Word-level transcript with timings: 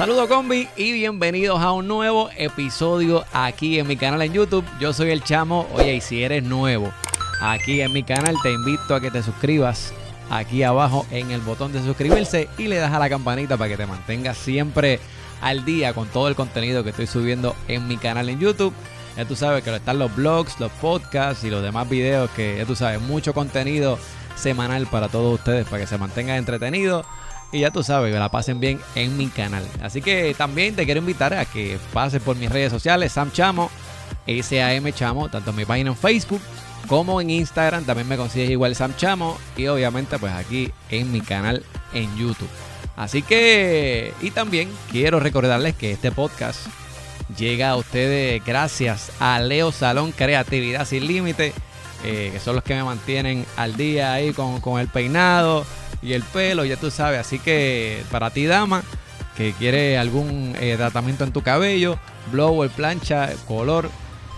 Saludos 0.00 0.28
combi 0.28 0.66
y 0.78 0.92
bienvenidos 0.92 1.60
a 1.60 1.72
un 1.72 1.86
nuevo 1.86 2.30
episodio 2.38 3.26
aquí 3.34 3.78
en 3.78 3.86
mi 3.86 3.98
canal 3.98 4.22
en 4.22 4.32
YouTube. 4.32 4.64
Yo 4.80 4.94
soy 4.94 5.10
el 5.10 5.22
chamo. 5.22 5.68
Oye, 5.74 5.96
y 5.96 6.00
si 6.00 6.24
eres 6.24 6.42
nuevo 6.42 6.90
aquí 7.42 7.82
en 7.82 7.92
mi 7.92 8.02
canal, 8.02 8.34
te 8.42 8.50
invito 8.50 8.94
a 8.94 9.00
que 9.02 9.10
te 9.10 9.22
suscribas 9.22 9.92
aquí 10.30 10.62
abajo 10.62 11.04
en 11.10 11.30
el 11.32 11.42
botón 11.42 11.74
de 11.74 11.82
suscribirse 11.82 12.48
y 12.56 12.68
le 12.68 12.76
das 12.76 12.94
a 12.94 12.98
la 12.98 13.10
campanita 13.10 13.58
para 13.58 13.68
que 13.68 13.76
te 13.76 13.84
mantengas 13.84 14.38
siempre 14.38 15.00
al 15.42 15.66
día 15.66 15.92
con 15.92 16.08
todo 16.08 16.28
el 16.28 16.34
contenido 16.34 16.82
que 16.82 16.90
estoy 16.90 17.06
subiendo 17.06 17.54
en 17.68 17.86
mi 17.86 17.98
canal 17.98 18.30
en 18.30 18.40
YouTube. 18.40 18.72
Ya 19.18 19.26
tú 19.26 19.36
sabes 19.36 19.62
que 19.62 19.76
están 19.76 19.98
los 19.98 20.16
blogs, 20.16 20.58
los 20.60 20.72
podcasts 20.72 21.44
y 21.44 21.50
los 21.50 21.62
demás 21.62 21.86
videos 21.90 22.30
que 22.30 22.56
ya 22.56 22.64
tú 22.64 22.74
sabes, 22.74 23.02
mucho 23.02 23.34
contenido 23.34 23.98
semanal 24.34 24.86
para 24.86 25.08
todos 25.08 25.34
ustedes 25.34 25.66
para 25.66 25.82
que 25.82 25.86
se 25.86 25.98
mantengan 25.98 26.36
entretenidos 26.36 27.04
y 27.52 27.60
ya 27.60 27.70
tú 27.70 27.82
sabes, 27.82 28.12
que 28.12 28.18
la 28.18 28.28
pasen 28.28 28.60
bien 28.60 28.80
en 28.94 29.16
mi 29.16 29.28
canal. 29.28 29.66
Así 29.82 30.00
que 30.00 30.34
también 30.36 30.76
te 30.76 30.84
quiero 30.84 31.00
invitar 31.00 31.34
a 31.34 31.44
que 31.44 31.78
pases 31.92 32.22
por 32.22 32.36
mis 32.36 32.50
redes 32.50 32.70
sociales, 32.70 33.12
Sam 33.12 33.32
Chamo, 33.32 33.70
SAM 34.26 34.92
Chamo, 34.92 35.28
tanto 35.28 35.50
en 35.50 35.56
mi 35.56 35.64
página 35.64 35.90
en 35.90 35.96
Facebook 35.96 36.40
como 36.86 37.20
en 37.20 37.30
Instagram. 37.30 37.84
También 37.84 38.08
me 38.08 38.16
consigues 38.16 38.50
igual 38.50 38.76
Sam 38.76 38.94
Chamo 38.96 39.36
y 39.56 39.66
obviamente 39.66 40.18
pues 40.18 40.32
aquí 40.32 40.70
en 40.90 41.10
mi 41.10 41.20
canal 41.20 41.64
en 41.92 42.14
YouTube. 42.16 42.48
Así 42.96 43.22
que, 43.22 44.12
y 44.20 44.30
también 44.30 44.68
quiero 44.90 45.20
recordarles 45.20 45.74
que 45.74 45.92
este 45.92 46.12
podcast 46.12 46.66
llega 47.36 47.70
a 47.70 47.76
ustedes 47.76 48.44
gracias 48.44 49.10
a 49.20 49.40
Leo 49.40 49.72
Salón 49.72 50.12
Creatividad 50.12 50.86
Sin 50.86 51.06
Límite, 51.06 51.52
eh, 52.04 52.30
que 52.32 52.38
son 52.38 52.56
los 52.56 52.64
que 52.64 52.74
me 52.74 52.84
mantienen 52.84 53.46
al 53.56 53.76
día 53.76 54.12
ahí 54.12 54.32
con, 54.32 54.60
con 54.60 54.80
el 54.80 54.88
peinado 54.88 55.64
y 56.02 56.12
el 56.12 56.22
pelo, 56.22 56.64
ya 56.64 56.76
tú 56.76 56.90
sabes. 56.90 57.20
Así 57.20 57.38
que 57.38 58.02
para 58.10 58.30
ti, 58.30 58.46
dama, 58.46 58.82
que 59.36 59.52
quiere 59.52 59.98
algún 59.98 60.54
eh, 60.60 60.74
tratamiento 60.76 61.24
en 61.24 61.32
tu 61.32 61.42
cabello, 61.42 61.98
blower, 62.32 62.70
plancha, 62.70 63.30
color 63.46 63.90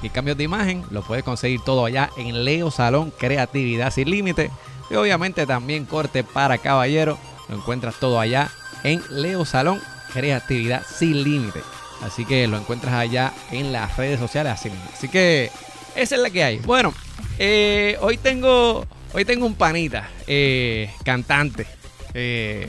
y 0.03 0.09
cambios 0.11 0.37
de 0.37 0.45
imagen, 0.45 0.85
lo 0.91 1.03
puedes 1.03 1.25
conseguir 1.25 1.61
todo 1.61 1.85
allá 1.85 2.11
en 2.17 2.45
Leo 2.45 2.71
Salón 2.71 3.13
Creatividad 3.17 3.93
Sin 3.93 4.11
Límite. 4.11 4.51
Y 4.91 4.95
obviamente 4.95 5.47
también 5.47 5.85
corte 5.85 6.25
para 6.25 6.59
caballero, 6.59 7.19
lo 7.49 7.57
encuentras 7.57 7.95
todo 8.01 8.19
allá 8.21 8.51
en 8.85 9.03
Leo 9.11 9.45
Salón 9.45 9.81
Creatividad 10.13 10.83
Sin 10.87 11.23
Límite. 11.23 11.61
Así 12.03 12.25
que 12.25 12.49
lo 12.49 12.59
encuentras 12.59 12.95
allá 12.95 13.33
en 13.53 13.73
las 13.73 13.97
redes 13.97 14.19
sociales 14.19 14.61
así 14.93 15.09
que 15.09 15.53
esa 15.95 16.17
es 16.17 16.21
la 16.21 16.31
que 16.31 16.43
hay. 16.43 16.59
Bueno, 16.59 16.93
eh, 17.39 17.97
hoy 18.01 18.17
tengo 18.17 18.87
Hoy 19.15 19.27
tengo 19.27 19.45
un 19.45 19.55
panita, 19.55 20.09
eh, 20.27 20.89
cantante, 21.05 21.67
eh, 22.15 22.67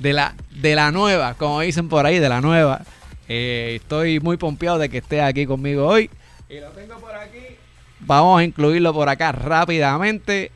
de, 0.00 0.12
la, 0.12 0.34
de 0.50 0.74
la 0.74 0.90
nueva, 0.90 1.34
como 1.34 1.60
dicen 1.60 1.88
por 1.88 2.04
ahí, 2.04 2.18
de 2.18 2.28
la 2.28 2.40
nueva. 2.40 2.82
Eh, 3.28 3.74
estoy 3.80 4.18
muy 4.18 4.36
pompeado 4.36 4.78
de 4.78 4.88
que 4.88 4.98
esté 4.98 5.22
aquí 5.22 5.46
conmigo 5.46 5.86
hoy. 5.86 6.10
Y 6.48 6.58
lo 6.58 6.70
tengo 6.70 6.96
por 6.96 7.14
aquí. 7.14 7.38
Vamos 8.00 8.40
a 8.40 8.44
incluirlo 8.44 8.92
por 8.92 9.08
acá 9.08 9.30
rápidamente. 9.30 10.50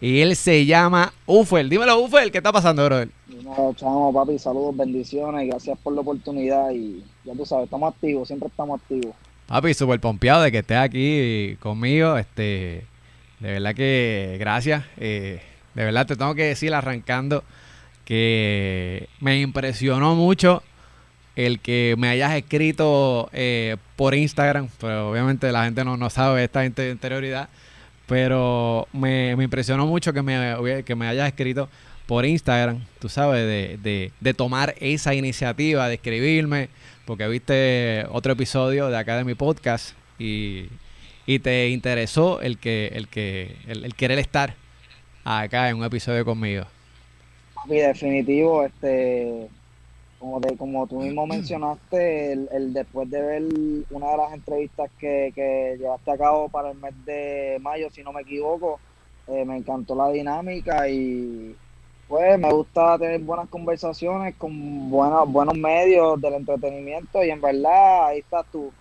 Y 0.00 0.20
él 0.20 0.36
se 0.36 0.64
llama 0.64 1.12
Ufel. 1.26 1.68
Dímelo, 1.68 1.98
Ufel, 1.98 2.30
¿qué 2.30 2.38
está 2.38 2.52
pasando, 2.52 2.84
brother? 2.84 3.08
No, 3.42 3.74
chamo, 3.74 4.12
papi, 4.12 4.38
saludos, 4.38 4.76
bendiciones, 4.76 5.48
gracias 5.48 5.76
por 5.82 5.94
la 5.94 6.02
oportunidad 6.02 6.70
y 6.70 7.02
ya 7.24 7.34
tú 7.34 7.44
sabes, 7.44 7.64
estamos 7.64 7.92
activos, 7.92 8.28
siempre 8.28 8.48
estamos 8.48 8.80
activos. 8.80 9.16
Papi, 9.48 9.74
súper 9.74 9.98
pompeado 9.98 10.42
de 10.42 10.52
que 10.52 10.58
estés 10.58 10.78
aquí 10.78 11.56
conmigo, 11.60 12.16
este, 12.16 12.86
de 13.40 13.52
verdad 13.52 13.74
que 13.74 14.36
gracias. 14.38 14.84
Eh, 14.98 15.40
de 15.74 15.84
verdad 15.84 16.06
te 16.06 16.16
tengo 16.16 16.34
que 16.34 16.44
decir 16.44 16.74
arrancando 16.74 17.42
que 18.04 19.08
me 19.20 19.40
impresionó 19.40 20.14
mucho 20.14 20.62
el 21.36 21.60
que 21.60 21.94
me 21.96 22.08
hayas 22.08 22.34
escrito 22.34 23.30
eh, 23.32 23.76
por 23.96 24.14
Instagram. 24.14 24.68
Pero 24.78 25.10
obviamente 25.10 25.50
la 25.52 25.64
gente 25.64 25.84
no, 25.84 25.96
no 25.96 26.10
sabe 26.10 26.44
esta 26.44 26.64
interioridad. 26.64 27.48
Pero 28.06 28.88
me, 28.92 29.30
impresionó 29.32 29.86
mucho 29.86 30.12
que 30.12 30.22
me, 30.22 30.82
que 30.84 30.94
me 30.94 31.06
hayas 31.06 31.28
escrito 31.28 31.68
por 32.06 32.26
Instagram, 32.26 32.84
tú 32.98 33.08
sabes, 33.08 33.46
de, 33.46 33.78
de, 33.80 34.10
de, 34.18 34.34
tomar 34.34 34.74
esa 34.80 35.14
iniciativa, 35.14 35.86
de 35.86 35.94
escribirme, 35.94 36.68
porque 37.04 37.28
viste 37.28 38.04
otro 38.10 38.32
episodio 38.32 38.88
de 38.88 38.98
acá 38.98 39.16
de 39.16 39.22
mi 39.22 39.36
podcast 39.36 39.94
y 40.18 40.66
y 41.30 41.38
te 41.38 41.68
interesó 41.68 42.40
el 42.40 42.58
que 42.58 42.88
el 42.88 43.06
que 43.06 43.54
el, 43.68 43.94
querer 43.94 44.18
estar 44.18 44.56
acá 45.24 45.68
en 45.68 45.76
un 45.76 45.84
episodio 45.84 46.24
conmigo. 46.24 46.64
Sí, 47.68 47.76
definitivo, 47.76 48.64
este 48.64 49.46
como 50.18 50.40
como 50.58 50.88
tú 50.88 51.00
mismo 51.00 51.28
mencionaste, 51.28 52.32
el, 52.32 52.72
después 52.72 53.08
de 53.10 53.22
ver 53.22 53.42
una 53.90 54.10
de 54.10 54.16
las 54.16 54.32
entrevistas 54.32 54.90
que, 54.98 55.30
que 55.32 55.76
llevaste 55.78 56.10
a 56.10 56.18
cabo 56.18 56.48
para 56.48 56.72
el 56.72 56.78
mes 56.78 56.94
de 57.04 57.58
mayo, 57.60 57.90
si 57.90 58.02
no 58.02 58.12
me 58.12 58.22
equivoco, 58.22 58.80
eh, 59.28 59.44
me 59.44 59.56
encantó 59.56 59.94
la 59.94 60.10
dinámica 60.10 60.88
y 60.88 61.54
pues 62.08 62.40
me 62.40 62.50
gusta 62.50 62.98
tener 62.98 63.20
buenas 63.20 63.48
conversaciones 63.48 64.34
con 64.34 64.90
buenos, 64.90 65.30
buenos 65.30 65.56
medios 65.56 66.20
del 66.20 66.34
entretenimiento 66.34 67.22
y 67.22 67.30
en 67.30 67.40
verdad 67.40 68.06
ahí 68.06 68.18
estás 68.18 68.44
tú 68.50 68.72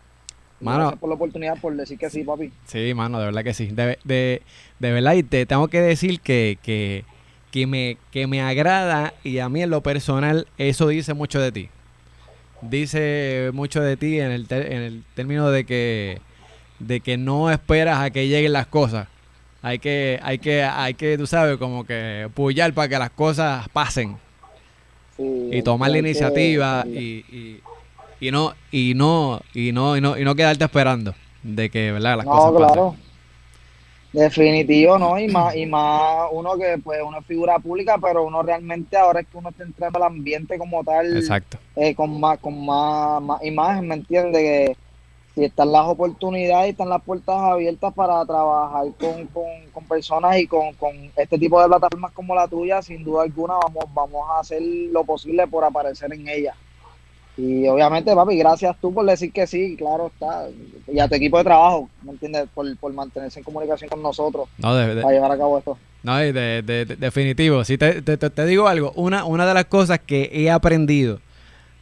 Mano, 0.61 0.79
Gracias 0.79 0.99
por 0.99 1.09
la 1.09 1.15
oportunidad 1.15 1.59
por 1.59 1.75
decir 1.75 1.97
que 1.97 2.09
sí, 2.09 2.23
papi. 2.23 2.51
Sí, 2.65 2.93
mano, 2.93 3.19
de 3.19 3.25
verdad 3.25 3.43
que 3.43 3.53
sí. 3.53 3.67
De, 3.67 3.97
de, 4.03 4.41
de 4.79 4.91
verdad, 4.91 5.13
y 5.13 5.23
te 5.23 5.45
tengo 5.45 5.67
que 5.69 5.79
decir 5.81 6.19
que, 6.19 6.57
que, 6.61 7.05
que, 7.51 7.65
me, 7.65 7.97
que 8.11 8.27
me 8.27 8.41
agrada 8.41 9.13
y 9.23 9.39
a 9.39 9.47
mí 9.49 9.61
en 9.61 9.69
lo 9.69 9.81
personal 9.81 10.47
eso 10.57 10.87
dice 10.87 11.13
mucho 11.13 11.39
de 11.39 11.51
ti. 11.51 11.69
Dice 12.61 13.51
mucho 13.53 13.81
de 13.81 13.95
ti 13.95 14.19
en 14.19 14.31
el, 14.31 14.45
en 14.49 14.81
el 14.81 15.03
término 15.15 15.49
de 15.49 15.65
que, 15.65 16.19
de 16.79 16.99
que 16.99 17.15
no 17.17 17.49
esperas 17.49 17.99
a 17.99 18.09
que 18.09 18.27
lleguen 18.27 18.51
las 18.51 18.67
cosas. 18.67 19.07
Hay 19.61 19.79
que, 19.79 20.19
hay 20.21 20.39
que, 20.39 20.63
hay 20.63 20.93
que, 20.93 21.17
tú 21.17 21.25
sabes, 21.25 21.57
como 21.57 21.85
que 21.85 22.29
puyar 22.33 22.73
para 22.73 22.89
que 22.89 22.99
las 22.99 23.11
cosas 23.11 23.67
pasen. 23.69 24.17
y 25.17 25.61
tomar 25.63 25.91
la 25.91 25.97
iniciativa 25.99 26.83
y 26.87 27.25
y 27.31 27.61
no 28.31 28.53
y 28.71 28.93
no 28.95 29.41
y 29.53 29.71
no 29.71 29.97
y 29.97 30.01
no 30.01 30.17
y 30.17 30.23
no 30.23 30.35
quedarte 30.35 30.65
esperando 30.65 31.13
de 31.43 31.69
que 31.69 31.91
verdad 31.91 32.17
las 32.17 32.25
cosas 32.25 32.53
claro. 32.55 32.95
definitivo 34.11 34.97
no 34.97 35.17
y 35.17 35.27
más 35.27 35.55
y 35.55 35.65
más 35.65 36.29
uno 36.31 36.57
que 36.57 36.77
pues 36.83 36.99
es 36.99 37.25
figura 37.25 37.59
pública 37.59 37.97
pero 38.01 38.23
uno 38.23 38.41
realmente 38.43 38.97
ahora 38.97 39.21
es 39.21 39.27
que 39.27 39.37
uno 39.37 39.49
está 39.49 39.63
entrando 39.63 39.97
al 39.97 40.03
ambiente 40.03 40.57
como 40.57 40.83
tal 40.83 41.15
exacto. 41.15 41.57
eh, 41.75 41.95
con 41.95 42.19
más 42.19 42.39
con 42.39 42.65
más, 42.65 43.21
más 43.21 43.43
imagen 43.43 43.87
me 43.87 43.95
entiende 43.95 44.39
que 44.39 44.77
si 45.35 45.45
están 45.45 45.71
las 45.71 45.87
oportunidades 45.87 46.67
y 46.67 46.71
están 46.71 46.89
las 46.89 47.01
puertas 47.01 47.35
abiertas 47.37 47.93
para 47.93 48.25
trabajar 48.25 48.85
con, 48.99 49.27
con, 49.27 49.45
con 49.71 49.85
personas 49.85 50.37
y 50.37 50.47
con, 50.47 50.73
con, 50.73 50.93
este 51.15 51.37
tipo 51.37 51.61
de 51.61 51.67
plataformas 51.67 52.11
como 52.11 52.35
la 52.35 52.47
tuya, 52.47 52.81
sin 52.81 53.03
duda 53.03 53.23
alguna 53.23 53.53
vamos, 53.53 53.85
vamos 53.93 54.29
a 54.29 54.39
hacer 54.39 54.61
lo 54.61 55.03
posible 55.05 55.47
por 55.47 55.63
aparecer 55.63 56.11
en 56.13 56.27
ellas. 56.27 56.55
Y 57.39 57.65
obviamente, 57.69 58.13
papi, 58.13 58.37
gracias 58.37 58.75
tú 58.81 58.93
por 58.93 59.05
decir 59.05 59.31
que 59.31 59.47
sí, 59.47 59.77
claro 59.77 60.07
está. 60.07 60.49
Y 60.91 60.99
a 60.99 61.07
tu 61.07 61.15
equipo 61.15 61.37
de 61.37 61.45
trabajo, 61.45 61.89
¿me 62.03 62.11
entiendes? 62.11 62.49
Por, 62.53 62.75
por 62.77 62.91
mantenerse 62.91 63.39
en 63.39 63.45
comunicación 63.45 63.89
con 63.89 64.01
nosotros 64.01 64.49
no, 64.57 64.75
de, 64.75 65.01
para 65.01 65.13
llevar 65.13 65.31
a 65.31 65.37
cabo 65.37 65.57
esto. 65.57 65.77
No, 66.03 66.17
de, 66.17 66.33
de, 66.33 66.85
definitivo. 66.85 67.63
Sí, 67.63 67.77
te, 67.77 68.01
te, 68.01 68.17
te, 68.17 68.45
digo 68.45 68.67
algo. 68.67 68.91
Una, 68.95 69.23
una 69.23 69.45
de 69.45 69.53
las 69.53 69.65
cosas 69.65 69.99
que 69.99 70.29
he 70.33 70.51
aprendido 70.51 71.21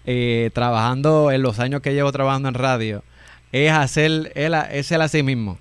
eh, 0.06 0.52
trabajando 0.54 1.32
en 1.32 1.42
los 1.42 1.60
años 1.60 1.82
que 1.82 1.96
llevo 1.96 2.12
trabajando 2.12 2.50
en 2.50 2.54
radio 2.54 3.04
es 3.52 3.72
hacer, 3.72 4.32
el, 4.36 4.54
es 4.54 4.92
el 4.92 5.02
a 5.02 5.08
sí 5.08 5.24
mismo. 5.24 5.58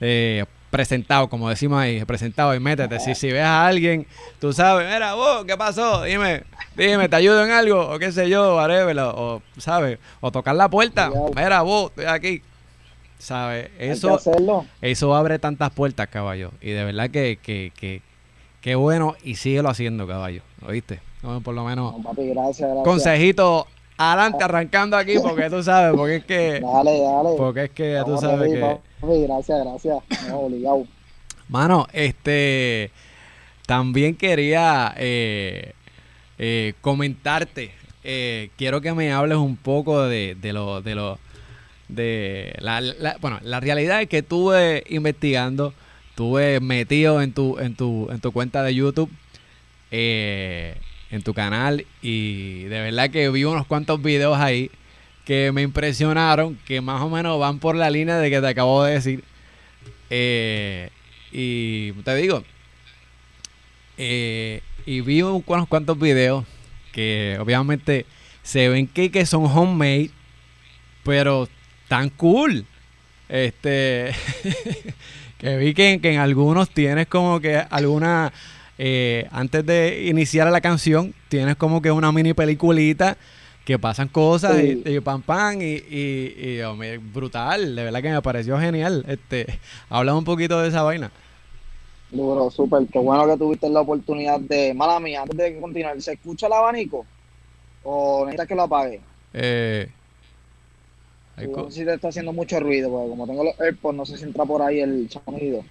Eh, 0.00 0.46
presentado, 0.74 1.28
como 1.28 1.48
decimos 1.48 1.78
ahí, 1.80 2.04
presentado 2.04 2.52
y 2.52 2.58
métete. 2.58 2.98
Si, 2.98 3.14
si 3.14 3.30
ves 3.30 3.44
a 3.44 3.64
alguien, 3.64 4.08
tú 4.40 4.52
sabes, 4.52 4.92
mira, 4.92 5.14
vos, 5.14 5.44
¿qué 5.44 5.56
pasó? 5.56 6.02
Dime, 6.02 6.42
dime, 6.74 7.08
¿te 7.08 7.14
ayudo 7.14 7.44
en 7.44 7.52
algo? 7.52 7.90
O 7.90 7.98
qué 8.00 8.10
sé 8.10 8.28
yo, 8.28 8.56
whatever, 8.56 8.98
o, 8.98 9.40
¿sabes? 9.56 10.00
O 10.20 10.32
tocar 10.32 10.56
la 10.56 10.68
puerta, 10.68 11.12
mira, 11.36 11.62
vos, 11.62 11.90
estoy 11.90 12.06
aquí. 12.06 12.42
¿Sabes? 13.18 13.70
Eso, 13.78 14.18
eso 14.82 15.14
abre 15.14 15.38
tantas 15.38 15.70
puertas, 15.70 16.08
caballo. 16.08 16.50
Y 16.60 16.72
de 16.72 16.82
verdad 16.82 17.08
que, 17.08 17.38
que, 17.40 17.72
que, 17.76 18.02
que 18.60 18.74
bueno, 18.74 19.14
y 19.22 19.36
síguelo 19.36 19.68
haciendo, 19.68 20.08
caballo. 20.08 20.42
¿Oíste? 20.66 20.98
por 21.44 21.54
lo 21.54 21.64
menos. 21.64 21.94
Consejito 22.82 23.68
adelante 23.96 24.42
arrancando 24.42 24.96
aquí 24.96 25.14
porque 25.22 25.48
tú 25.48 25.62
sabes, 25.62 25.96
porque 25.96 26.16
es 26.16 26.24
que. 26.24 26.60
Dale, 26.60 27.00
dale. 27.00 27.36
Porque 27.36 27.64
es 27.64 27.70
que 27.70 28.02
tú 28.04 28.18
sabes 28.18 28.52
que. 28.52 28.78
Gracias, 29.06 29.64
gracias. 29.64 30.02
Mano, 31.48 31.86
este. 31.92 32.90
También 33.66 34.14
quería 34.16 34.94
eh, 34.96 35.72
eh, 36.38 36.74
comentarte. 36.80 37.72
Eh, 38.02 38.50
quiero 38.56 38.80
que 38.80 38.92
me 38.92 39.12
hables 39.12 39.38
un 39.38 39.56
poco 39.56 40.02
de, 40.02 40.34
de 40.34 40.52
lo. 40.52 40.82
De 40.82 40.94
lo 40.94 41.18
de 41.88 42.56
la, 42.60 43.16
bueno, 43.20 43.38
la 43.42 43.60
realidad 43.60 44.00
es 44.00 44.08
que 44.08 44.18
estuve 44.18 44.84
investigando, 44.88 45.74
estuve 46.10 46.58
metido 46.60 47.20
en 47.20 47.32
tu, 47.32 47.58
en 47.58 47.76
tu, 47.76 48.08
en 48.10 48.20
tu 48.20 48.32
cuenta 48.32 48.62
de 48.62 48.74
YouTube. 48.74 49.10
Eh, 49.90 50.76
en 51.14 51.22
tu 51.22 51.32
canal 51.32 51.86
y 52.02 52.64
de 52.64 52.80
verdad 52.80 53.10
que 53.10 53.30
vi 53.30 53.44
unos 53.44 53.66
cuantos 53.66 54.02
videos 54.02 54.36
ahí 54.38 54.70
que 55.24 55.52
me 55.52 55.62
impresionaron, 55.62 56.58
que 56.66 56.80
más 56.80 57.00
o 57.02 57.08
menos 57.08 57.38
van 57.38 57.58
por 57.58 57.76
la 57.76 57.90
línea 57.90 58.18
de 58.18 58.30
que 58.30 58.40
te 58.40 58.46
acabo 58.46 58.84
de 58.84 58.94
decir. 58.94 59.24
Eh, 60.10 60.90
y 61.32 61.92
te 61.92 62.14
digo, 62.16 62.44
eh, 63.96 64.60
y 64.86 65.00
vi 65.00 65.22
unos 65.22 65.42
cuantos 65.68 65.98
videos 65.98 66.44
que 66.92 67.36
obviamente 67.40 68.06
se 68.42 68.68
ven 68.68 68.86
que, 68.86 69.10
que 69.10 69.26
son 69.26 69.46
homemade, 69.46 70.10
pero 71.02 71.48
tan 71.88 72.10
cool. 72.10 72.66
Este, 73.28 74.12
que 75.38 75.56
vi 75.56 75.74
que, 75.74 75.98
en 76.02 76.18
algunos 76.18 76.70
tienes 76.70 77.06
como 77.06 77.40
que 77.40 77.56
alguna, 77.56 78.32
eh, 78.78 79.26
antes 79.32 79.64
de 79.64 80.04
iniciar 80.08 80.50
la 80.50 80.60
canción, 80.60 81.14
tienes 81.28 81.56
como 81.56 81.80
que 81.80 81.90
una 81.90 82.12
mini 82.12 82.34
peliculita 82.34 83.16
que 83.64 83.78
pasan 83.78 84.08
cosas 84.08 84.62
y, 84.62 85.00
pam 85.00 85.22
pam 85.22 85.60
y, 85.60 85.82
y, 85.88 86.60
brutal, 87.12 87.74
de 87.74 87.84
verdad 87.84 88.02
que 88.02 88.10
me 88.10 88.22
pareció 88.22 88.58
genial. 88.58 89.04
Este, 89.08 89.46
habla 89.88 90.14
un 90.14 90.24
poquito 90.24 90.60
de 90.60 90.68
esa 90.68 90.82
vaina. 90.82 91.10
Duro, 92.10 92.50
súper, 92.50 92.86
qué 92.92 92.98
bueno 92.98 93.26
que 93.26 93.36
tuviste 93.36 93.68
la 93.70 93.80
oportunidad 93.80 94.38
de, 94.38 94.74
mala 94.74 95.00
mía, 95.00 95.22
antes 95.22 95.36
de 95.36 95.58
continuar, 95.58 96.00
¿se 96.00 96.12
escucha 96.12 96.46
el 96.46 96.52
abanico? 96.52 97.06
¿O 97.82 98.24
necesitas 98.24 98.46
que 98.46 98.54
lo 98.54 98.62
apague? 98.62 99.00
Eh, 99.32 99.88
no 101.36 101.70
sé 101.70 101.80
si 101.80 101.84
te 101.84 101.94
está 101.94 102.08
haciendo 102.08 102.32
mucho 102.32 102.60
ruido, 102.60 102.90
porque 102.90 103.08
como 103.08 103.26
tengo 103.26 103.44
los 103.44 103.60
AirPods, 103.60 103.96
no 103.96 104.06
sé 104.06 104.18
si 104.18 104.24
entra 104.24 104.44
por 104.44 104.62
ahí 104.62 104.80
el 104.80 105.10
sonido. 105.10 105.64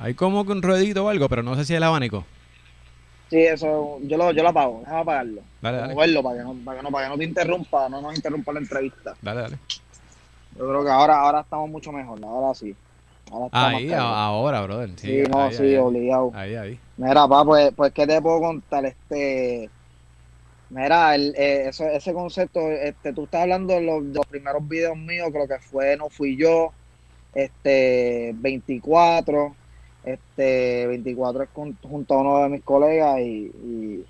Hay 0.00 0.14
como 0.14 0.44
que 0.44 0.52
un 0.52 0.62
ruedito 0.62 1.04
o 1.04 1.08
algo, 1.08 1.28
pero 1.28 1.42
no 1.42 1.54
sé 1.54 1.64
si 1.64 1.74
el 1.74 1.82
abanico. 1.82 2.24
Sí, 3.28 3.40
eso, 3.40 3.98
yo 4.02 4.16
lo, 4.16 4.30
yo 4.30 4.42
lo 4.42 4.50
apago, 4.50 4.80
déjame 4.80 5.00
apagarlo. 5.00 5.42
Dale, 5.60 5.78
dale. 5.78 5.94
Moverlo 5.94 6.22
para 6.22 6.36
que, 6.36 6.44
no, 6.44 6.54
para, 6.64 6.76
que 6.76 6.82
no, 6.84 6.90
para 6.90 7.04
que 7.06 7.10
no 7.10 7.18
te 7.18 7.24
interrumpa, 7.24 7.88
no 7.88 8.00
nos 8.00 8.14
interrumpa 8.14 8.52
la 8.52 8.60
entrevista. 8.60 9.16
Dale, 9.20 9.40
dale. 9.40 9.58
Yo 10.56 10.68
creo 10.68 10.84
que 10.84 10.90
ahora, 10.90 11.20
ahora 11.20 11.40
estamos 11.40 11.68
mucho 11.68 11.90
mejor, 11.90 12.24
ahora 12.24 12.54
sí. 12.54 12.74
Ahora 13.30 13.48
ahí, 13.52 13.92
ahora, 13.92 14.62
brother. 14.62 14.90
Sí, 14.96 15.24
no, 15.28 15.50
sí, 15.50 15.76
obligado. 15.76 16.30
Ahí, 16.34 16.54
ahí. 16.54 16.78
Mira, 16.96 17.26
pa, 17.26 17.44
pues, 17.44 17.72
pues, 17.74 17.92
¿qué 17.92 18.06
te 18.06 18.22
puedo 18.22 18.40
contar? 18.40 18.86
Este, 18.86 19.68
mira, 20.70 21.16
el, 21.16 21.34
eh, 21.36 21.68
ese 21.68 22.12
concepto, 22.14 22.60
este, 22.70 23.12
tú 23.12 23.24
estás 23.24 23.42
hablando 23.42 23.74
de 23.74 23.82
los, 23.82 24.06
de 24.06 24.14
los 24.14 24.26
primeros 24.26 24.66
videos 24.68 24.96
míos, 24.96 25.28
creo 25.32 25.48
que 25.48 25.58
fue 25.58 25.96
No 25.96 26.08
Fui 26.08 26.36
Yo, 26.36 26.72
este, 27.34 28.32
24, 28.36 29.56
este 30.06 30.86
24 30.86 31.42
es 31.42 31.48
junto 31.82 32.14
a 32.14 32.20
uno 32.20 32.42
de 32.44 32.48
mis 32.48 32.62
colegas 32.62 33.20
y, 33.20 34.04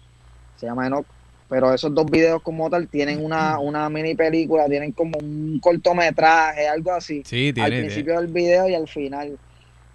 se 0.57 0.67
llama 0.67 0.87
Enoch. 0.87 1.07
Pero 1.49 1.73
esos 1.73 1.95
dos 1.95 2.07
videos 2.11 2.43
como 2.43 2.69
tal 2.69 2.89
tienen 2.89 3.25
una, 3.25 3.61
una 3.61 3.89
mini 3.89 4.17
película, 4.17 4.67
tienen 4.67 4.93
como 4.93 5.17
un 5.19 5.61
cortometraje, 5.61 6.67
algo 6.67 6.93
así. 6.93 7.23
Sí, 7.25 7.55
al 7.61 7.71
principio 7.71 8.21
del 8.21 8.27
video 8.33 8.69
y 8.69 8.75
al 8.75 8.89
final. 8.89 9.39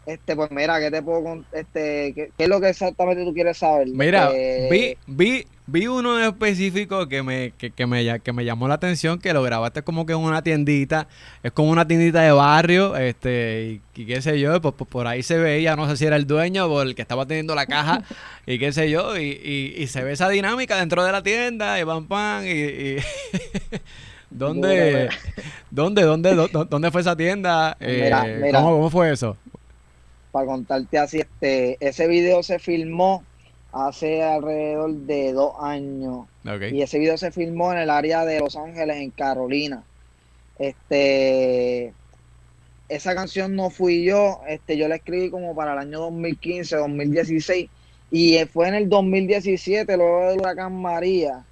Este, 0.06 0.36
pues 0.36 0.50
mira, 0.50 0.80
¿qué 0.80 0.89
te 0.89 1.01
puedo 1.01 1.44
este, 1.51 2.13
qué, 2.13 2.31
qué 2.38 2.44
es 2.44 2.50
lo 2.50 2.59
que 2.62 2.69
exactamente 2.69 3.25
tú 3.25 3.33
quieres 3.33 3.57
saber? 3.57 3.88
Mira, 3.89 4.30
vi, 4.30 4.98
vi, 5.07 5.45
vi 5.67 5.87
uno 5.87 6.19
específico 6.19 7.07
que 7.07 7.23
me, 7.23 7.53
que, 7.57 7.71
que, 7.71 7.85
me, 7.85 8.19
que 8.19 8.33
me 8.33 8.45
llamó 8.45 8.67
la 8.67 8.75
atención, 8.75 9.19
que 9.19 9.33
lo 9.33 9.43
grabaste 9.43 9.83
como 9.83 10.05
que 10.05 10.13
en 10.13 10.19
una 10.19 10.41
tiendita, 10.41 11.07
es 11.43 11.51
como 11.51 11.69
una 11.69 11.87
tiendita 11.87 12.21
de 12.21 12.31
barrio, 12.31 12.95
este, 12.95 13.81
y, 13.95 14.05
qué 14.05 14.21
sé 14.21 14.39
yo, 14.39 14.61
pues, 14.61 14.73
pues, 14.77 14.89
por 14.89 15.07
ahí 15.07 15.23
se 15.23 15.37
veía, 15.37 15.75
no 15.75 15.89
sé 15.89 15.97
si 15.97 16.05
era 16.05 16.15
el 16.15 16.27
dueño 16.27 16.65
o 16.65 16.81
el 16.81 16.95
que 16.95 17.01
estaba 17.01 17.25
teniendo 17.25 17.55
la 17.55 17.65
caja, 17.65 18.03
y 18.45 18.59
qué 18.59 18.71
sé 18.71 18.89
yo, 18.89 19.17
y, 19.17 19.73
y, 19.77 19.87
se 19.87 20.03
ve 20.03 20.13
esa 20.13 20.29
dinámica 20.29 20.77
dentro 20.77 21.03
de 21.03 21.11
la 21.11 21.23
tienda, 21.23 21.79
y 21.79 21.85
pam 21.85 22.07
pam, 22.07 22.45
y... 22.45 22.97
¿Dónde, 24.29 25.09
¿dónde, 25.69 26.03
dónde, 26.03 26.49
dónde, 26.69 26.89
fue 26.89 27.01
esa 27.01 27.17
tienda? 27.17 27.75
Eh, 27.81 28.09
¿cómo, 28.53 28.71
¿Cómo 28.71 28.89
fue 28.89 29.11
eso? 29.11 29.35
para 30.31 30.45
contarte 30.45 30.97
así, 30.97 31.19
este, 31.19 31.77
ese 31.79 32.07
video 32.07 32.41
se 32.41 32.57
filmó 32.59 33.23
hace 33.71 34.23
alrededor 34.23 34.91
de 34.94 35.33
dos 35.33 35.53
años. 35.59 36.27
Y 36.71 36.81
ese 36.81 37.00
video 37.00 37.18
se 37.18 37.31
filmó 37.31 37.71
en 37.71 37.79
el 37.79 37.89
área 37.89 38.25
de 38.25 38.39
Los 38.39 38.56
Ángeles, 38.56 38.97
en 38.97 39.12
Carolina. 39.12 39.83
Este, 40.59 41.94
esa 42.89 43.15
canción 43.15 43.56
no 43.56 43.69
fui 43.69 44.03
yo, 44.03 44.41
este, 44.47 44.77
yo 44.77 44.88
la 44.88 44.95
escribí 44.95 45.29
como 45.29 45.56
para 45.56 45.73
el 45.73 45.79
año 45.79 46.00
2015, 46.01 46.75
2016. 46.75 47.69
Y 48.12 48.38
fue 48.45 48.68
en 48.68 48.75
el 48.75 48.89
2017, 48.89 49.95
luego 49.95 50.29
del 50.29 50.39
huracán 50.39 50.75
María, 50.81 51.45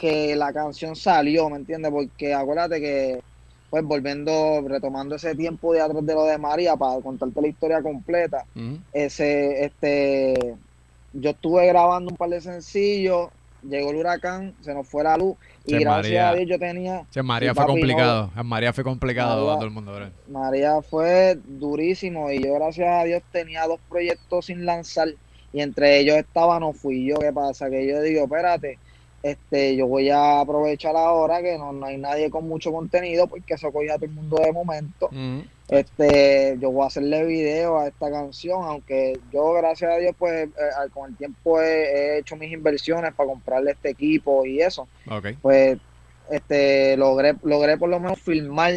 que 0.00 0.34
la 0.34 0.52
canción 0.54 0.96
salió, 0.96 1.50
¿me 1.50 1.56
entiendes? 1.56 1.90
Porque 1.90 2.32
acuérdate 2.32 2.80
que 2.80 3.20
pues 3.68 3.84
volviendo, 3.84 4.62
retomando 4.66 5.16
ese 5.16 5.34
tiempo 5.34 5.74
de 5.74 5.82
atrás 5.82 6.04
de 6.04 6.14
lo 6.14 6.24
de 6.24 6.38
María 6.38 6.74
para 6.76 7.02
contarte 7.02 7.42
la 7.42 7.48
historia 7.48 7.82
completa, 7.82 8.46
ese, 8.94 9.66
este, 9.66 10.56
yo 11.12 11.30
estuve 11.30 11.66
grabando 11.66 12.10
un 12.10 12.16
par 12.16 12.30
de 12.30 12.40
sencillos, 12.40 13.30
llegó 13.62 13.90
el 13.90 13.96
huracán, 13.96 14.54
se 14.60 14.72
nos 14.74 14.88
fue 14.88 15.04
la 15.04 15.16
luz 15.16 15.36
y 15.64 15.78
gracias 15.78 16.24
a 16.24 16.34
Dios 16.34 16.48
yo 16.48 16.58
tenía... 16.58 17.06
María 17.22 17.54
fue 17.54 17.66
complicado, 17.66 18.30
María 18.44 18.72
fue 18.72 18.84
complicado 18.84 19.50
a 19.50 19.54
todo 19.54 19.64
el 19.64 19.70
mundo. 19.70 19.92
María 20.28 20.80
fue 20.82 21.38
durísimo 21.44 22.30
y 22.30 22.42
yo 22.42 22.54
gracias 22.54 22.88
a 22.88 23.04
Dios 23.04 23.22
tenía 23.32 23.66
dos 23.66 23.80
proyectos 23.88 24.46
sin 24.46 24.64
lanzar 24.64 25.08
y 25.52 25.60
entre 25.60 25.98
ellos 25.98 26.16
estaba 26.16 26.60
No 26.60 26.72
Fui 26.72 27.06
Yo, 27.06 27.16
¿qué 27.16 27.32
pasa? 27.32 27.70
Que 27.70 27.86
yo 27.86 28.02
digo, 28.02 28.24
espérate, 28.24 28.78
este, 29.22 29.76
yo 29.76 29.86
voy 29.86 30.10
a 30.10 30.40
aprovechar 30.40 30.94
ahora 30.94 31.42
que 31.42 31.58
no, 31.58 31.84
hay 31.84 31.96
nadie 31.96 32.30
con 32.30 32.46
mucho 32.46 32.70
contenido 32.70 33.26
porque 33.26 33.54
eso 33.54 33.72
coge 33.72 33.90
a 33.90 33.96
todo 33.96 34.04
el 34.04 34.12
mundo 34.12 34.36
de 34.36 34.52
momento. 34.52 35.10
Este, 35.68 36.56
yo 36.60 36.70
voy 36.70 36.84
a 36.84 36.86
hacerle 36.86 37.26
video 37.26 37.78
a 37.78 37.88
esta 37.88 38.10
canción, 38.10 38.64
aunque 38.64 39.20
yo 39.30 39.52
gracias 39.52 39.92
a 39.92 39.98
Dios 39.98 40.14
pues 40.18 40.48
eh, 40.48 40.90
con 40.94 41.10
el 41.10 41.16
tiempo 41.16 41.60
he, 41.60 42.18
hecho 42.18 42.36
mis 42.36 42.52
inversiones 42.52 43.12
para 43.14 43.28
comprarle 43.28 43.72
este 43.72 43.90
equipo 43.90 44.46
y 44.46 44.62
eso. 44.62 44.88
Pues 45.42 45.78
este 46.30 46.96
logré 46.96 47.34
logré 47.42 47.76
por 47.76 47.90
lo 47.90 48.00
menos 48.00 48.18
filmar 48.20 48.72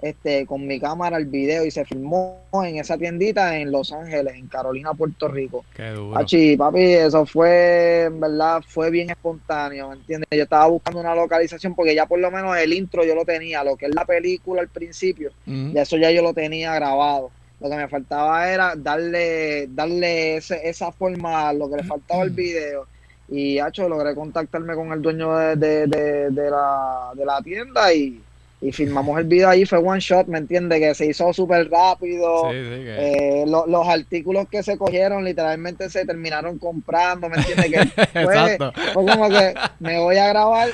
este, 0.00 0.46
con 0.46 0.66
mi 0.66 0.78
cámara 0.78 1.16
el 1.16 1.26
video 1.26 1.64
y 1.64 1.70
se 1.70 1.84
filmó 1.84 2.42
en 2.52 2.76
esa 2.76 2.96
tiendita 2.96 3.58
en 3.58 3.72
Los 3.72 3.92
Ángeles, 3.92 4.34
en 4.34 4.46
Carolina, 4.46 4.94
Puerto 4.94 5.28
Rico. 5.28 5.64
Qué 5.74 5.90
duro. 5.90 6.14
papi, 6.58 6.82
eso 6.82 7.26
fue, 7.26 8.04
en 8.04 8.20
verdad, 8.20 8.62
fue 8.66 8.90
bien 8.90 9.10
espontáneo, 9.10 9.88
¿me 9.88 9.96
entiendes? 9.96 10.28
Yo 10.30 10.42
estaba 10.44 10.66
buscando 10.66 11.00
una 11.00 11.14
localización 11.14 11.74
porque 11.74 11.94
ya 11.94 12.06
por 12.06 12.20
lo 12.20 12.30
menos 12.30 12.56
el 12.56 12.72
intro 12.72 13.04
yo 13.04 13.14
lo 13.14 13.24
tenía, 13.24 13.64
lo 13.64 13.76
que 13.76 13.86
es 13.86 13.94
la 13.94 14.04
película 14.04 14.60
al 14.60 14.68
principio, 14.68 15.32
y 15.46 15.76
eso 15.76 15.96
ya 15.96 16.10
yo 16.10 16.22
lo 16.22 16.32
tenía 16.32 16.74
grabado. 16.74 17.30
Lo 17.60 17.68
que 17.68 17.76
me 17.76 17.88
faltaba 17.88 18.48
era 18.48 18.76
darle, 18.76 19.66
darle 19.68 20.36
esa 20.36 20.92
forma 20.92 21.48
a 21.48 21.52
lo 21.52 21.68
que 21.68 21.78
le 21.78 21.82
faltaba 21.82 22.22
al 22.22 22.30
video. 22.30 22.86
Y, 23.28 23.58
hecho 23.58 23.88
logré 23.88 24.14
contactarme 24.14 24.74
con 24.74 24.92
el 24.92 25.02
dueño 25.02 25.36
de, 25.36 25.56
de, 25.56 26.50
la, 26.50 27.10
de 27.14 27.24
la 27.26 27.42
tienda 27.42 27.92
y 27.92 28.22
y 28.60 28.72
filmamos 28.72 29.18
el 29.20 29.26
video 29.26 29.48
ahí, 29.48 29.64
fue 29.64 29.78
one 29.78 30.00
shot, 30.00 30.26
¿me 30.26 30.38
entiendes? 30.38 30.80
Que 30.80 30.94
se 30.94 31.06
hizo 31.06 31.32
súper 31.32 31.70
rápido. 31.70 32.50
Eh, 32.52 33.44
los 33.46 33.86
artículos 33.86 34.48
que 34.48 34.64
se 34.64 34.76
cogieron 34.76 35.24
literalmente 35.24 35.88
se 35.88 36.04
terminaron 36.04 36.58
comprando, 36.58 37.28
¿me 37.28 37.36
entiendes? 37.36 37.92
Que 37.92 38.24
fue, 38.24 38.58
fue, 38.94 39.06
como 39.06 39.28
que 39.28 39.54
me 39.78 40.00
voy 40.00 40.16
a 40.16 40.28
grabar, 40.28 40.70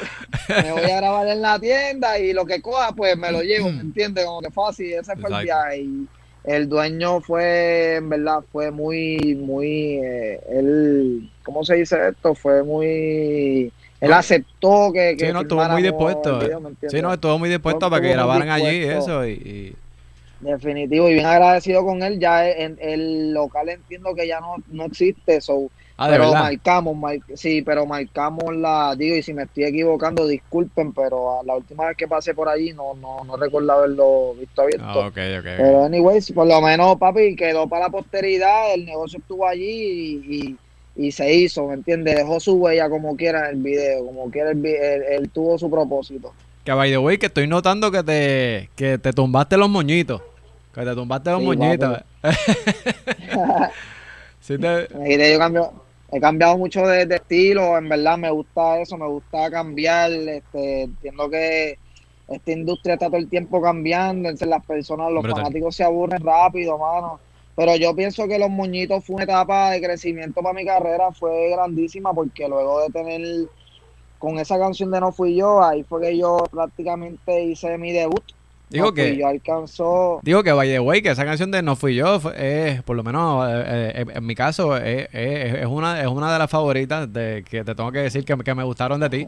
me 0.48 0.72
voy 0.72 0.90
a 0.90 0.96
grabar 0.96 1.28
en 1.28 1.42
la 1.42 1.58
tienda 1.58 2.18
y 2.18 2.32
lo 2.32 2.46
que 2.46 2.62
coja, 2.62 2.92
pues 2.92 3.18
me 3.18 3.30
lo 3.30 3.42
llevo, 3.42 3.70
¿me 3.70 3.82
entiendes? 3.82 4.24
Como 4.24 4.40
que 4.40 4.50
fácil, 4.50 4.94
ese 4.94 5.14
fue 5.16 5.30
el 5.30 5.44
viaje. 5.44 5.80
Y 5.82 6.08
el 6.44 6.68
dueño 6.68 7.20
fue, 7.20 7.96
en 7.96 8.08
verdad, 8.08 8.40
fue 8.50 8.70
muy, 8.70 9.34
muy, 9.34 9.98
eh, 10.02 10.40
él, 10.48 11.30
¿cómo 11.42 11.62
se 11.64 11.74
dice 11.74 12.08
esto? 12.08 12.34
Fue 12.34 12.62
muy 12.62 13.70
él 14.00 14.12
aceptó 14.12 14.92
que, 14.92 15.16
sí, 15.18 15.32
no, 15.32 15.42
estuvo 15.42 15.64
muy 15.68 15.82
dispuesto. 15.82 16.40
sí, 16.88 17.00
no, 17.00 17.12
estuvo 17.12 17.38
muy 17.38 17.48
dispuesto 17.48 17.88
para 17.88 18.02
que 18.02 18.10
grabaran 18.10 18.50
allí 18.50 18.82
eso 18.84 19.26
y, 19.26 19.74
Definitivo, 20.40 21.08
y 21.08 21.14
bien 21.14 21.24
agradecido 21.24 21.86
con 21.86 22.02
él. 22.02 22.18
Ya 22.18 22.46
en 22.46 22.76
el 22.80 23.32
local 23.32 23.70
entiendo 23.70 24.14
que 24.14 24.26
ya 24.26 24.40
no, 24.40 24.56
no 24.68 24.84
existe, 24.84 25.40
so, 25.40 25.70
ah, 25.96 26.08
pero 26.10 26.32
marcamos, 26.32 26.96
sí, 27.34 27.62
pero 27.62 27.86
marcamos 27.86 28.54
la, 28.54 28.94
digo, 28.94 29.16
y 29.16 29.22
si 29.22 29.32
me 29.32 29.44
estoy 29.44 29.64
equivocando, 29.64 30.26
disculpen, 30.26 30.92
pero 30.92 31.40
la 31.46 31.56
última 31.56 31.86
vez 31.86 31.96
que 31.96 32.06
pasé 32.06 32.34
por 32.34 32.50
allí 32.50 32.74
no, 32.74 32.94
no, 32.94 33.24
no 33.24 33.36
recuerdo 33.38 33.72
haberlo 33.72 34.34
visto 34.34 34.60
abierto. 34.60 34.84
Ah, 34.86 35.06
okay, 35.06 35.38
okay. 35.38 35.54
Pero 35.56 35.84
anyways, 35.84 36.30
por 36.32 36.46
lo 36.46 36.60
menos, 36.60 36.98
papi, 36.98 37.36
quedó 37.36 37.66
para 37.66 37.86
la 37.86 37.90
posteridad, 37.90 38.74
el 38.74 38.84
negocio 38.84 39.20
estuvo 39.20 39.46
allí 39.46 40.20
y 40.26 40.34
y 40.36 40.58
se 41.10 41.34
hizo, 41.34 41.66
¿me 41.66 41.74
entiendes? 41.74 42.16
Dejó 42.16 42.38
su 42.38 42.54
huella 42.54 42.88
como 42.88 43.16
quiera 43.16 43.48
en 43.48 43.56
el 43.56 43.62
video, 43.62 44.06
como 44.06 44.30
quiera 44.30 44.50
él, 44.50 45.30
tuvo 45.30 45.58
su 45.58 45.70
propósito. 45.70 46.32
Que 46.64 46.72
by 46.72 46.90
the 46.90 46.98
way, 46.98 47.18
que 47.18 47.26
estoy 47.26 47.46
notando 47.46 47.90
que 47.90 48.02
te, 48.02 48.70
que 48.76 48.98
te 48.98 49.12
tumbaste 49.12 49.56
los 49.56 49.68
moñitos. 49.68 50.22
Que 50.72 50.82
te 50.82 50.94
tumbaste 50.94 51.30
los 51.30 51.42
moñitos. 51.42 51.98
sí 54.40 54.58
te... 54.58 54.88
yo 55.32 55.38
cambio, 55.38 55.72
he 56.12 56.20
cambiado 56.20 56.56
mucho 56.56 56.86
de, 56.86 57.02
estilo, 57.02 57.76
en 57.76 57.88
verdad 57.88 58.16
me 58.16 58.30
gusta 58.30 58.80
eso, 58.80 58.96
me 58.96 59.08
gusta 59.08 59.50
cambiar, 59.50 60.12
este, 60.12 60.82
entiendo 60.82 61.28
que 61.28 61.78
esta 62.28 62.52
industria 62.52 62.94
está 62.94 63.06
todo 63.06 63.16
el 63.16 63.28
tiempo 63.28 63.60
cambiando, 63.60 64.28
entonces 64.28 64.48
las 64.48 64.64
personas, 64.64 65.12
los 65.12 65.26
fanáticos 65.26 65.76
se 65.76 65.84
aburren 65.84 66.22
rápido, 66.22 66.78
mano. 66.78 67.20
Pero 67.56 67.76
yo 67.76 67.94
pienso 67.94 68.26
que 68.26 68.38
los 68.38 68.50
moñitos 68.50 69.04
fue 69.04 69.16
una 69.16 69.24
etapa 69.24 69.70
de 69.70 69.80
crecimiento 69.80 70.42
para 70.42 70.54
mi 70.54 70.64
carrera, 70.64 71.12
fue 71.12 71.50
grandísima 71.50 72.12
porque 72.12 72.48
luego 72.48 72.82
de 72.82 72.90
tener 72.90 73.48
con 74.18 74.38
esa 74.38 74.58
canción 74.58 74.90
de 74.90 75.00
No 75.00 75.12
Fui 75.12 75.36
Yo, 75.36 75.62
ahí 75.62 75.84
fue 75.84 76.00
que 76.00 76.18
yo 76.18 76.44
prácticamente 76.50 77.44
hice 77.44 77.76
mi 77.78 77.92
debut. 77.92 78.24
Digo 78.70 78.92
que 78.92 79.16
yo 79.16 79.28
alcanzó. 79.28 80.20
Digo 80.22 80.42
que 80.42 80.50
the 80.50 80.80
way, 80.80 81.02
que 81.02 81.10
esa 81.10 81.24
canción 81.24 81.50
de 81.50 81.62
No 81.62 81.76
Fui 81.76 81.94
Yo 81.94 82.20
es, 82.34 82.82
por 82.82 82.96
lo 82.96 83.04
menos 83.04 83.46
eh, 83.48 83.92
eh, 83.94 84.06
en 84.14 84.26
mi 84.26 84.34
caso, 84.34 84.76
es, 84.76 85.66
una, 85.66 86.00
es 86.00 86.08
una 86.08 86.32
de 86.32 86.38
las 86.38 86.50
favoritas 86.50 87.12
de 87.12 87.44
que 87.48 87.62
te 87.62 87.74
tengo 87.74 87.92
que 87.92 87.98
decir 87.98 88.24
que, 88.24 88.36
que 88.36 88.54
me 88.54 88.64
gustaron 88.64 88.98
de 88.98 89.10
ti. 89.10 89.26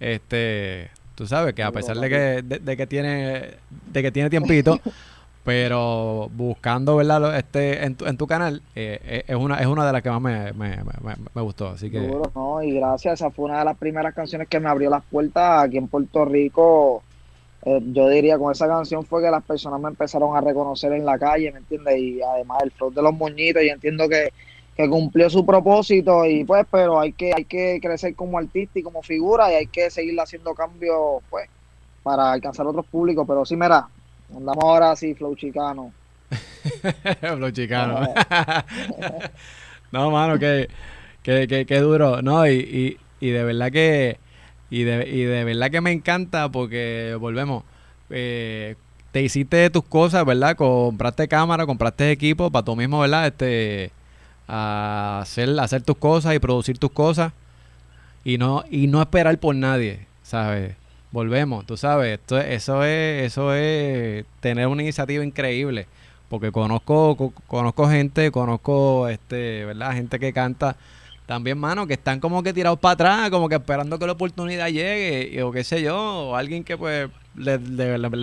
Este, 0.00 0.90
tú 1.16 1.26
sabes 1.26 1.52
que 1.52 1.62
a 1.62 1.72
pesar 1.72 1.98
de 1.98 2.08
que, 2.08 2.58
de 2.60 2.76
que 2.76 2.86
tiene, 2.86 3.54
de 3.92 4.02
que 4.02 4.10
tiene 4.10 4.30
tiempito. 4.30 4.80
pero 5.48 6.28
buscando 6.34 6.96
verdad 6.96 7.38
este 7.38 7.82
en 7.82 7.94
tu, 7.94 8.04
en 8.04 8.18
tu 8.18 8.26
canal 8.26 8.60
eh, 8.76 9.00
eh, 9.02 9.24
es 9.28 9.34
una 9.34 9.58
es 9.58 9.66
una 9.66 9.86
de 9.86 9.94
las 9.94 10.02
que 10.02 10.10
más 10.10 10.20
me, 10.20 10.52
me, 10.52 10.76
me, 11.34 11.40
gustó 11.40 11.68
así 11.68 11.90
que 11.90 12.00
no 12.00 12.62
y 12.62 12.72
gracias 12.72 13.14
esa 13.14 13.30
fue 13.30 13.46
una 13.46 13.60
de 13.60 13.64
las 13.64 13.78
primeras 13.78 14.14
canciones 14.14 14.46
que 14.46 14.60
me 14.60 14.68
abrió 14.68 14.90
las 14.90 15.02
puertas 15.04 15.64
aquí 15.64 15.78
en 15.78 15.88
Puerto 15.88 16.26
Rico. 16.26 17.02
Eh, 17.64 17.80
yo 17.92 18.10
diría 18.10 18.36
con 18.36 18.52
esa 18.52 18.68
canción 18.68 19.06
fue 19.06 19.22
que 19.22 19.30
las 19.30 19.42
personas 19.42 19.80
me 19.80 19.88
empezaron 19.88 20.36
a 20.36 20.42
reconocer 20.42 20.92
en 20.92 21.06
la 21.06 21.18
calle 21.18 21.50
me 21.50 21.60
entiendes 21.60 21.98
y 21.98 22.20
además 22.20 22.58
el 22.64 22.70
flow 22.70 22.92
de 22.92 23.00
los 23.00 23.14
moñitos 23.14 23.62
y 23.62 23.70
entiendo 23.70 24.06
que, 24.06 24.34
que 24.76 24.86
cumplió 24.86 25.30
su 25.30 25.46
propósito 25.46 26.26
y 26.26 26.44
pues 26.44 26.66
pero 26.70 27.00
hay 27.00 27.14
que 27.14 27.32
hay 27.34 27.46
que 27.46 27.78
crecer 27.80 28.14
como 28.14 28.36
artista 28.36 28.80
y 28.80 28.82
como 28.82 29.02
figura 29.02 29.50
y 29.50 29.54
hay 29.54 29.66
que 29.66 29.88
seguir 29.88 30.20
haciendo 30.20 30.52
cambios 30.52 31.22
pues 31.30 31.48
para 32.02 32.32
alcanzar 32.32 32.66
otros 32.66 32.84
públicos. 32.84 33.24
Pero 33.26 33.46
sí 33.46 33.56
mira 33.56 33.88
Andamos 34.34 34.64
ahora 34.64 34.90
así, 34.92 35.14
flow 35.14 35.34
chicano. 35.34 35.92
flow 37.20 37.50
chicano. 37.50 38.00
no, 39.92 40.10
mano, 40.10 40.38
que, 40.38 40.68
que, 41.22 41.66
que, 41.66 41.80
duro. 41.80 42.22
No, 42.22 42.46
y, 42.46 42.98
y, 43.20 43.26
y 43.26 43.30
de 43.30 43.44
verdad 43.44 43.72
que 43.72 44.18
y 44.70 44.84
de, 44.84 45.08
y 45.08 45.22
de 45.22 45.44
verdad 45.44 45.70
que 45.70 45.80
me 45.80 45.92
encanta 45.92 46.50
porque 46.50 47.16
volvemos. 47.18 47.64
Eh, 48.10 48.76
te 49.12 49.22
hiciste 49.22 49.70
tus 49.70 49.84
cosas, 49.84 50.24
¿verdad? 50.24 50.56
Compraste 50.56 51.28
cámara, 51.28 51.66
compraste 51.66 52.10
equipo 52.10 52.50
para 52.50 52.64
tú 52.64 52.76
mismo, 52.76 53.00
¿verdad? 53.00 53.26
Este 53.28 53.90
hacer 54.46 55.58
hacer 55.60 55.82
tus 55.82 55.96
cosas 55.98 56.34
y 56.34 56.38
producir 56.38 56.78
tus 56.78 56.90
cosas 56.90 57.32
y 58.24 58.38
no 58.38 58.64
y 58.70 58.86
no 58.86 59.00
esperar 59.00 59.38
por 59.38 59.54
nadie, 59.54 60.06
¿sabes? 60.22 60.74
Volvemos, 61.10 61.66
tú 61.66 61.76
sabes, 61.76 62.18
esto, 62.18 62.38
eso 62.38 62.84
es 62.84 63.26
eso 63.26 63.54
es 63.54 64.24
tener 64.40 64.66
una 64.66 64.82
iniciativa 64.82 65.24
increíble, 65.24 65.86
porque 66.28 66.52
conozco 66.52 67.32
conozco 67.46 67.88
gente, 67.88 68.30
conozco 68.30 69.08
este, 69.08 69.64
¿verdad? 69.64 69.92
Gente 69.92 70.18
que 70.18 70.32
canta 70.32 70.76
también, 71.26 71.58
mano, 71.58 71.86
que 71.86 71.94
están 71.94 72.20
como 72.20 72.42
que 72.42 72.54
tirados 72.54 72.78
para 72.78 72.92
atrás, 72.94 73.30
como 73.30 73.48
que 73.48 73.56
esperando 73.56 73.98
que 73.98 74.06
la 74.06 74.12
oportunidad 74.12 74.68
llegue, 74.68 75.42
o 75.42 75.52
qué 75.52 75.62
sé 75.62 75.82
yo, 75.82 76.30
o 76.30 76.36
alguien 76.36 76.64
que 76.64 76.78
pues 76.78 77.10
les, 77.36 77.60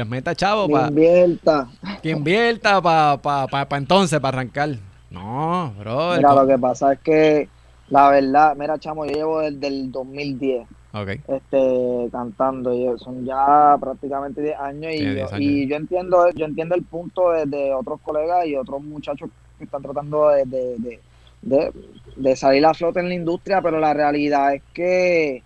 meta 0.08 0.34
chavo 0.34 0.68
para... 0.68 0.88
invierta. 0.88 1.68
Que 2.02 2.10
invierta 2.10 2.82
para 2.82 3.18
pa, 3.22 3.48
pa, 3.48 3.78
entonces, 3.78 4.20
para 4.20 4.40
arrancar. 4.40 4.70
No, 5.12 5.72
bro. 5.78 6.16
Mira, 6.18 6.34
lo 6.34 6.48
que 6.48 6.58
pasa 6.58 6.94
es 6.94 7.00
que, 7.02 7.48
la 7.90 8.10
verdad, 8.10 8.56
mira, 8.58 8.80
chamo, 8.80 9.06
yo 9.06 9.14
llevo 9.14 9.40
desde 9.42 9.68
el 9.68 9.92
2010 9.92 10.68
este 11.04 12.10
cantando 12.12 12.74
y 12.74 12.88
son 13.00 13.26
ya 13.26 13.78
prácticamente 13.80 14.42
10 14.42 14.60
años 14.60 14.94
y, 14.94 15.04
yo, 15.04 15.26
y 15.38 15.68
yo 15.68 15.76
entiendo 15.76 16.30
yo 16.32 16.46
entiendo 16.46 16.76
el 16.76 16.84
punto 16.84 17.32
de, 17.32 17.74
otros 17.74 18.00
colegas 18.02 18.46
y 18.46 18.56
otros 18.56 18.82
muchachos 18.82 19.30
que 19.58 19.66
están 19.66 19.82
tratando 19.82 20.30
de, 20.30 21.00
de, 21.42 22.36
salir 22.36 22.66
a 22.66 22.74
flote 22.74 23.00
en 23.02 23.10
la 23.10 23.16
industria 23.16 23.62
pero 23.62 23.80
la 23.80 23.94
realidad 23.94 24.56
es 24.56 24.64
que 24.74 25.44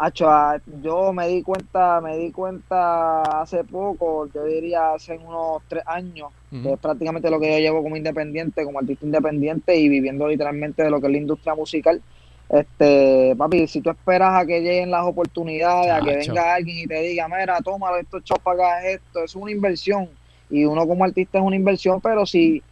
Hacho, 0.00 0.30
ah, 0.30 0.56
yo 0.80 1.12
me 1.12 1.26
di 1.26 1.42
cuenta, 1.42 2.00
me 2.00 2.16
di 2.16 2.30
cuenta 2.30 3.40
hace 3.40 3.64
poco, 3.64 4.28
yo 4.32 4.44
diría 4.44 4.92
hace 4.92 5.18
unos 5.18 5.60
tres 5.66 5.82
años, 5.86 6.30
que 6.50 6.74
es 6.74 6.78
prácticamente 6.78 7.28
lo 7.28 7.40
que 7.40 7.50
yo 7.50 7.58
llevo 7.58 7.82
como 7.82 7.96
independiente, 7.96 8.64
como 8.64 8.78
artista 8.78 9.04
independiente 9.04 9.76
y 9.76 9.88
viviendo 9.88 10.28
literalmente 10.28 10.84
de 10.84 10.90
lo 10.90 11.00
que 11.00 11.08
es 11.08 11.12
la 11.14 11.18
industria 11.18 11.56
musical 11.56 12.00
este, 12.48 13.34
papi, 13.36 13.66
si 13.66 13.80
tú 13.80 13.90
esperas 13.90 14.34
a 14.34 14.46
que 14.46 14.60
lleguen 14.60 14.90
las 14.90 15.04
oportunidades, 15.04 15.90
a 15.90 16.00
que 16.00 16.16
venga 16.16 16.54
alguien 16.54 16.78
y 16.78 16.86
te 16.86 17.02
diga, 17.02 17.28
mira, 17.28 17.60
toma 17.60 17.90
esto, 17.98 18.20
para 18.42 18.86
esto, 18.86 19.22
es 19.24 19.34
una 19.34 19.50
inversión. 19.50 20.08
Y 20.50 20.64
uno 20.64 20.86
como 20.86 21.04
artista 21.04 21.38
es 21.38 21.44
una 21.44 21.56
inversión, 21.56 22.00
pero 22.00 22.24
si 22.24 22.62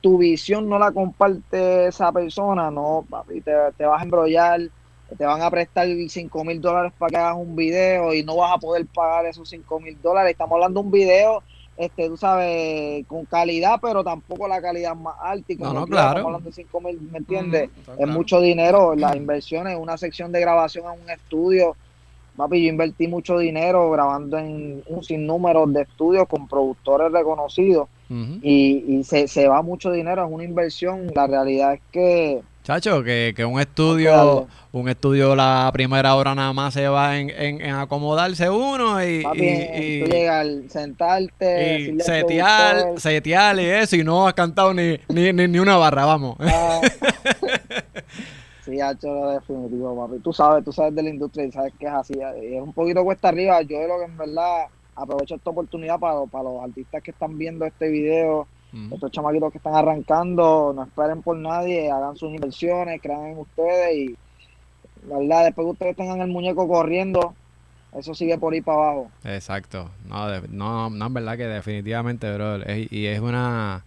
tu 0.00 0.18
visión 0.18 0.68
no 0.68 0.78
la 0.78 0.92
comparte 0.92 1.88
esa 1.88 2.12
persona, 2.12 2.70
no, 2.70 3.04
papi, 3.08 3.40
te, 3.40 3.52
te 3.76 3.84
vas 3.84 4.00
a 4.00 4.04
embrollar, 4.04 4.60
te 5.18 5.24
van 5.24 5.42
a 5.42 5.50
prestar 5.50 5.88
5 6.08 6.44
mil 6.44 6.60
dólares 6.60 6.92
para 6.96 7.10
que 7.10 7.16
hagas 7.16 7.36
un 7.36 7.56
video 7.56 8.14
y 8.14 8.22
no 8.22 8.36
vas 8.36 8.54
a 8.54 8.58
poder 8.58 8.86
pagar 8.86 9.26
esos 9.26 9.48
5 9.48 9.80
mil 9.80 10.00
dólares. 10.00 10.32
Estamos 10.32 10.54
hablando 10.54 10.80
de 10.80 10.86
un 10.86 10.92
video 10.92 11.42
este, 11.76 12.08
tú 12.08 12.16
sabes, 12.16 13.06
con 13.06 13.24
calidad, 13.26 13.78
pero 13.80 14.02
tampoco 14.02 14.48
la 14.48 14.60
calidad 14.60 14.94
más 14.94 15.16
alta. 15.20 15.52
Y 15.52 15.56
como 15.56 15.72
no, 15.72 15.86
claro. 15.86 16.26
hablando 16.26 16.48
de 16.48 16.54
5 16.54 16.80
mil, 16.80 17.00
¿me 17.12 17.18
entiendes? 17.18 17.70
es 17.98 18.08
mucho 18.08 18.40
dinero, 18.40 18.94
las 18.94 19.14
inversiones, 19.14 19.76
una 19.78 19.98
sección 19.98 20.32
de 20.32 20.40
grabación 20.40 20.84
en 20.92 21.02
un 21.02 21.10
estudio. 21.10 21.76
Papi, 22.36 22.64
yo 22.64 22.68
invertí 22.68 23.08
mucho 23.08 23.38
dinero 23.38 23.90
grabando 23.90 24.38
en 24.38 24.82
un 24.88 25.02
sinnúmero 25.02 25.66
de 25.66 25.82
estudios 25.82 26.28
con 26.28 26.46
productores 26.46 27.10
reconocidos 27.10 27.88
y, 28.10 28.84
y 28.86 29.04
se, 29.04 29.26
se 29.26 29.48
va 29.48 29.62
mucho 29.62 29.90
dinero, 29.90 30.26
es 30.26 30.30
una 30.30 30.44
inversión. 30.44 31.10
La 31.14 31.26
realidad 31.26 31.74
es 31.74 31.80
que 31.90 32.42
Chacho, 32.66 33.04
que, 33.04 33.32
que 33.36 33.44
un 33.44 33.60
estudio, 33.60 34.48
un 34.72 34.88
estudio 34.88 35.36
la 35.36 35.70
primera 35.72 36.16
hora 36.16 36.34
nada 36.34 36.52
más 36.52 36.74
se 36.74 36.88
va 36.88 37.16
en, 37.16 37.30
en, 37.30 37.72
acomodarse 37.72 38.50
uno 38.50 39.00
y, 39.04 39.24
y, 39.36 40.02
y 40.02 40.68
sentarte, 40.68 41.78
y 41.78 42.00
setear, 42.00 42.98
setear 42.98 43.60
y 43.60 43.66
eso, 43.66 43.94
y 43.94 44.02
no 44.02 44.26
has 44.26 44.34
cantado 44.34 44.74
ni, 44.74 44.98
ni, 45.08 45.32
ni, 45.32 45.58
una 45.60 45.76
barra, 45.76 46.06
vamos. 46.06 46.38
Ah. 46.40 46.80
sí, 48.64 48.78
Chacho, 48.78 49.30
definitivo, 49.30 50.04
papi. 50.04 50.20
Tú 50.20 50.32
sabes, 50.32 50.64
tú 50.64 50.72
sabes 50.72 50.92
de 50.92 51.04
la 51.04 51.10
industria 51.10 51.46
y 51.46 51.52
sabes 51.52 51.72
que 51.78 51.86
es 51.86 51.92
así. 51.92 52.14
Es 52.42 52.60
un 52.60 52.72
poquito 52.72 53.04
cuesta 53.04 53.28
arriba. 53.28 53.62
Yo 53.62 53.78
de 53.78 53.86
lo 53.86 53.98
que 54.00 54.06
en 54.06 54.16
verdad 54.18 54.64
aprovecho 54.96 55.36
esta 55.36 55.50
oportunidad 55.50 56.00
para, 56.00 56.26
para 56.26 56.42
los 56.42 56.64
artistas 56.64 57.00
que 57.00 57.12
están 57.12 57.38
viendo 57.38 57.64
este 57.64 57.88
video 57.88 58.48
estos 58.92 59.10
chamaquitos 59.10 59.52
que 59.52 59.58
están 59.58 59.74
arrancando, 59.74 60.72
no 60.74 60.84
esperen 60.84 61.22
por 61.22 61.36
nadie, 61.36 61.90
hagan 61.90 62.16
sus 62.16 62.30
inversiones, 62.30 63.00
crean 63.00 63.26
en 63.26 63.38
ustedes 63.38 63.96
y 63.96 64.16
la 65.08 65.18
verdad, 65.18 65.44
después 65.44 65.66
que 65.66 65.70
ustedes 65.72 65.96
tengan 65.96 66.20
el 66.20 66.28
muñeco 66.28 66.66
corriendo, 66.66 67.34
eso 67.96 68.14
sigue 68.14 68.38
por 68.38 68.52
ahí 68.52 68.60
para 68.60 68.78
abajo. 68.78 69.10
Exacto. 69.24 69.90
No, 70.08 70.28
no, 70.48 70.90
no, 70.90 71.06
es 71.06 71.12
verdad 71.12 71.36
que 71.36 71.46
definitivamente, 71.46 72.32
bro. 72.34 72.58
y 72.66 73.06
es 73.06 73.20
una 73.20 73.84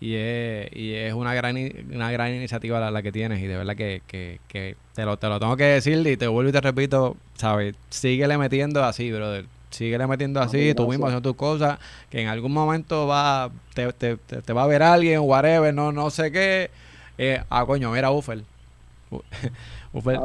y 0.00 0.14
es, 0.14 0.68
y 0.76 0.94
es 0.94 1.12
una 1.12 1.34
gran 1.34 1.56
una 1.92 2.12
gran 2.12 2.32
iniciativa 2.32 2.78
la, 2.78 2.92
la 2.92 3.02
que 3.02 3.10
tienes 3.10 3.42
y 3.42 3.46
de 3.46 3.56
verdad 3.56 3.74
que, 3.74 4.02
que, 4.06 4.38
que, 4.46 4.76
te 4.94 5.04
lo 5.04 5.16
te 5.16 5.28
lo 5.28 5.40
tengo 5.40 5.56
que 5.56 5.64
decir 5.64 6.06
y 6.06 6.16
te 6.16 6.28
vuelvo 6.28 6.50
y 6.50 6.52
te 6.52 6.60
repito, 6.60 7.16
sabes, 7.34 7.74
síguele 7.90 8.38
metiendo 8.38 8.84
así, 8.84 9.10
brother 9.10 9.46
síguele 9.70 10.06
metiendo 10.06 10.40
así, 10.40 10.74
tú 10.74 10.88
mismo 10.88 11.06
haciendo 11.06 11.28
tus 11.28 11.36
cosas, 11.36 11.78
que 12.10 12.20
en 12.20 12.28
algún 12.28 12.52
momento 12.52 13.06
va, 13.06 13.50
te, 13.74 13.92
te, 13.92 14.16
te, 14.16 14.52
va 14.52 14.64
a 14.64 14.66
ver 14.66 14.82
alguien, 14.82 15.20
whatever, 15.20 15.72
no, 15.74 15.92
no 15.92 16.10
sé 16.10 16.32
qué. 16.32 16.70
Eh, 17.16 17.42
ah, 17.50 17.64
coño, 17.66 17.90
mira 17.90 18.10
Ufer. 18.10 18.42
Ufer, 19.92 20.20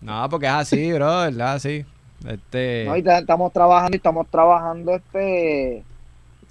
no, 0.00 0.28
porque 0.30 0.46
es 0.46 0.52
así, 0.52 0.92
bro, 0.92 1.24
es 1.26 1.38
así. 1.38 1.84
Este... 2.26 2.84
No, 2.86 2.96
y 2.96 3.04
estamos 3.06 3.52
trabajando 3.52 3.94
y 3.94 3.98
estamos 3.98 4.26
trabajando 4.28 4.94
este 4.96 5.84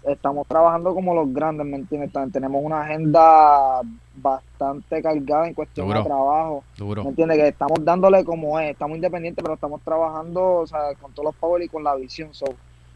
estamos 0.08 0.48
trabajando 0.48 0.94
como 0.94 1.14
los 1.14 1.34
grandes, 1.34 1.66
¿me 1.66 1.78
entiendes? 1.78 2.12
Tenemos 2.32 2.64
una 2.64 2.82
agenda 2.82 3.82
bastante 4.16 5.02
cargada 5.02 5.48
en 5.48 5.54
cuestión 5.54 5.90
de 5.90 6.04
trabajo. 6.04 6.64
Duro. 6.78 7.04
¿Me 7.04 7.10
entiendes? 7.10 7.38
Que 7.38 7.48
estamos 7.50 7.84
dándole 7.84 8.24
como 8.24 8.60
es, 8.60 8.72
estamos 8.72 8.96
independientes, 8.96 9.44
pero 9.44 9.56
estamos 9.56 9.82
trabajando 9.82 10.60
o 10.60 10.68
sea, 10.68 10.96
con 11.00 11.12
todos 11.14 11.26
los 11.26 11.36
power 11.36 11.62
y 11.62 11.68
con 11.68 11.84
la 11.84 11.96
visión. 11.96 12.30
So, 12.34 12.46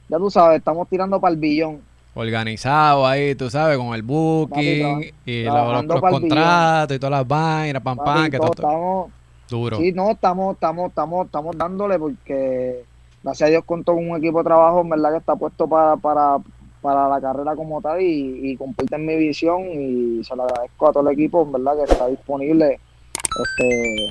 ya 0.10 0.18
tú 0.18 0.30
sabes, 0.30 0.60
estamos 0.60 0.88
tirando 0.88 1.20
para 1.20 1.34
el 1.34 1.39
billón. 1.39 1.82
Organizado 2.13 3.06
ahí, 3.08 3.36
tú 3.36 3.50
sabes, 3.50 3.77
con 3.77 3.94
el 3.94 4.03
booking 4.03 5.13
y 5.25 5.44
los, 5.44 6.01
contratos 6.01 6.96
y 6.96 7.00
todas 7.00 7.12
las 7.12 7.27
vainas, 7.27 7.82
pam, 7.82 7.98
pam, 7.98 8.30
que 8.30 8.38
todo, 8.38 8.51
estamos, 8.51 9.12
duro. 9.50 9.77
Sí, 9.77 9.94
no, 9.94 10.12
estamos, 10.12 10.56
estamos, 10.56 10.89
estamos, 10.89 11.25
estamos 11.25 11.58
dándole 11.58 11.98
porque 11.98 12.84
gracias 13.24 13.48
a 13.48 13.50
Dios 13.51 13.63
contó 13.65 13.94
con 13.94 14.10
un 14.10 14.18
equipo 14.18 14.39
de 14.39 14.44
trabajo, 14.44 14.82
en 14.82 14.89
verdad 14.89 15.12
que 15.12 15.18
está 15.20 15.38
puesto 15.38 15.68
para, 15.68 15.96
para 15.96 16.39
para 16.81 17.07
la 17.07 17.21
carrera 17.21 17.55
como 17.55 17.81
tal 17.81 18.01
y, 18.01 18.51
y 18.51 18.57
comparten 18.57 19.05
mi 19.05 19.15
visión 19.15 19.61
y 19.71 20.23
se 20.23 20.35
lo 20.35 20.43
agradezco 20.43 20.89
a 20.89 20.91
todo 20.93 21.07
el 21.07 21.13
equipo, 21.13 21.43
en 21.43 21.51
verdad, 21.51 21.73
que 21.77 21.91
está 21.93 22.07
disponible. 22.07 22.79
Este, 23.13 24.07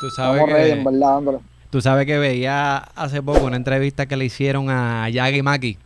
Tú 0.00 0.10
sabes 0.10 0.42
ready, 0.46 0.72
que, 0.72 0.78
en 0.78 0.84
verdad, 0.84 1.14
dándole. 1.14 1.38
tú 1.70 1.80
sabes 1.80 2.04
que 2.06 2.18
veía 2.18 2.76
hace 2.76 3.22
poco 3.22 3.44
una 3.46 3.56
entrevista 3.56 4.06
que 4.06 4.16
le 4.16 4.24
hicieron 4.26 4.68
a 4.70 5.08
Yagi 5.08 5.40
Maki. 5.42 5.78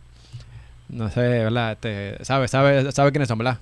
No 0.89 1.09
sé, 1.09 1.21
¿verdad? 1.21 1.73
Este, 1.73 2.23
¿Sabes 2.25 2.49
sabe, 2.51 2.91
sabe 2.91 3.11
quiénes 3.11 3.27
son, 3.27 3.37
verdad? 3.37 3.59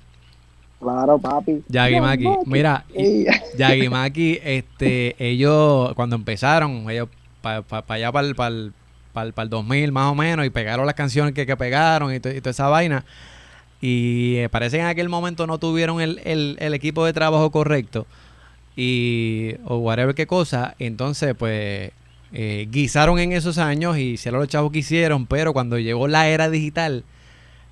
Claro, 0.79 1.17
papi. 1.19 1.63
Yagi 1.67 1.99
Maki. 1.99 2.27
Mira, 2.45 2.85
y- 2.93 2.99
Ey, 2.99 3.27
Yagi 3.57 3.89
Maki, 3.89 4.39
este, 4.43 5.15
ellos 5.19 5.93
cuando 5.95 6.15
empezaron, 6.15 6.89
ellos 6.89 7.09
para 7.41 7.63
allá 7.89 8.11
para 8.11 8.27
el, 8.27 8.35
para 8.35 8.47
el, 8.55 8.73
para 9.17 9.31
para 9.31 9.43
el 9.45 9.49
2000 9.49 9.91
más 9.91 10.11
o 10.11 10.15
menos, 10.15 10.45
y 10.45 10.49
pegaron 10.49 10.85
las 10.85 10.95
canciones 10.95 11.33
que, 11.33 11.45
que 11.45 11.57
pegaron 11.57 12.13
y 12.13 12.19
toda 12.19 12.51
esa 12.51 12.67
vaina. 12.67 13.03
Y 13.81 14.37
eh, 14.37 14.49
parece 14.49 14.77
que 14.77 14.81
en 14.81 14.87
aquel 14.89 15.09
momento 15.09 15.47
no 15.47 15.57
tuvieron 15.59 16.01
el, 16.01 16.19
el, 16.23 16.57
el 16.59 16.73
equipo 16.73 17.05
de 17.05 17.13
trabajo 17.13 17.51
correcto. 17.51 18.05
Y, 18.75 19.55
o 19.65 19.77
whatever 19.77 20.13
qué 20.15 20.27
cosa. 20.27 20.75
Entonces, 20.79 21.35
pues, 21.37 21.91
eh, 22.33 22.67
guisaron 22.69 23.19
en 23.19 23.31
esos 23.31 23.57
años 23.57 23.97
y 23.97 24.13
hicieron 24.13 24.39
los 24.39 24.49
chavos 24.49 24.71
que 24.71 24.79
hicieron, 24.79 25.25
pero 25.25 25.53
cuando 25.53 25.79
llegó 25.79 26.07
la 26.07 26.27
era 26.27 26.49
digital, 26.49 27.03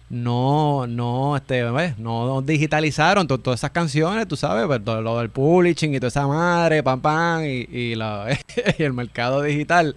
no, 0.10 0.86
no, 0.88 1.36
este, 1.36 1.64
¿ves? 1.72 1.98
no 1.98 2.42
digitalizaron 2.42 3.28
to- 3.28 3.40
todas 3.40 3.60
esas 3.60 3.72
canciones, 3.72 4.28
tú 4.28 4.36
sabes, 4.36 4.66
pues, 4.68 4.84
todo 4.84 5.02
lo 5.02 5.18
del 5.20 5.30
publishing 5.30 5.94
y 5.96 6.00
toda 6.00 6.10
esa 6.10 6.28
madre, 6.28 6.84
pam, 6.84 7.02
pam, 7.02 7.44
y, 7.44 7.68
y, 7.72 7.96
la- 7.96 8.28
y 8.78 8.84
el 8.84 8.94
mercado 8.94 9.42
digital, 9.42 9.96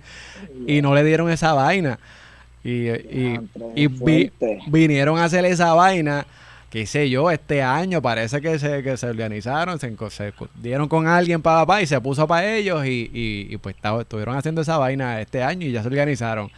y 0.67 0.81
no 0.83 0.95
le 0.95 1.05
dieron 1.05 1.31
esa 1.31 1.53
vaina. 1.53 1.99
Y, 2.65 2.89
y, 2.89 3.39
y 3.77 3.87
vi- 3.87 4.31
vinieron 4.67 5.19
a 5.19 5.25
hacer 5.25 5.45
esa 5.45 5.75
vaina, 5.75 6.27
qué 6.71 6.87
sé 6.87 7.09
yo, 7.09 7.31
este 7.31 7.63
año 7.63 8.03
parece 8.03 8.41
que 8.41 8.59
se, 8.59 8.83
que 8.83 8.97
se 8.97 9.07
organizaron, 9.09 9.79
se, 9.79 9.95
se 10.11 10.33
dieron 10.61 10.89
con 10.89 11.07
alguien 11.07 11.41
para 11.43 11.65
pa, 11.67 11.83
y 11.83 11.87
se 11.87 12.01
puso 12.01 12.27
para 12.27 12.55
ellos 12.57 12.85
y, 12.87 13.11
y, 13.13 13.47
y 13.55 13.57
pues 13.59 13.77
estaba- 13.77 14.01
estuvieron 14.01 14.37
haciendo 14.37 14.63
esa 14.63 14.79
vaina 14.79 15.21
este 15.21 15.43
año 15.43 15.67
y 15.67 15.73
ya 15.73 15.83
se 15.83 15.89
organizaron. 15.89 16.51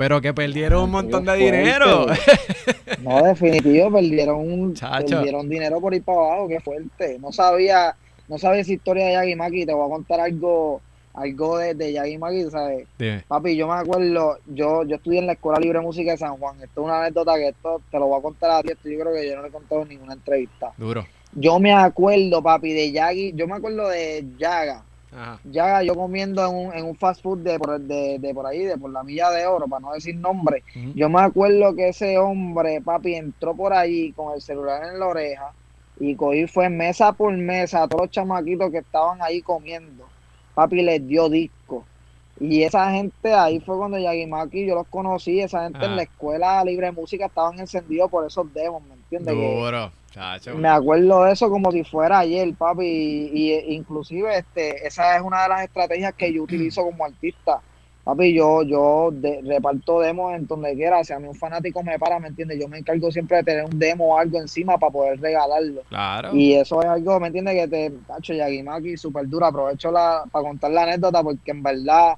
Pero 0.00 0.18
que 0.22 0.32
perdieron 0.32 0.84
un 0.84 0.90
montón 0.92 1.26
de 1.26 1.36
dinero. 1.36 2.06
No, 3.02 3.22
definitivo, 3.22 3.90
perdieron, 3.90 4.36
un, 4.38 4.74
Chacho. 4.74 5.16
perdieron 5.16 5.48
dinero 5.48 5.80
por 5.80 5.94
ir 5.94 6.02
para 6.02 6.18
abajo, 6.18 6.48
qué 6.48 6.60
fuerte. 6.60 7.18
No 7.18 7.32
sabía, 7.32 7.96
no 8.28 8.36
sabía 8.36 8.60
esa 8.60 8.72
historia 8.72 9.06
de 9.06 9.12
Yagi 9.12 9.36
Maki, 9.36 9.64
te 9.64 9.72
voy 9.72 9.86
a 9.86 9.90
contar 9.90 10.20
algo, 10.20 10.82
algo 11.14 11.56
de, 11.56 11.74
de 11.74 11.92
Yagi 11.92 12.18
Maki, 12.18 12.50
¿sabes? 12.50 12.86
Dime. 12.98 13.24
Papi, 13.26 13.56
yo 13.56 13.68
me 13.68 13.74
acuerdo, 13.74 14.38
yo, 14.46 14.84
yo 14.84 14.96
estudié 14.96 15.20
en 15.20 15.26
la 15.28 15.32
Escuela 15.32 15.58
Libre 15.60 15.78
de 15.78 15.84
Música 15.84 16.10
de 16.10 16.18
San 16.18 16.36
Juan. 16.36 16.56
Esto 16.56 16.80
es 16.80 16.84
una 16.84 17.00
anécdota 17.00 17.36
que 17.36 17.48
esto 17.48 17.80
te 17.90 17.98
lo 17.98 18.06
voy 18.06 18.18
a 18.18 18.22
contar 18.22 18.50
a 18.50 18.62
ti, 18.62 18.72
esto 18.72 18.88
yo 18.88 19.00
creo 19.00 19.14
que 19.14 19.28
yo 19.28 19.36
no 19.36 19.42
le 19.42 19.48
he 19.48 19.52
contado 19.52 19.82
en 19.82 19.88
ninguna 19.88 20.12
entrevista. 20.12 20.72
Duro. 20.76 21.06
Yo 21.32 21.58
me 21.58 21.72
acuerdo, 21.72 22.42
papi, 22.42 22.72
de 22.74 22.92
Yagi, 22.92 23.32
yo 23.34 23.46
me 23.46 23.54
acuerdo 23.54 23.88
de 23.88 24.26
Yaga. 24.38 24.82
Ajá. 25.12 25.40
Yaga, 25.44 25.82
yo 25.82 25.94
comiendo 25.94 26.44
en 26.46 26.54
un, 26.54 26.74
en 26.74 26.84
un 26.84 26.96
fast 26.96 27.22
food 27.22 27.38
de 27.38 27.58
por, 27.58 27.80
de, 27.80 28.18
de 28.18 28.34
por 28.34 28.46
ahí, 28.46 28.64
de 28.64 28.78
por 28.78 28.90
la 28.90 29.02
milla 29.02 29.30
de 29.30 29.46
oro, 29.46 29.66
para 29.66 29.80
no 29.80 29.92
decir 29.92 30.14
nombre. 30.16 30.62
Yo 30.94 31.08
me 31.08 31.20
acuerdo 31.20 31.74
que 31.74 31.88
ese 31.88 32.18
hombre, 32.18 32.80
papi, 32.80 33.14
entró 33.14 33.54
por 33.54 33.72
allí 33.72 34.12
con 34.12 34.34
el 34.34 34.40
celular 34.40 34.84
en 34.84 34.98
la 34.98 35.06
oreja 35.06 35.52
y 35.98 36.14
cogí 36.14 36.46
fue 36.46 36.68
mesa 36.68 37.12
por 37.12 37.36
mesa 37.36 37.82
a 37.82 37.88
todos 37.88 38.06
los 38.06 38.10
chamaquitos 38.10 38.70
que 38.70 38.78
estaban 38.78 39.20
ahí 39.22 39.42
comiendo. 39.42 40.06
Papi 40.54 40.82
les 40.82 41.06
dio 41.06 41.28
disco. 41.28 41.84
Y 42.40 42.62
esa 42.62 42.90
gente, 42.90 43.34
ahí 43.34 43.60
fue 43.60 43.76
cuando 43.76 43.98
Yagimaki 43.98 44.64
yo 44.64 44.74
los 44.74 44.86
conocí, 44.86 45.40
esa 45.40 45.64
gente 45.64 45.84
en 45.84 45.96
la 45.96 46.02
escuela 46.04 46.64
libre 46.64 46.86
de 46.86 46.92
música 46.92 47.26
estaban 47.26 47.60
encendidos 47.60 48.10
por 48.10 48.26
esos 48.26 48.52
demos, 48.54 48.82
¿me 48.84 48.94
entiendes? 48.94 49.34
Duro. 49.34 49.92
Chacho. 50.10 50.54
me 50.56 50.68
acuerdo 50.68 51.24
de 51.24 51.32
eso 51.32 51.48
como 51.48 51.70
si 51.70 51.84
fuera 51.84 52.18
ayer, 52.20 52.54
papi, 52.56 52.84
y, 52.84 53.52
y 53.54 53.74
inclusive 53.74 54.38
este, 54.38 54.86
esa 54.86 55.16
es 55.16 55.22
una 55.22 55.42
de 55.44 55.48
las 55.48 55.62
estrategias 55.64 56.14
que 56.14 56.32
yo 56.32 56.42
utilizo 56.42 56.82
como 56.82 57.04
artista. 57.04 57.60
Papi, 58.02 58.34
yo, 58.34 58.62
yo 58.62 59.10
de- 59.12 59.40
reparto 59.44 60.00
demos 60.00 60.34
en 60.34 60.46
donde 60.46 60.74
quiera, 60.74 61.04
si 61.04 61.12
a 61.12 61.18
mí 61.20 61.28
un 61.28 61.34
fanático 61.34 61.82
me 61.84 61.98
para, 61.98 62.18
¿me 62.18 62.28
entiendes? 62.28 62.58
Yo 62.58 62.66
me 62.66 62.78
encargo 62.78 63.10
siempre 63.12 63.36
de 63.38 63.44
tener 63.44 63.64
un 63.64 63.78
demo 63.78 64.14
o 64.14 64.18
algo 64.18 64.38
encima 64.40 64.78
para 64.78 64.90
poder 64.90 65.20
regalarlo. 65.20 65.82
Claro. 65.88 66.34
Y 66.34 66.54
eso 66.54 66.80
es 66.82 66.88
algo, 66.88 67.20
¿me 67.20 67.26
entiendes? 67.28 67.54
Que 67.54 67.68
te, 67.68 67.90
tacho, 68.06 68.32
Yagimaki, 68.34 68.96
súper 68.96 69.28
duro. 69.28 69.46
Aprovecho 69.46 69.92
la, 69.92 70.24
para 70.32 70.44
contar 70.48 70.70
la 70.72 70.84
anécdota 70.84 71.22
porque 71.22 71.50
en 71.50 71.62
verdad, 71.62 72.14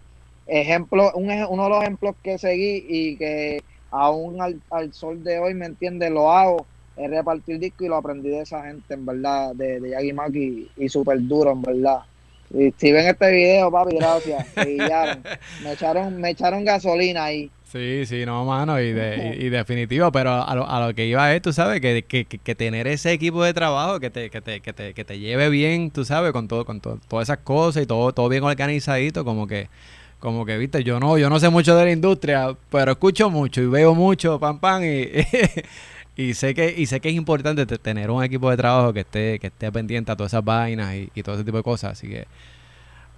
ejemplo, 0.47 1.11
un, 1.15 1.31
uno 1.31 1.65
de 1.65 1.69
los 1.71 1.83
ejemplos 1.83 2.15
que 2.23 2.39
seguí 2.39 2.85
y 2.89 3.19
que 3.19 3.59
aún 3.91 4.41
al, 4.41 4.63
al 4.71 4.93
sol 4.95 5.23
de 5.23 5.39
hoy, 5.41 5.55
¿me 5.55 5.67
entiendes? 5.67 6.11
Lo 6.11 6.31
hago, 6.31 6.69
es 6.97 7.11
repartir 7.11 7.59
disco 7.59 7.85
y 7.85 7.89
lo 7.89 7.97
aprendí 7.97 8.31
de 8.31 8.41
esa 8.41 8.65
gente, 8.65 8.95
en 8.95 9.07
verdad, 9.07 9.55
de, 9.55 9.81
de 9.81 9.91
Yagimaki 9.91 10.69
y 10.77 10.89
súper 10.89 11.21
duro, 11.23 11.53
en 11.53 11.63
verdad. 11.63 11.99
Y 12.55 12.73
si 12.77 12.93
ven 12.93 13.07
este 13.07 13.31
video, 13.33 13.71
papi, 13.71 13.97
gracias. 13.97 14.47
Me 14.57 14.65
guiaron. 14.67 15.25
Me 15.65 15.73
echaron, 15.73 16.21
me 16.21 16.31
echaron 16.31 16.65
gasolina 16.65 17.25
ahí. 17.25 17.51
Sí, 17.65 18.05
sí, 18.05 18.27
no, 18.27 18.45
mano, 18.45 18.79
y, 18.79 18.93
de, 18.93 19.37
y, 19.41 19.47
y 19.47 19.49
definitivo, 19.49 20.13
pero 20.13 20.31
a 20.43 20.55
lo, 20.55 20.69
a 20.69 20.87
lo 20.87 20.95
que 20.95 21.07
iba 21.07 21.35
es, 21.35 21.41
tú 21.41 21.55
sabes, 21.55 21.81
que, 21.81 22.03
que, 22.03 22.27
que- 22.27 22.37
que 22.39 22.55
tener 22.55 22.87
ese 22.87 23.13
equipo 23.13 23.43
de 23.43 23.55
trabajo 23.55 23.99
que 23.99 24.11
te, 24.11 24.29
que 24.29 24.43
te, 24.43 24.61
que 24.61 24.75
te, 24.75 24.93
que 24.93 25.05
te 25.07 25.19
lleve 25.19 25.49
bien, 25.49 25.91
tú 25.91 26.05
sabes, 26.05 26.33
con 26.33 26.49
todo, 26.49 26.67
con 26.67 26.81
todo, 26.83 26.99
todas 27.09 27.27
esas 27.31 27.39
cosas 27.39 27.85
y 27.85 27.87
todo, 27.87 28.13
todo 28.13 28.29
bien 28.29 28.45
organizadito, 28.45 29.25
como 29.25 29.47
que, 29.47 29.69
como 30.21 30.45
que, 30.45 30.59
viste, 30.59 30.85
yo 30.85 31.01
no, 31.01 31.17
yo 31.17 31.31
no 31.31 31.41
sé 31.41 31.49
mucho 31.49 31.75
de 31.75 31.85
la 31.87 31.93
industria, 31.93 32.55
pero 32.71 32.93
escucho 32.93 33.31
mucho 33.31 33.63
y 33.63 33.67
veo 33.69 33.95
mucho, 33.95 34.39
pam, 34.39 34.59
pam, 34.61 34.83
y, 34.85 35.09
y 36.17 36.35
sé 36.35 36.55
que, 36.55 36.75
y 36.77 36.87
sé 36.87 37.01
que 37.01 37.09
es 37.11 37.15
importante 37.15 37.67
te- 37.67 37.79
tener 37.79 38.11
un 38.11 38.23
equipo 38.25 38.51
de 38.51 38.57
trabajo 38.57 38.93
que 38.93 39.01
esté, 39.01 39.39
que 39.39 39.49
esté 39.49 39.73
pendiente 39.73 40.13
a 40.13 40.17
todas 40.17 40.33
esas 40.33 40.45
vainas 40.45 40.95
y, 40.95 41.11
y 41.15 41.23
todo 41.23 41.37
ese 41.37 41.45
tipo 41.45 41.57
de 41.59 41.63
cosas, 41.63 41.93
así 41.93 42.09
que, 42.09 42.29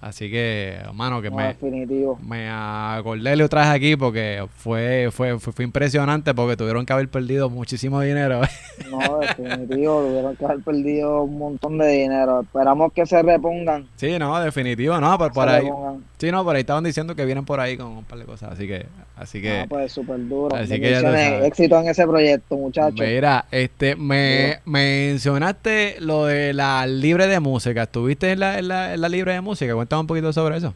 así 0.07 0.31
que, 0.31 0.79
mano, 0.93 1.21
que 1.23 1.31
No, 1.31 1.37
me, 1.37 1.47
definitivo. 1.49 2.19
me 2.27 2.49
acordé 2.51 3.37
lo 3.37 3.49
traje 3.49 3.71
aquí 3.71 3.97
porque 3.97 4.45
fue, 4.57 5.09
fue, 5.11 5.39
fue, 5.39 5.53
fue 5.53 5.65
impresionante 5.65 6.35
porque 6.35 6.57
tuvieron 6.57 6.85
que 6.87 6.93
haber 6.93 7.09
perdido 7.09 7.51
muchísimo 7.51 8.01
dinero. 8.01 8.41
No, 8.91 9.19
definitivo. 9.21 10.03
Tuvieron 10.03 10.37
que 10.37 10.45
haber 10.45 10.61
perdido 10.61 11.23
un 11.23 11.39
montón 11.39 11.79
de 11.79 11.89
dinero. 11.89 12.41
Esperamos 12.43 12.93
que 12.93 13.07
se 13.07 13.23
repongan. 13.23 13.87
sí, 13.97 14.19
no, 14.19 14.39
definitivo, 14.41 14.99
no, 15.01 15.17
por, 15.17 15.33
por 15.33 15.49
ahí. 15.49 15.65
repongan. 15.65 16.05
Sí, 16.19 16.31
no, 16.31 16.43
por 16.45 16.55
ahí 16.57 16.61
estaban 16.61 16.85
diciendo 16.85 17.15
que 17.15 17.25
vienen 17.25 17.45
por 17.45 17.61
ahí 17.61 17.77
con 17.77 17.87
un 17.89 18.05
par 18.05 18.19
de 18.19 18.25
cosas, 18.25 18.53
así 18.53 18.67
que, 18.67 18.87
así 19.17 19.41
que, 19.43 19.61
Ah, 19.61 19.67
pues 19.69 19.93
súper 19.93 20.27
duro. 20.29 20.55
así 20.57 20.81
que 20.81 20.91
ya 20.91 21.39
éxito 21.47 21.79
en 21.81 21.89
ese 21.89 22.07
proyecto, 22.07 22.57
muchachos. 22.57 22.99
mira, 23.01 23.45
este, 23.51 23.95
me 23.97 24.59
mencionaste 24.65 25.97
lo 26.01 26.27
de 26.27 26.53
la 26.53 26.87
libre 26.87 27.27
de 27.27 27.41
música. 27.41 27.85
¿Estuviste 27.85 28.33
en 28.33 28.41
la, 28.41 28.59
en 28.59 28.69
la, 28.69 28.95
en 28.95 29.01
la 29.01 29.09
libre 29.09 29.33
de 29.35 29.41
música? 29.41 29.75
Cuéntame 29.75 29.94
un 30.01 30.07
poquito 30.07 30.33
sobre 30.33 30.57
eso. 30.57 30.75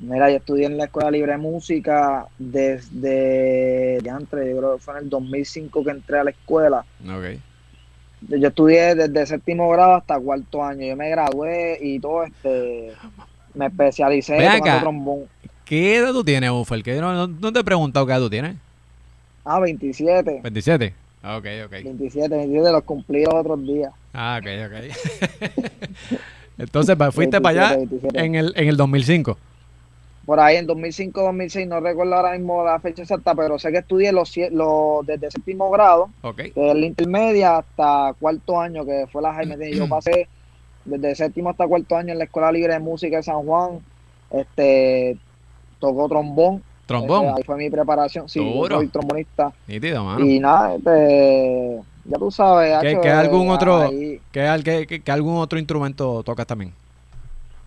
Mira, 0.00 0.28
yo 0.30 0.36
estudié 0.38 0.66
en 0.66 0.76
la 0.76 0.84
Escuela 0.84 1.10
Libre 1.10 1.32
de 1.32 1.38
Música 1.38 2.26
desde, 2.38 4.00
ya 4.02 4.16
entre, 4.16 4.50
yo 4.50 4.58
creo 4.58 4.74
que 4.76 4.82
fue 4.82 4.94
en 4.98 5.04
el 5.04 5.10
2005 5.10 5.84
que 5.84 5.90
entré 5.90 6.18
a 6.18 6.24
la 6.24 6.30
escuela. 6.30 6.84
Ok. 7.04 7.38
Yo 8.28 8.36
yo 8.38 8.48
estudié 8.48 8.94
desde 8.94 9.26
séptimo 9.26 9.68
grado 9.70 9.94
hasta 9.96 10.18
cuarto 10.18 10.64
año. 10.64 10.86
Yo 10.86 10.96
me 10.96 11.10
gradué 11.10 11.78
y 11.80 12.00
todo, 12.00 12.24
este, 12.24 12.92
me 13.54 13.66
especialicé 13.66 14.36
Ven 14.36 14.48
acá. 14.48 14.80
trombón. 14.80 15.24
¿Qué 15.64 15.96
edad 15.96 16.12
tú 16.12 16.24
tienes, 16.24 16.50
Buffer? 16.50 16.82
Que 16.82 17.00
no, 17.00 17.12
no, 17.14 17.26
no 17.26 17.52
te 17.52 17.60
he 17.60 17.64
preguntado 17.64 18.04
qué 18.06 18.12
edad 18.12 18.20
tú 18.20 18.30
tienes. 18.30 18.56
Ah, 19.44 19.60
27. 19.60 20.40
27. 20.42 20.94
Ah, 21.22 21.36
Ok, 21.38 21.46
ok. 21.66 21.70
27, 21.70 22.28
27, 22.36 22.72
los 22.72 22.82
cumplí 22.82 23.24
los 23.24 23.34
otros 23.34 23.62
días. 23.62 23.92
Ah, 24.12 24.40
ok, 24.42 24.48
ok. 24.66 26.18
Entonces, 26.58 26.96
fuiste 27.12 27.40
para 27.40 27.66
allá 27.68 27.76
27, 27.76 28.08
27. 28.12 28.24
en 28.24 28.34
el, 28.34 28.52
en 28.56 28.68
el 28.68 28.76
2005. 28.76 29.36
Por 30.24 30.40
ahí 30.40 30.56
en 30.56 30.66
2005, 30.66 31.20
2006, 31.22 31.68
no 31.68 31.80
recuerdo 31.80 32.14
ahora 32.14 32.32
mismo 32.32 32.64
la 32.64 32.80
fecha 32.80 33.02
exacta, 33.02 33.34
pero 33.34 33.58
sé 33.58 33.70
que 33.70 33.78
estudié 33.78 34.10
los, 34.10 34.34
los 34.52 35.04
desde 35.06 35.30
séptimo 35.30 35.70
grado, 35.70 36.08
Ok. 36.22 36.36
desde 36.54 36.74
la 36.74 36.86
intermedia 36.86 37.58
hasta 37.58 38.14
cuarto 38.18 38.58
año, 38.58 38.86
que 38.86 39.06
fue 39.12 39.20
la 39.20 39.34
Jaime. 39.34 39.70
Yo 39.72 39.86
pasé 39.86 40.28
desde 40.86 41.14
séptimo 41.14 41.50
hasta 41.50 41.66
cuarto 41.66 41.96
año 41.96 42.12
en 42.12 42.18
la 42.18 42.24
Escuela 42.24 42.50
Libre 42.50 42.72
de 42.72 42.78
Música 42.78 43.18
de 43.18 43.22
San 43.22 43.42
Juan. 43.42 43.80
Este, 44.30 45.18
tocó 45.78 46.08
trombón. 46.08 46.62
Trombón. 46.86 47.26
Este, 47.26 47.36
ahí 47.38 47.42
fue 47.44 47.56
mi 47.56 47.68
preparación. 47.68 48.26
Sí, 48.28 48.40
yo 48.40 48.66
soy 48.66 48.88
trombonista. 48.88 49.52
Nítido, 49.66 50.04
mano. 50.04 50.24
Y 50.24 50.38
nada, 50.40 50.74
este, 50.76 51.80
ya 52.04 52.18
tú 52.18 52.30
sabes. 52.30 52.78
¿Qué- 52.80 52.88
hacho, 52.92 53.00
qué 53.00 53.10
algún 53.10 53.46
eh, 53.48 53.50
otro- 53.50 53.80
ahí, 53.82 54.20
¿Qué, 54.32 54.42
al- 54.46 54.62
qué- 54.64 54.86
qué- 54.86 55.00
qué 55.02 55.12
algún 55.12 55.36
otro 55.38 55.58
instrumento 55.58 56.22
tocas 56.22 56.46
también? 56.46 56.72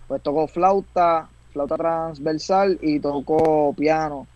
pues 0.06 0.22
tocó 0.22 0.46
flauta, 0.48 1.28
flauta 1.52 1.76
transversal 1.76 2.78
y 2.80 2.98
tocó 2.98 3.74
piano. 3.74 4.26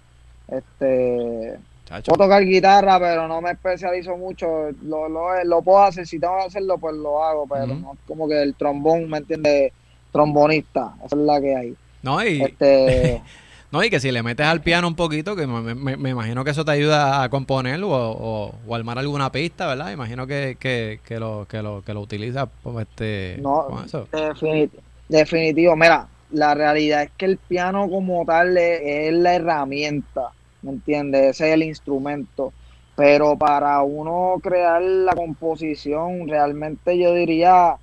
Este, 0.48 1.58
Chacho. 1.86 2.12
puedo 2.12 2.24
tocar 2.26 2.44
guitarra, 2.44 2.98
pero 2.98 3.26
no 3.26 3.40
me 3.40 3.52
especializo 3.52 4.16
mucho. 4.16 4.46
Lo, 4.82 5.08
lo, 5.08 5.42
lo 5.44 5.62
puedo 5.62 5.82
hacer, 5.82 6.06
si 6.06 6.18
tengo 6.18 6.36
que 6.38 6.44
hacerlo, 6.44 6.76
pues 6.78 6.94
lo 6.94 7.24
hago, 7.24 7.46
pero 7.46 7.64
Ujú. 7.64 7.74
no 7.76 7.92
es 7.94 7.98
como 8.06 8.28
que 8.28 8.42
el 8.42 8.54
trombón, 8.54 9.08
¿me 9.08 9.18
entiendes? 9.18 9.72
Trombonista, 10.12 10.92
esa 11.06 11.16
es 11.16 11.22
la 11.22 11.40
que 11.40 11.56
hay. 11.56 11.74
No, 12.02 12.22
y 12.22 12.42
Este, 12.42 13.22
No, 13.72 13.82
y 13.82 13.88
que 13.90 14.00
si 14.00 14.12
le 14.12 14.22
metes 14.22 14.46
al 14.46 14.62
piano 14.62 14.86
un 14.86 14.96
poquito, 14.96 15.34
que 15.34 15.46
me, 15.46 15.74
me- 15.74 15.96
me 15.96 16.10
imagino 16.10 16.44
que 16.44 16.50
eso 16.50 16.64
te 16.64 16.72
ayuda 16.72 17.22
a 17.22 17.30
componer 17.30 17.82
o, 17.82 17.88
o, 17.90 18.60
o 18.66 18.74
armar 18.74 18.98
alguna 18.98 19.32
pista, 19.32 19.66
¿verdad? 19.66 19.92
Imagino 19.92 20.26
que, 20.26 20.58
que, 20.60 21.00
que 21.04 21.18
lo, 21.18 21.46
que 21.48 21.62
lo, 21.62 21.82
que 21.82 21.94
lo 21.94 22.02
utilizas 22.02 22.48
pues, 22.62 22.86
este, 22.86 23.44
No, 23.44 23.64
con 23.64 23.84
eso. 23.84 24.10
Definit- 24.12 24.82
definitivo. 25.08 25.76
Mira, 25.76 26.10
la 26.28 26.54
realidad 26.54 27.02
es 27.04 27.12
que 27.16 27.26
el 27.26 27.38
piano 27.38 27.88
como 27.88 28.24
tal 28.26 28.56
es, 28.58 28.80
es 28.82 29.12
la 29.14 29.34
herramienta, 29.36 30.34
¿me 30.60 30.72
entiendes? 30.72 31.22
Ese 31.30 31.48
es 31.48 31.54
el 31.54 31.62
instrumento. 31.62 32.54
Pero 32.94 33.38
para 33.38 33.82
uno 33.82 34.38
crear 34.42 34.82
la 34.82 35.14
composición, 35.14 36.28
realmente 36.28 36.98
yo 36.98 37.14
diría, 37.14 37.78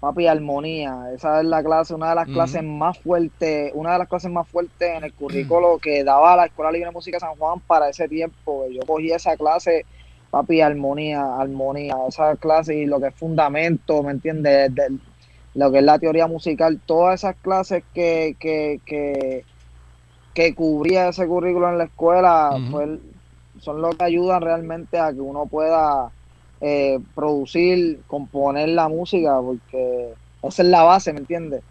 papi, 0.00 0.26
armonía. 0.26 1.10
Esa 1.14 1.40
es 1.40 1.46
la 1.46 1.62
clase, 1.62 1.94
una 1.94 2.08
de 2.10 2.14
las 2.16 2.26
clases 2.34 2.62
más 2.64 2.98
fuertes, 2.98 3.70
una 3.74 3.92
de 3.92 3.98
las 3.98 4.08
clases 4.08 4.30
más 4.30 4.48
fuertes 4.48 4.96
en 4.96 5.04
el 5.04 5.12
currículo 5.12 5.78
que 5.82 6.02
daba 6.02 6.36
la 6.36 6.46
Escuela 6.46 6.72
Libre 6.72 6.88
de 6.88 6.92
Música 6.94 7.16
de 7.16 7.20
San 7.20 7.36
Juan 7.36 7.60
para 7.60 7.88
ese 7.90 8.08
tiempo. 8.08 8.66
Yo 8.70 8.80
cogí 8.86 9.12
esa 9.12 9.36
clase, 9.36 9.84
papi, 10.30 10.60
armonía, 10.60 11.36
armonía, 11.36 11.94
esa 12.08 12.34
clase 12.36 12.74
y 12.76 12.86
lo 12.86 12.98
que 13.00 13.08
es 13.08 13.14
fundamento, 13.14 14.02
¿me 14.02 14.12
entiendes? 14.12 14.72
Lo 15.54 15.70
que 15.70 15.78
es 15.78 15.84
la 15.84 15.98
teoría 15.98 16.26
musical, 16.28 16.80
todas 16.86 17.20
esas 17.20 17.36
clases 17.36 17.82
que, 17.92 18.36
que, 18.38 18.80
que, 18.86 19.44
que 20.32 20.54
cubría 20.54 21.08
ese 21.08 21.26
currículo 21.26 21.68
en 21.68 21.78
la 21.78 21.84
escuela 21.84 22.56
el- 22.80 23.00
son 23.58 23.82
lo 23.82 23.90
que 23.90 24.04
ayudan 24.04 24.40
realmente 24.40 24.98
a 24.98 25.12
que 25.12 25.20
uno 25.20 25.44
pueda 25.46 26.10
eh, 26.60 26.98
producir, 27.14 28.00
componer 28.06 28.68
la 28.70 28.88
música, 28.88 29.40
porque 29.40 30.14
esa 30.42 30.62
es 30.62 30.68
la 30.68 30.82
base, 30.82 31.12
¿me 31.12 31.20
entiendes? 31.20 31.62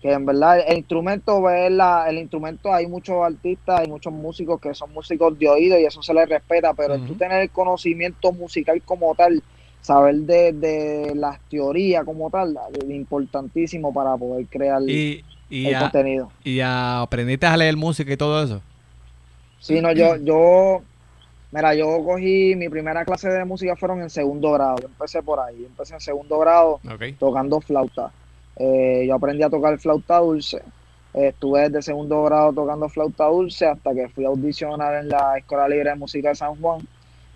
Que 0.00 0.12
en 0.12 0.26
verdad 0.26 0.60
el 0.68 0.78
instrumento 0.78 1.48
es 1.50 1.70
la, 1.70 2.06
el 2.10 2.18
instrumento, 2.18 2.72
hay 2.72 2.86
muchos 2.86 3.16
artistas, 3.24 3.80
hay 3.80 3.88
muchos 3.88 4.12
músicos 4.12 4.60
que 4.60 4.74
son 4.74 4.92
músicos 4.92 5.38
de 5.38 5.48
oído 5.48 5.78
y 5.78 5.86
eso 5.86 6.02
se 6.02 6.12
les 6.12 6.28
respeta, 6.28 6.74
pero 6.74 6.94
Ujú. 6.96 7.06
tú 7.06 7.14
tener 7.14 7.40
el 7.42 7.50
conocimiento 7.50 8.30
musical 8.32 8.82
como 8.82 9.14
tal, 9.14 9.42
saber 9.80 10.16
de, 10.16 10.52
de 10.52 11.14
las 11.14 11.40
teorías 11.48 12.04
como 12.04 12.30
tal, 12.30 12.56
es 12.78 12.90
importantísimo 12.90 13.92
para 13.94 14.16
poder 14.16 14.46
crear 14.48 14.82
Y, 14.86 15.24
y, 15.48 15.68
el 15.68 15.76
a- 15.76 15.80
contenido. 15.80 16.30
y 16.44 16.60
a- 16.60 17.00
aprendiste 17.02 17.46
a 17.46 17.56
leer 17.56 17.76
música 17.76 18.12
y 18.12 18.16
todo 18.16 18.42
eso. 18.42 18.60
Sí, 19.58 19.80
no, 19.80 19.92
yo, 19.92 20.16
yo, 20.24 20.82
mira, 21.54 21.74
yo 21.74 22.04
cogí 22.04 22.54
mi 22.56 22.68
primera 22.68 23.04
clase 23.04 23.28
de 23.30 23.44
música 23.44 23.76
fueron 23.76 24.02
en 24.02 24.10
segundo 24.10 24.50
grado. 24.52 24.76
Yo 24.82 24.86
empecé 24.88 25.22
por 25.22 25.38
ahí, 25.40 25.60
yo 25.60 25.66
empecé 25.66 25.94
en 25.94 26.00
segundo 26.00 26.38
grado 26.40 26.80
tocando 27.18 27.60
flauta. 27.60 28.10
Eh, 28.56 29.04
yo 29.06 29.14
aprendí 29.14 29.42
a 29.44 29.48
tocar 29.50 29.78
flauta 29.78 30.18
dulce. 30.18 30.58
Eh, 31.14 31.28
estuve 31.28 31.68
desde 31.68 31.82
segundo 31.82 32.24
grado 32.24 32.52
tocando 32.52 32.88
flauta 32.88 33.26
dulce 33.26 33.66
hasta 33.66 33.94
que 33.94 34.08
fui 34.08 34.24
a 34.24 34.28
audicionar 34.28 34.94
en 34.96 35.08
la 35.08 35.38
Escuela 35.38 35.68
Libre 35.68 35.90
de 35.90 35.96
Música 35.96 36.30
de 36.30 36.34
San 36.34 36.56
Juan. 36.60 36.80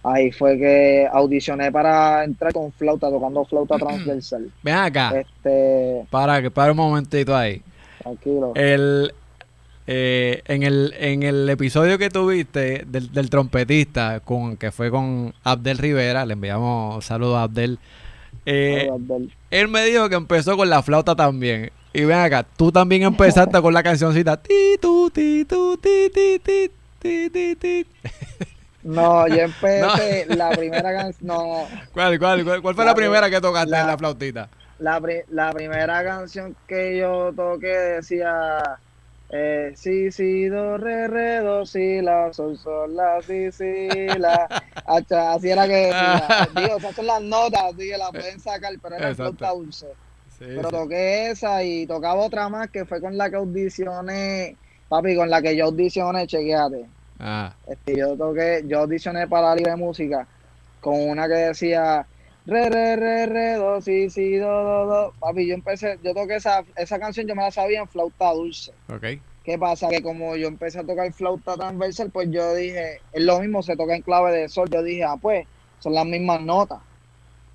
Ahí 0.03 0.31
fue 0.33 0.57
que 0.59 1.09
audicioné 1.13 1.71
para 1.73 2.25
entrar 2.25 2.53
con 2.53 2.73
flauta, 2.73 3.09
tocando 3.11 3.45
flauta 3.45 3.77
transversal. 3.79 4.51
Ven 4.63 4.75
acá, 4.75 5.13
Este, 5.21 6.05
para, 6.11 6.41
que 6.43 6.51
para 6.51 6.73
un 6.73 6.77
momentito 6.79 7.37
ahí. 7.37 7.63
tranquilo. 8.03 8.53
El, 8.55 9.13
eh, 9.91 10.43
en, 10.47 10.63
el, 10.65 10.95
en 10.99 11.23
el 11.23 11.49
episodio 11.49 11.97
que 11.99 12.11
tuviste 12.11 12.85
del, 12.87 13.11
del 13.11 13.31
trompetista, 13.31 14.21
con, 14.21 14.57
que 14.59 14.71
fue 14.71 14.91
con 14.91 15.35
Abdel 15.45 15.79
Rivera, 15.79 16.27
le 16.27 16.35
enviamos 16.35 17.05
saludos 17.07 17.39
a 17.39 17.43
Abdel. 17.45 17.79
eh, 18.47 18.89
Abdel. 18.93 19.33
él 19.51 19.69
me 19.69 19.85
dijo 19.87 20.09
que 20.11 20.17
empezó 20.17 20.57
con 20.57 20.69
la 20.71 20.83
flauta 20.83 21.17
también. 21.17 21.73
Y 21.95 22.05
ven 22.05 22.19
acá, 22.19 22.45
tú 22.57 22.71
también 22.71 23.03
empezaste 23.03 23.61
con 23.63 23.73
la 23.73 23.83
cancioncita. 23.83 24.37
Ti, 24.41 24.77
tu, 24.81 25.11
ti, 25.11 25.45
tu, 25.47 25.77
ti, 25.79 26.11
ti, 26.15 26.39
ti, 26.39 26.71
ti, 27.01 27.31
ti, 27.31 27.57
ti. 27.57 27.87
No, 28.83 29.27
yo 29.27 29.41
empecé 29.43 30.27
la 30.29 30.55
primera 30.55 30.93
canción, 30.93 31.27
no, 31.27 31.69
¿Cuál, 31.93 32.19
cuál, 32.19 32.45
cuál, 32.45 32.63
cuál 32.63 32.75
fue 32.75 32.85
la, 32.85 32.91
La 32.93 32.95
primera 32.95 33.31
que 33.31 33.41
tocaste 33.41 33.71
la- 33.71 33.81
en 33.81 33.87
la 33.87 33.99
flautita? 33.99 34.49
La, 34.79 35.01
pri- 35.01 35.25
la 35.31 35.53
primera 35.53 36.05
canción 36.05 36.55
que 36.67 36.99
yo 36.99 37.33
toqué 37.35 37.67
decía 37.69 38.79
eh, 39.31 39.73
si, 39.77 40.11
si, 40.11 40.47
do, 40.49 40.79
re, 40.79 41.07
re, 41.09 41.41
do, 41.41 41.67
si, 41.67 42.01
la, 42.01 42.33
sol, 42.33 42.57
sol, 42.59 42.95
la, 42.97 43.21
si, 43.23 43.51
si, 43.53 43.89
la. 44.19 44.49
Hacha, 44.87 45.33
así 45.35 45.51
era 45.51 45.67
que 45.67 45.75
decía. 45.93 46.49
Digo, 46.55 46.77
esas 46.79 46.95
son 46.95 47.07
las 47.07 47.23
notas, 47.23 47.77
dije, 47.77 47.99
las 47.99 48.11
pueden 48.11 48.41
sacar, 48.41 48.73
pero 48.81 48.97
era 48.97 49.15
flauta 49.15 49.51
dulce. 49.51 49.97
Sí, 50.29 50.45
Pero 50.55 50.71
sí. 50.71 50.71
toqué 50.71 51.31
esa 51.31 51.63
y 51.65 51.87
tocaba 51.87 52.25
otra 52.25 52.49
más 52.49 52.71
que 52.71 52.85
fue 52.87 53.01
con 53.01 53.17
la 53.17 53.29
que 53.29 53.37
audicioné, 53.37 54.57
papi, 54.89 55.17
con 55.17 55.29
la 55.31 55.43
que 55.43 55.57
yo 55.57 55.67
audicioné, 55.67 56.27
chequeate. 56.27 56.87
Ah, 57.19 57.55
Este, 57.67 57.97
yo 57.97 58.17
toqué, 58.17 58.63
yo 58.67 58.81
audicioné 58.81 59.27
para 59.27 59.49
la 59.49 59.57
libre 59.57 59.73
de 59.73 59.77
música 59.77 60.27
con 60.81 60.95
una 61.09 61.27
que 61.29 61.35
decía 61.35 62.07
re, 62.49 62.71
re, 62.71 62.97
re, 62.97 63.27
re, 63.27 63.55
do, 63.55 63.81
si, 63.81 64.11
si, 64.11 64.37
do, 64.37 64.49
do, 64.49 64.87
do. 64.87 65.15
Papi, 65.21 65.47
yo 65.47 65.55
empecé, 65.55 65.99
yo 66.03 66.15
toqué 66.15 66.37
esa, 66.37 66.65
esa 66.77 66.99
canción, 66.99 67.27
yo 67.27 67.35
me 67.35 67.43
la 67.43 67.51
sabía 67.51 67.81
en 67.81 67.89
flauta 67.89 68.33
dulce. 68.33 68.73
ok. 68.89 69.05
¿Qué 69.45 69.57
pasa? 69.59 69.89
Que 69.89 70.03
como 70.03 70.37
yo 70.37 70.49
empecé 70.49 70.81
a 70.81 70.85
tocar 70.85 71.11
flauta 71.13 71.57
transversal, 71.57 72.11
pues 72.11 72.29
yo 72.31 72.55
dije, 72.55 73.01
es 73.13 73.23
lo 73.23 73.41
mismo, 73.41 73.63
se 73.63 73.77
toca 73.77 73.95
en 73.95 74.03
clave 74.03 74.33
de 74.33 74.49
sol. 74.49 74.69
Yo 74.71 74.83
dije, 74.83 75.05
ah, 75.05 75.17
pues, 75.21 75.47
son 75.79 75.95
las 75.95 76.05
mismas 76.05 76.43
notas. 76.43 76.81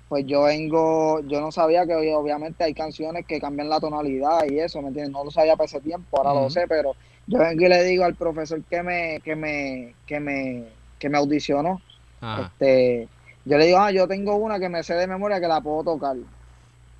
Pues 0.08 0.24
yo 0.26 0.42
vengo, 0.42 1.20
yo 1.28 1.40
no 1.40 1.50
sabía 1.52 1.86
que 1.86 1.94
obviamente 1.94 2.64
hay 2.64 2.74
canciones 2.74 3.24
que 3.26 3.40
cambian 3.40 3.68
la 3.68 3.80
tonalidad 3.80 4.40
y 4.48 4.58
eso, 4.58 4.82
¿me 4.82 4.88
entiendes? 4.88 5.12
No 5.12 5.24
lo 5.24 5.30
sabía 5.30 5.56
para 5.56 5.66
ese 5.66 5.80
tiempo, 5.80 6.18
ahora 6.18 6.40
lo 6.40 6.50
sé, 6.50 6.66
pero 6.68 6.94
yo 7.26 7.38
vengo 7.38 7.64
y 7.64 7.68
le 7.68 7.84
digo 7.84 8.04
al 8.04 8.14
profesor 8.14 8.62
que 8.64 8.82
me, 8.82 9.20
que 9.24 9.34
me, 9.34 9.94
que 10.06 10.20
me, 10.20 10.64
que 10.98 11.08
me 11.08 11.18
audicionó, 11.18 11.80
Ajá. 12.20 12.42
este, 12.42 13.08
yo 13.44 13.58
le 13.58 13.66
digo, 13.66 13.78
ah, 13.78 13.90
yo 13.90 14.08
tengo 14.08 14.36
una 14.36 14.58
que 14.58 14.68
me 14.68 14.82
sé 14.82 14.94
de 14.94 15.06
memoria 15.06 15.40
que 15.40 15.48
la 15.48 15.60
puedo 15.60 15.84
tocar. 15.84 16.16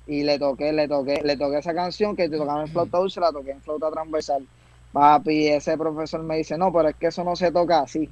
Y 0.07 0.23
le 0.23 0.37
toqué, 0.37 0.71
le 0.71 0.87
toqué, 0.87 1.21
le 1.23 1.35
toqué 1.35 1.57
esa 1.57 1.73
canción 1.73 2.15
que 2.15 2.29
te 2.29 2.37
tocaba 2.37 2.61
en 2.61 2.67
flauta 2.67 2.99
dulce, 2.99 3.19
la 3.19 3.31
toqué 3.31 3.51
en 3.51 3.61
flauta 3.61 3.89
transversal. 3.89 4.45
Papi, 4.91 5.47
ese 5.47 5.77
profesor 5.77 6.21
me 6.23 6.37
dice, 6.37 6.57
no, 6.57 6.71
pero 6.71 6.89
es 6.89 6.95
que 6.95 7.07
eso 7.07 7.23
no 7.23 7.35
se 7.35 7.51
toca 7.51 7.79
así. 7.79 8.09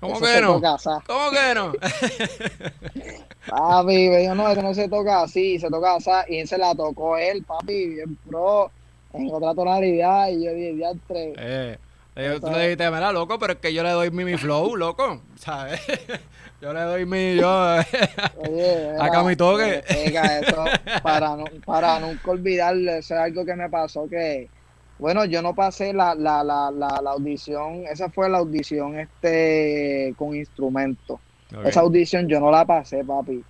¿Cómo 0.00 0.14
eso 0.14 0.24
que 0.24 0.32
se 0.32 0.40
no? 0.40 0.54
toca 0.54 0.74
así. 0.74 0.88
¿Cómo 1.06 1.30
que 1.30 1.54
no? 1.54 1.72
Papi, 3.48 4.08
me 4.08 4.18
dijo, 4.18 4.34
no, 4.34 4.48
eso 4.48 4.62
no 4.62 4.74
se 4.74 4.88
toca 4.88 5.22
así, 5.22 5.58
se 5.58 5.68
toca 5.68 5.96
así. 5.96 6.10
Y 6.28 6.46
se 6.46 6.58
la 6.58 6.74
tocó 6.74 7.16
él, 7.16 7.44
papi, 7.44 7.88
bien 7.88 8.16
pro, 8.28 8.70
en 9.12 9.32
otra 9.32 9.54
tonalidad. 9.54 10.28
Y 10.28 10.44
yo 10.44 10.54
dije, 10.54 10.72
diantre. 10.74 11.32
Eh, 11.36 11.78
eh, 12.14 12.38
tú 12.40 12.50
le 12.50 12.62
dijiste, 12.62 12.90
mira, 12.90 13.10
loco, 13.12 13.38
pero 13.38 13.54
es 13.54 13.58
que 13.58 13.72
yo 13.72 13.82
le 13.82 13.90
doy 13.90 14.10
mi, 14.10 14.24
mi 14.24 14.36
flow, 14.36 14.76
loco, 14.76 15.22
¿sabes? 15.36 15.80
yo 16.60 16.72
le 16.72 16.80
doy 16.80 17.06
mi, 17.06 17.36
yo, 17.36 17.48
Oye, 18.36 18.96
Acá 19.00 19.22
mi 19.22 19.34
toque. 19.34 19.82
Oiga, 20.04 20.40
para, 21.02 21.36
no, 21.36 21.44
para 21.64 22.00
nunca 22.00 22.30
olvidarle, 22.30 22.98
eso 22.98 23.14
es 23.14 23.20
algo 23.20 23.44
que 23.46 23.56
me 23.56 23.70
pasó 23.70 24.08
que, 24.08 24.50
bueno, 24.98 25.24
yo 25.24 25.40
no 25.40 25.54
pasé 25.54 25.92
la, 25.94 26.14
la, 26.14 26.44
la, 26.44 26.70
la, 26.70 27.00
la 27.02 27.10
audición, 27.12 27.84
esa 27.90 28.10
fue 28.10 28.28
la 28.28 28.38
audición 28.38 28.98
este 28.98 30.14
con 30.18 30.34
instrumento. 30.36 31.20
Esa 31.64 31.80
audición 31.80 32.28
yo 32.28 32.40
no 32.40 32.50
la 32.50 32.64
pasé, 32.64 33.04
papi. 33.04 33.44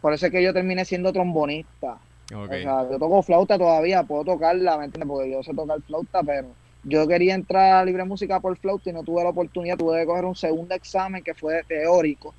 Por 0.00 0.12
eso 0.12 0.26
es 0.26 0.32
que 0.32 0.42
yo 0.42 0.52
terminé 0.52 0.84
siendo 0.84 1.12
trombonista. 1.12 1.98
ok. 2.34 2.50
O 2.50 2.62
sea, 2.62 2.90
yo 2.90 2.98
toco 2.98 3.22
flauta 3.22 3.58
todavía, 3.58 4.02
puedo 4.02 4.24
tocarla, 4.24 4.78
¿me 4.78 4.86
entiendes? 4.86 5.08
Porque 5.08 5.30
yo 5.30 5.42
sé 5.42 5.54
tocar 5.54 5.80
flauta, 5.82 6.22
pero 6.22 6.48
yo 6.88 7.06
quería 7.06 7.34
entrar 7.34 7.74
a 7.74 7.84
libre 7.84 8.04
música 8.04 8.40
por 8.40 8.56
flauta 8.58 8.90
y 8.90 8.92
no 8.92 9.02
tuve 9.02 9.22
la 9.24 9.30
oportunidad, 9.30 9.76
tuve 9.76 10.00
que 10.00 10.06
coger 10.06 10.24
un 10.24 10.34
segundo 10.36 10.74
examen 10.74 11.22
que 11.22 11.34
fue 11.34 11.62
teórico. 11.64 12.34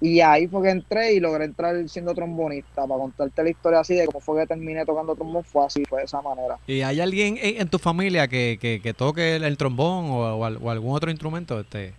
Y 0.00 0.20
ahí 0.20 0.48
fue 0.48 0.62
que 0.62 0.70
entré 0.70 1.14
y 1.14 1.20
logré 1.20 1.44
entrar 1.44 1.88
siendo 1.88 2.14
trombonista. 2.14 2.86
Para 2.86 2.98
contarte 3.00 3.42
la 3.42 3.50
historia 3.50 3.80
así 3.80 3.94
de 3.94 4.06
cómo 4.06 4.20
fue 4.20 4.40
que 4.40 4.46
terminé 4.46 4.84
tocando 4.84 5.14
trombón, 5.14 5.44
fue 5.44 5.64
así, 5.64 5.84
fue 5.88 6.00
de 6.00 6.04
esa 6.06 6.20
manera. 6.20 6.58
¿Y 6.66 6.82
hay 6.82 7.00
alguien 7.00 7.38
en, 7.40 7.68
tu 7.68 7.78
familia 7.78 8.28
que, 8.28 8.58
que, 8.60 8.80
que 8.82 8.92
toque 8.94 9.36
el, 9.36 9.44
el 9.44 9.56
trombón 9.56 10.06
o, 10.10 10.36
o 10.36 10.44
al- 10.44 10.58
o 10.60 10.70
algún 10.70 10.94
otro 10.94 11.10
instrumento? 11.10 11.60
Este? 11.60 11.94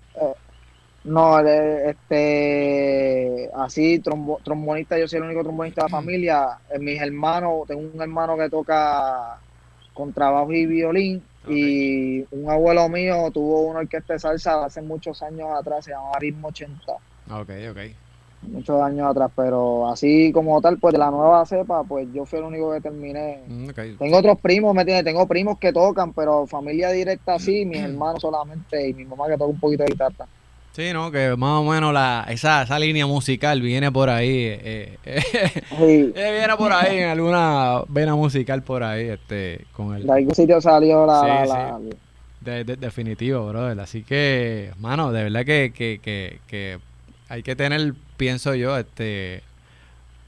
No, 1.03 1.41
de- 1.43 1.91
este, 1.91 3.49
así, 3.55 3.99
trombo- 4.01 4.41
trombonista, 4.43 4.97
yo 4.97 5.08
soy 5.08 5.17
el 5.17 5.25
único 5.25 5.43
trombonista 5.43 5.81
de 5.84 5.86
la 5.86 5.97
familia. 5.97 6.47
En 6.71 6.84
mis 6.84 6.99
hermanos, 6.99 7.67
tengo 7.67 7.81
un 7.81 8.01
hermano 8.01 8.36
que 8.38 8.49
toca 8.49 9.39
contrabajo 9.93 10.51
y 10.51 10.65
violín. 10.65 11.23
Y 11.49 12.25
un 12.31 12.49
abuelo 12.49 12.88
mío 12.89 13.29
tuvo 13.31 13.62
una 13.63 13.79
orquesta 13.79 14.13
de 14.13 14.19
salsa 14.19 14.65
hace 14.65 14.81
muchos 14.81 15.21
años 15.21 15.47
atrás, 15.58 15.86
se 15.86 15.91
llamaba 15.91 16.19
Ritmo 16.19 16.47
80. 16.49 16.93
Ok, 17.31 17.49
ok. 17.71 17.79
muchos 18.41 18.81
años 18.81 19.10
atrás, 19.10 19.31
pero 19.36 19.88
así 19.89 20.31
como 20.31 20.62
tal, 20.62 20.77
pues 20.77 20.93
de 20.93 20.99
la 20.99 21.10
nueva 21.10 21.45
cepa, 21.45 21.84
pues 21.84 22.08
yo 22.13 22.25
fui 22.25 22.39
el 22.39 22.45
único 22.45 22.71
que 22.73 22.81
terminé. 22.81 23.43
Mm, 23.47 23.69
ok. 23.69 23.79
Tengo 23.97 24.17
otros 24.17 24.39
primos, 24.39 24.73
¿me 24.75 24.81
entiendes? 24.81 25.05
Tengo 25.05 25.27
primos 25.27 25.58
que 25.58 25.73
tocan, 25.73 26.13
pero 26.13 26.45
familia 26.45 26.91
directa 26.91 27.39
sí, 27.39 27.65
mis 27.65 27.79
hermanos 27.84 28.21
solamente 28.21 28.88
y 28.88 28.93
mi 28.93 29.05
mamá 29.05 29.27
que 29.27 29.34
toca 29.34 29.45
un 29.45 29.60
poquito 29.60 29.84
de 29.84 29.91
guitarra. 29.91 30.27
Sí, 30.75 30.91
¿no? 30.91 31.09
Que 31.09 31.35
más 31.38 31.61
o 31.61 31.63
menos 31.63 31.93
la, 31.93 32.25
esa, 32.27 32.63
esa 32.63 32.77
línea 32.77 33.07
musical 33.07 33.61
viene 33.61 33.91
por 33.93 34.09
ahí. 34.09 34.29
eh, 34.29 34.97
eh, 35.05 35.21
Sí, 35.69 36.11
eh, 36.15 36.38
viene 36.38 36.55
por 36.57 36.73
ahí 36.73 36.97
en 36.97 37.09
alguna 37.09 37.81
vena 37.88 38.13
musical 38.15 38.61
por 38.61 38.83
ahí, 38.83 39.07
este, 39.07 39.65
con 39.71 39.95
el... 39.95 40.05
de 40.05 40.11
algún 40.11 40.35
sitio 40.35 40.59
salió 40.59 41.05
la... 41.05 41.21
Sí, 41.21 41.49
la- 41.49 41.79
sí. 41.81 41.97
la- 42.45 42.63
definitivo, 42.75 43.47
brother. 43.47 43.79
Así 43.79 44.03
que, 44.03 44.71
mano, 44.79 45.13
de 45.13 45.23
verdad 45.23 45.45
que, 45.45 45.71
que, 45.73 45.99
que, 46.03 46.39
que 46.47 46.79
hay 47.29 47.41
que 47.41 47.55
tener, 47.55 47.93
pienso 48.17 48.53
yo, 48.53 48.77
este 48.77 49.43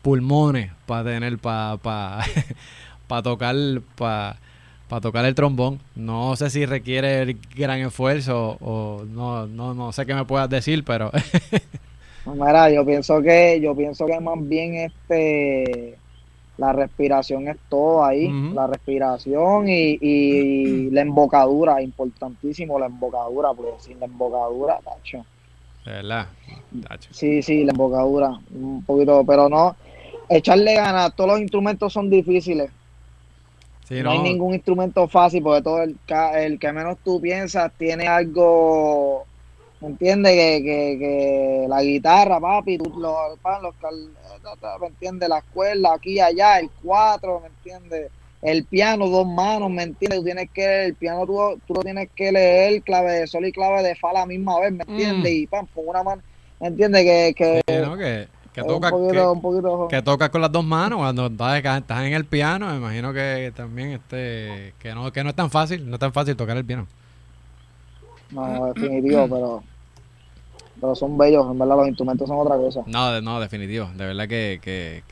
pulmones 0.02 0.72
para 0.86 1.04
tener, 1.04 1.38
para 1.40 1.76
pa, 1.78 2.24
pa 3.08 3.22
tocar, 3.22 3.56
para 3.98 4.38
para 4.88 5.02
tocar 5.02 5.26
el 5.26 5.36
trombón. 5.36 5.80
No 5.96 6.36
sé 6.36 6.50
si 6.50 6.66
requiere 6.66 7.38
gran 7.56 7.80
esfuerzo 7.80 8.58
o 8.62 9.04
no, 9.08 9.48
no, 9.48 9.74
no 9.74 9.92
sé 9.92 10.06
qué 10.06 10.14
me 10.14 10.26
puedas 10.26 10.50
decir, 10.50 10.84
pero... 10.84 11.12
Mira, 12.26 12.70
yo 12.70 12.86
pienso 12.86 13.22
que, 13.22 13.60
yo 13.62 13.74
pienso 13.76 14.06
que 14.06 14.20
más 14.20 14.36
bien 14.48 14.76
este 14.76 15.98
la 16.58 16.74
respiración 16.74 17.48
es 17.48 17.58
todo 17.70 18.04
ahí, 18.04 18.30
la 18.54 18.66
respiración 18.66 19.70
y, 19.70 19.98
y, 20.02 20.90
la 20.90 21.02
embocadura, 21.02 21.82
importantísimo 21.82 22.80
la 22.80 22.88
embocadura, 22.88 23.54
porque 23.54 23.74
sin 23.80 24.00
la 24.00 24.08
embocadura, 24.08 24.80
tacho. 24.84 25.24
De 25.86 25.92
verdad, 25.92 26.28
Sí, 27.12 27.44
sí, 27.44 27.64
la 27.64 27.72
embocadura, 27.72 28.40
un 28.54 28.84
poquito, 28.84 29.24
pero 29.24 29.48
no, 29.48 29.76
echarle 30.30 30.74
ganas, 30.74 31.16
todos 31.16 31.30
los 31.30 31.40
instrumentos 31.40 31.94
son 31.94 32.10
difíciles, 32.10 32.72
no, 33.90 34.12
hay 34.12 34.20
ningún 34.20 34.54
instrumento 34.54 35.08
fácil 35.08 35.44
porque 35.44 35.62
todo 35.62 35.84
el, 35.84 35.98
el 36.36 36.60
que 36.60 36.72
menos 36.72 36.98
tú 37.04 37.22
piensas 37.22 37.72
tiene 37.78 38.08
algo, 38.08 39.26
¿me 39.80 39.88
entiendes? 39.88 40.34
Que, 40.34 40.64
que, 40.64 40.98
que, 41.00 41.66
la 41.70 41.82
guitarra, 41.82 42.40
papi, 42.40 42.78
tú, 42.78 42.94
los, 43.00 43.16
los, 43.62 44.82
¿me 44.82 44.88
entiendes? 44.88 45.30
Las 45.30 45.44
cuerdas 45.46 45.94
aquí 45.96 46.14
y 46.14 46.20
allá, 46.20 46.60
el 46.60 46.70
cuatro, 46.84 47.40
¿me 47.40 47.48
entiendes? 47.48 48.12
El 48.42 48.66
piano, 48.66 49.08
dos 49.08 49.26
manos, 49.26 49.72
¿me 49.72 49.84
entiendes? 49.84 50.20
Tú 50.20 50.26
tienes 50.26 50.50
que, 50.52 50.86
el 50.86 50.96
piano 50.96 51.26
tú, 51.26 51.60
tú 51.66 51.74
lo 51.74 51.82
tienes 51.82 52.10
que 52.16 52.32
leer 52.32 52.82
clave 52.84 53.14
de 53.14 53.28
sol 53.28 53.46
y 53.46 53.52
clave 53.52 53.84
de 53.84 53.96
fa 53.96 54.10
a 54.10 54.14
la 54.14 54.26
misma 54.26 54.60
vez, 54.60 54.74
¿me 54.74 54.84
entiendes? 54.84 55.34
Mm. 55.34 55.36
Y 55.36 55.48
pam, 55.48 55.66
con 55.74 55.88
una 55.88 56.04
mano, 56.04 56.22
¿me 56.60 56.68
entiendes? 56.68 57.04
Que, 57.04 57.34
que, 57.36 57.62
que 57.66 58.28
que 58.58 58.64
toca, 58.64 58.92
que, 59.88 60.02
toca 60.02 60.30
con 60.32 60.42
las 60.42 60.52
dos 60.52 60.66
manos 60.66 60.98
cuando 60.98 61.28
estás, 61.28 62.02
en 62.02 62.14
el 62.14 62.26
piano, 62.26 62.68
me 62.72 62.78
imagino 62.78 63.14
que 63.14 63.54
también 63.56 63.90
este 63.90 64.74
que 64.80 64.96
no 64.96 65.12
que 65.14 65.24
no 65.24 65.30
es 65.30 65.36
tan 65.36 65.52
fácil, 65.52 65.88
no 65.88 65.94
es 65.94 66.00
tan 66.00 66.12
fácil 66.12 66.36
tocar 66.36 66.58
el 66.58 66.66
piano. 66.66 66.88
No, 68.32 68.74
definitivo, 68.74 69.28
pero 69.30 69.64
pero 70.82 70.96
son 70.96 71.20
bellos, 71.20 71.46
en 71.52 71.60
verdad 71.60 71.78
los 71.78 71.88
instrumentos 71.88 72.28
son 72.28 72.40
otra 72.40 72.56
cosa. 72.56 72.82
No, 72.88 73.22
no, 73.22 73.40
definitivo, 73.40 73.92
de 73.96 74.08
verdad 74.08 74.28
que, 74.28 74.60
que, 74.64 75.04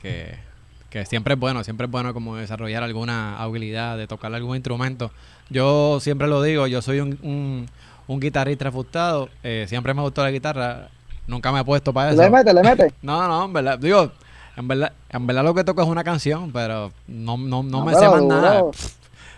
que, 0.90 1.06
siempre 1.06 1.34
es 1.34 1.40
bueno, 1.40 1.62
siempre 1.62 1.84
es 1.84 1.90
bueno 1.90 2.12
como 2.12 2.34
desarrollar 2.34 2.82
alguna 2.82 3.40
habilidad 3.40 3.96
de 3.96 4.08
tocar 4.08 4.34
algún 4.34 4.56
instrumento. 4.56 5.12
Yo 5.50 6.00
siempre 6.00 6.26
lo 6.26 6.42
digo, 6.42 6.66
yo 6.66 6.82
soy 6.82 6.98
un, 6.98 7.68
un, 8.08 8.20
guitarrista 8.20 8.72
frustrado, 8.72 9.28
eh, 9.44 9.66
siempre 9.68 9.94
me 9.94 10.02
gustó 10.02 10.24
la 10.24 10.32
guitarra, 10.32 10.88
Nunca 11.26 11.50
me 11.52 11.60
he 11.60 11.64
puesto 11.64 11.92
para 11.92 12.12
eso. 12.12 12.22
Le 12.22 12.30
mete, 12.30 12.52
le 12.52 12.62
mete. 12.62 12.92
No, 13.02 13.26
no, 13.26 13.44
en 13.44 13.52
verdad. 13.52 13.78
Digo, 13.78 14.10
en 14.56 14.68
verdad, 14.68 14.92
en 15.10 15.26
verdad 15.26 15.44
lo 15.44 15.54
que 15.54 15.64
toco 15.64 15.82
es 15.82 15.88
una 15.88 16.04
canción, 16.04 16.52
pero 16.52 16.92
no, 17.06 17.36
no, 17.36 17.62
no, 17.62 17.84
me 17.84 17.94
sé 17.94 18.08
más 18.08 18.22
nada. 18.22 18.64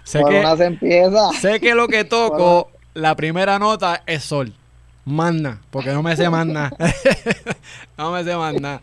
sé 0.04 0.22
que, 0.24 0.40
empieza. 0.64 1.30
sé 1.40 1.60
que 1.60 1.74
lo 1.74 1.88
que 1.88 2.04
toco, 2.04 2.70
la 2.94 3.14
primera 3.16 3.58
nota 3.58 4.02
es 4.06 4.24
sol. 4.24 4.52
Manda, 5.04 5.58
porque 5.70 5.92
no 5.92 6.02
me 6.02 6.14
sé 6.16 6.28
más 6.28 6.46
nada. 6.46 6.70
no 7.96 8.12
me 8.12 8.22
sé 8.24 8.36
más 8.36 8.54
nada. 8.60 8.82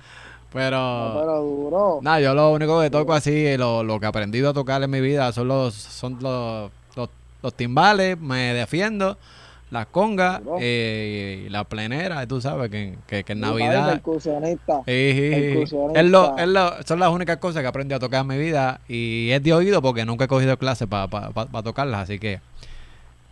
Pero, 0.52 1.12
pero 1.20 1.42
duro. 1.42 2.00
Nada, 2.02 2.20
yo 2.22 2.34
lo 2.34 2.52
único 2.52 2.82
que 2.82 2.90
toco 2.90 3.14
así, 3.14 3.58
lo, 3.58 3.84
lo 3.84 4.00
que 4.00 4.06
he 4.06 4.10
aprendido 4.10 4.50
a 4.50 4.54
tocar 4.54 4.82
en 4.82 4.90
mi 4.90 5.02
vida 5.02 5.32
son 5.34 5.50
los, 5.50 5.76
son 5.76 6.18
los, 6.22 6.72
los 7.42 7.54
timbales, 7.54 8.20
me 8.20 8.54
defiendo 8.54 9.18
las 9.72 9.88
congas 9.88 10.42
eh, 10.60 11.46
y 11.46 11.50
la 11.50 11.64
plenera, 11.64 12.26
tú 12.28 12.40
sabes 12.40 12.70
que, 12.70 12.98
que, 13.08 13.24
que 13.24 13.34
en 13.34 13.40
Navidad... 13.40 14.02
es 14.06 16.06
lo, 16.06 16.38
es 16.38 16.48
lo, 16.48 16.84
son 16.84 17.00
las 17.00 17.10
únicas 17.10 17.38
cosas 17.38 17.62
que 17.62 17.68
aprendí 17.68 17.96
a 17.96 18.00
tocar 18.00 18.22
en 18.22 18.28
mi 18.28 18.38
vida 18.38 18.82
y 18.88 19.32
es 19.32 19.42
de 19.42 19.54
oído 19.54 19.82
porque 19.82 20.06
nunca 20.06 20.26
he 20.26 20.28
cogido 20.28 20.58
clases 20.58 20.88
para 20.88 21.08
pa, 21.08 21.64
tocarlas, 21.64 22.02
así 22.02 22.20
que 22.20 22.40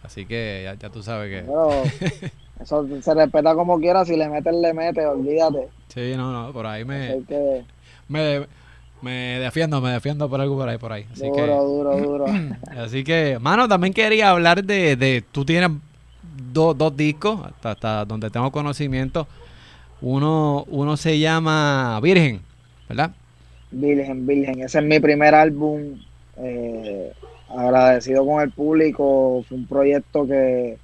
así 0.03 0.25
que 0.25 0.75
ya, 0.79 0.89
tú 0.89 1.03
sabes 1.03 1.29
que... 1.29 1.45
eso 2.61 2.87
se 3.01 3.13
respeta 3.13 3.55
como 3.55 3.79
quiera, 3.79 4.03
si 4.03 4.15
le 4.15 4.27
metes, 4.27 4.55
le 4.55 4.73
metes, 4.73 5.05
olvídate. 5.05 5.69
Sí, 5.89 6.13
no, 6.17 6.31
no, 6.31 6.51
por 6.51 6.65
ahí 6.65 6.83
me... 6.83 7.21
me 8.07 8.47
me 9.03 9.37
defiendo, 9.37 9.81
me 9.81 9.91
defiendo 9.91 10.29
por 10.29 10.39
algo 10.39 10.57
por 10.57 10.69
ahí, 10.69 10.77
por 10.77 10.93
ahí. 10.93 11.05
Así 11.11 11.27
duro, 11.27 11.35
que, 11.35 11.45
duro, 11.45 11.97
duro. 11.97 12.25
Así 12.77 13.03
que, 13.03 13.37
mano, 13.37 13.67
también 13.67 13.93
quería 13.93 14.29
hablar 14.29 14.63
de, 14.63 14.95
de 14.95 15.21
tú 15.29 15.43
tienes 15.43 15.71
dos, 16.53 16.77
dos 16.77 16.95
discos, 16.95 17.39
hasta, 17.63 18.05
donde 18.05 18.29
tengo 18.29 18.51
conocimiento. 18.51 19.27
Uno, 20.01 20.65
uno 20.69 20.95
se 20.97 21.17
llama 21.19 21.99
Virgen, 22.01 22.41
¿verdad? 22.87 23.11
Virgen, 23.71 24.27
Virgen. 24.27 24.61
Ese 24.61 24.79
es 24.79 24.85
mi 24.85 24.99
primer 24.99 25.33
álbum. 25.33 25.99
Eh, 26.37 27.13
agradecido 27.49 28.25
con 28.25 28.41
el 28.41 28.51
público. 28.51 29.43
Fue 29.47 29.57
un 29.57 29.67
proyecto 29.67 30.27
que 30.27 30.77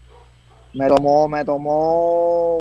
me 0.73 0.88
tomó, 0.88 1.27
me 1.27 1.43
tomó 1.45 2.58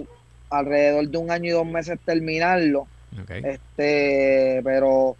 alrededor 0.50 1.08
de 1.08 1.18
un 1.18 1.30
año 1.30 1.46
y 1.46 1.50
dos 1.50 1.66
meses 1.66 1.98
terminarlo. 2.04 2.86
Este, 3.28 4.60
pero 4.62 5.16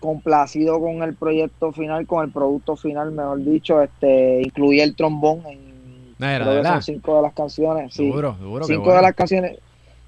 complacido 0.00 0.80
con 0.80 1.02
el 1.02 1.14
proyecto 1.14 1.72
final, 1.72 2.06
con 2.06 2.24
el 2.24 2.32
producto 2.32 2.76
final, 2.76 3.12
mejor 3.12 3.44
dicho, 3.44 3.82
este, 3.82 4.40
incluí 4.42 4.80
el 4.80 4.96
trombón 4.96 5.42
en 5.46 5.69
son 6.64 6.82
cinco 6.82 7.16
de 7.16 7.22
las 7.22 7.32
canciones. 7.34 7.94
cinco 7.94 8.92
de 8.94 9.02
las 9.02 9.14
canciones. 9.14 9.58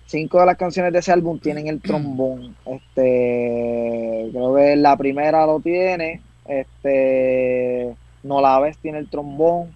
Cinco 0.06 0.40
de 0.40 0.46
las 0.46 0.56
canciones 0.56 0.92
de 0.92 0.98
ese 0.98 1.12
álbum 1.12 1.38
tienen 1.38 1.68
el 1.68 1.80
trombón. 1.80 2.54
Este, 2.66 4.28
creo 4.30 4.54
que 4.54 4.76
la 4.76 4.96
primera 4.96 5.46
lo 5.46 5.60
tiene. 5.60 6.20
Este, 6.46 7.94
No 8.22 8.40
la 8.40 8.60
ves 8.60 8.76
tiene 8.78 8.98
el 8.98 9.08
trombón. 9.08 9.74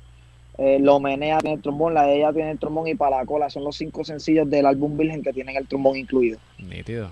Eh, 0.59 0.79
lo 0.81 1.01
menea 1.01 1.39
tiene 1.39 1.57
el 1.57 1.63
trombón, 1.63 1.93
la 1.93 2.05
de 2.05 2.17
ella 2.17 2.33
tiene 2.33 2.51
el 2.51 2.59
trombón 2.59 2.87
y 2.89 2.95
para 2.95 3.19
la 3.19 3.27
cola 3.27 3.51
son 3.51 3.65
los 3.65 3.77
cinco 3.77 4.05
sencillos 4.05 4.49
del 4.49 4.65
álbum 4.65 4.97
Virgen 4.97 5.23
que 5.23 5.33
tienen 5.33 5.57
el 5.57 5.67
trombón 5.67 5.97
incluido. 5.97 6.39
Nítido. 6.59 7.11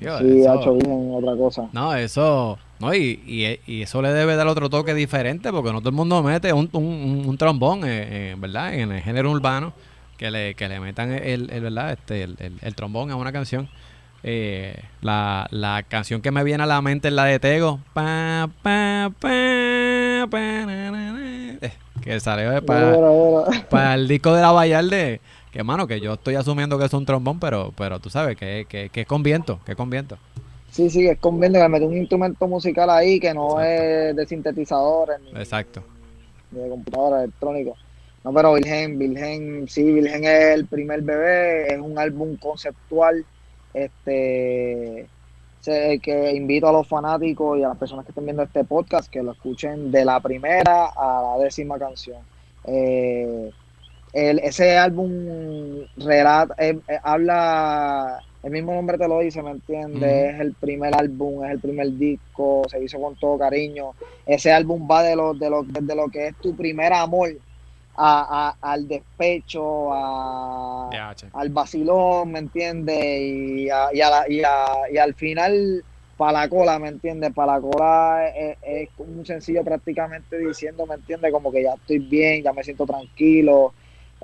Sí, 0.00 0.46
ha 0.46 0.54
hecho 0.54 0.74
bien 0.74 1.10
otra 1.14 1.36
cosa. 1.36 1.68
No, 1.72 1.94
eso 1.94 2.58
no, 2.80 2.94
y, 2.94 3.60
y, 3.66 3.82
eso 3.82 4.00
le 4.00 4.10
debe 4.10 4.36
dar 4.36 4.46
otro 4.46 4.70
toque 4.70 4.94
diferente 4.94 5.52
porque 5.52 5.70
no 5.70 5.80
todo 5.80 5.90
el 5.90 5.94
mundo 5.94 6.22
mete 6.22 6.50
un, 6.54 6.70
un, 6.72 7.36
trombón, 7.36 7.84
eh, 7.84 8.30
eh, 8.32 8.36
¿verdad? 8.38 8.72
En 8.72 8.90
el 8.90 9.02
género 9.02 9.30
urbano, 9.30 9.74
que 10.16 10.30
le, 10.30 10.54
que 10.54 10.66
le 10.66 10.80
metan 10.80 11.12
el, 11.12 11.50
el 11.50 11.60
¿verdad? 11.60 11.92
Este, 11.92 12.22
el, 12.22 12.36
el, 12.62 12.74
trombón 12.74 13.10
a 13.10 13.16
una 13.16 13.32
canción. 13.32 13.68
Eh, 14.22 14.82
la, 15.02 15.46
la 15.50 15.82
canción 15.86 16.22
que 16.22 16.30
me 16.30 16.42
viene 16.42 16.62
a 16.62 16.66
la 16.66 16.80
mente 16.80 17.08
es 17.08 17.14
la 17.14 17.26
de 17.26 17.38
Tego. 17.38 17.80
Pa, 17.92 18.48
pa, 18.62 19.10
pa, 19.20 19.30
que 22.00 22.18
salió 22.18 22.64
para, 22.64 22.96
para 23.68 23.94
el 23.94 24.08
disco 24.08 24.32
de 24.32 24.40
la 24.40 24.52
Vallarde. 24.52 25.20
Que, 25.52 25.62
mano, 25.62 25.86
que 25.86 26.00
yo 26.00 26.14
estoy 26.14 26.36
asumiendo 26.36 26.78
que 26.78 26.84
es 26.84 26.92
un 26.92 27.04
trombón, 27.04 27.40
pero, 27.40 27.72
pero 27.76 27.98
tú 27.98 28.08
sabes 28.08 28.36
que, 28.36 28.66
que, 28.68 28.88
que 28.88 29.00
es 29.02 29.06
con 29.06 29.22
viento, 29.22 29.60
que 29.64 29.72
es 29.72 29.76
con 29.76 29.90
viento. 29.90 30.16
Sí, 30.70 30.88
sí, 30.88 31.08
es 31.08 31.18
conviene 31.18 31.58
que 31.58 31.68
mete 31.68 31.84
un 31.84 31.96
instrumento 31.96 32.46
musical 32.46 32.90
ahí 32.90 33.18
que 33.18 33.34
no 33.34 33.60
es 33.60 34.14
de 34.14 34.26
sintetizadores 34.26 35.20
ni, 35.20 35.30
Exacto. 35.40 35.82
de 36.52 36.68
computadora 36.68 37.24
electrónica. 37.24 37.72
No, 38.22 38.32
pero 38.32 38.54
Virgen, 38.54 38.98
Virgen, 38.98 39.66
sí, 39.68 39.82
Virgen 39.82 40.24
es 40.24 40.54
el 40.54 40.66
primer 40.66 41.02
bebé, 41.02 41.74
es 41.74 41.80
un 41.80 41.98
álbum 41.98 42.36
conceptual, 42.36 43.24
este 43.74 45.08
que 45.62 46.32
invito 46.34 46.68
a 46.68 46.72
los 46.72 46.88
fanáticos 46.88 47.58
y 47.58 47.62
a 47.62 47.68
las 47.68 47.76
personas 47.76 48.06
que 48.06 48.12
estén 48.12 48.24
viendo 48.24 48.42
este 48.42 48.64
podcast 48.64 49.10
que 49.10 49.22
lo 49.22 49.32
escuchen 49.32 49.90
de 49.90 50.06
la 50.06 50.18
primera 50.20 50.86
a 50.86 51.36
la 51.36 51.44
décima 51.44 51.78
canción. 51.78 52.18
Eh, 52.64 53.50
ese 54.12 54.76
álbum 54.76 55.84
relata, 55.96 56.54
eh, 56.58 56.78
eh, 56.88 56.98
habla 57.02 58.20
el 58.42 58.52
mismo 58.52 58.74
nombre 58.74 58.96
te 58.96 59.06
lo 59.06 59.20
dice, 59.20 59.42
¿me 59.42 59.50
entiendes? 59.50 60.34
Es 60.34 60.40
el 60.40 60.54
primer 60.54 60.94
álbum, 60.94 61.44
es 61.44 61.50
el 61.50 61.60
primer 61.60 61.92
disco, 61.92 62.62
se 62.70 62.82
hizo 62.82 62.98
con 62.98 63.14
todo 63.16 63.38
cariño. 63.38 63.92
Ese 64.24 64.50
álbum 64.50 64.88
va 64.90 65.02
de 65.02 65.14
lo, 65.14 65.34
de 65.34 65.50
lo, 65.50 65.62
de 65.62 65.94
lo 65.94 66.08
que 66.08 66.28
es 66.28 66.36
tu 66.36 66.56
primer 66.56 66.92
amor 66.94 67.30
a, 67.96 68.56
al 68.62 68.88
despecho, 68.88 69.92
a, 69.92 71.12
al 71.34 71.48
vacilón, 71.50 72.32
¿me 72.32 72.38
entiendes? 72.38 73.20
Y, 73.20 73.68
a, 73.68 73.88
y, 73.92 74.00
a 74.00 74.24
y, 74.26 74.94
y, 74.94 74.98
al 74.98 75.12
final, 75.12 75.84
para 76.16 76.40
la 76.40 76.48
cola, 76.48 76.78
¿me 76.78 76.88
entiendes? 76.88 77.34
Para 77.34 77.56
la 77.56 77.60
cola 77.60 78.26
es, 78.34 78.56
es, 78.62 78.88
un 78.96 79.26
sencillo 79.26 79.62
prácticamente 79.62 80.38
diciendo, 80.38 80.86
¿me 80.86 80.94
entiendes? 80.94 81.30
Como 81.30 81.52
que 81.52 81.62
ya 81.62 81.74
estoy 81.74 81.98
bien, 81.98 82.42
ya 82.42 82.54
me 82.54 82.64
siento 82.64 82.86
tranquilo 82.86 83.74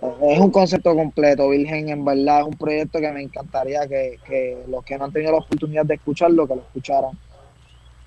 es 0.02 0.38
un 0.38 0.50
concepto 0.50 0.94
completo, 0.94 1.48
Virgen, 1.48 1.88
en 1.88 2.04
verdad 2.04 2.40
es 2.40 2.46
un 2.46 2.56
proyecto 2.56 3.00
que 3.00 3.10
me 3.12 3.22
encantaría 3.22 3.86
que, 3.88 4.58
los 4.68 4.84
que 4.84 4.98
no 4.98 5.06
han 5.06 5.12
tenido 5.12 5.32
la 5.32 5.38
oportunidad 5.38 5.86
de 5.86 5.94
escucharlo, 5.94 6.46
que 6.46 6.54
lo 6.54 6.60
escucharan. 6.60 7.12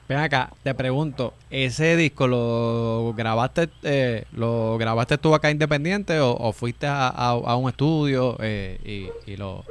Ven 0.08 0.20
acá, 0.20 0.52
te 0.64 0.74
pregunto, 0.74 1.34
¿ese 1.50 1.96
disco 1.96 2.28
lo 2.28 3.14
grabaste 3.16 3.70
eh, 3.84 4.24
lo 4.32 4.78
grabaste 4.80 5.20
tú 5.20 5.36
acá 5.36 5.52
independiente 5.52 6.20
o, 6.20 6.52
fuiste 6.52 6.88
a, 6.90 7.56
un 7.60 7.70
estudio 7.70 8.36
eh, 8.40 9.12
y, 9.26 9.36
lo, 9.36 9.64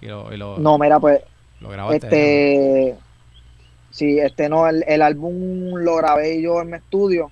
y, 0.00 0.06
lo, 0.06 0.58
No, 0.58 0.78
mira, 0.78 1.00
pues 1.00 1.20
lo 1.60 1.70
grabaste. 1.70 2.06
Este, 2.06 2.96
sí, 3.90 4.18
este 4.18 4.48
no, 4.48 4.68
el, 4.68 4.84
el, 4.86 5.02
álbum 5.02 5.74
lo 5.74 5.96
grabé 5.96 6.40
yo 6.40 6.60
en 6.62 6.70
mi 6.70 6.76
estudio. 6.76 7.30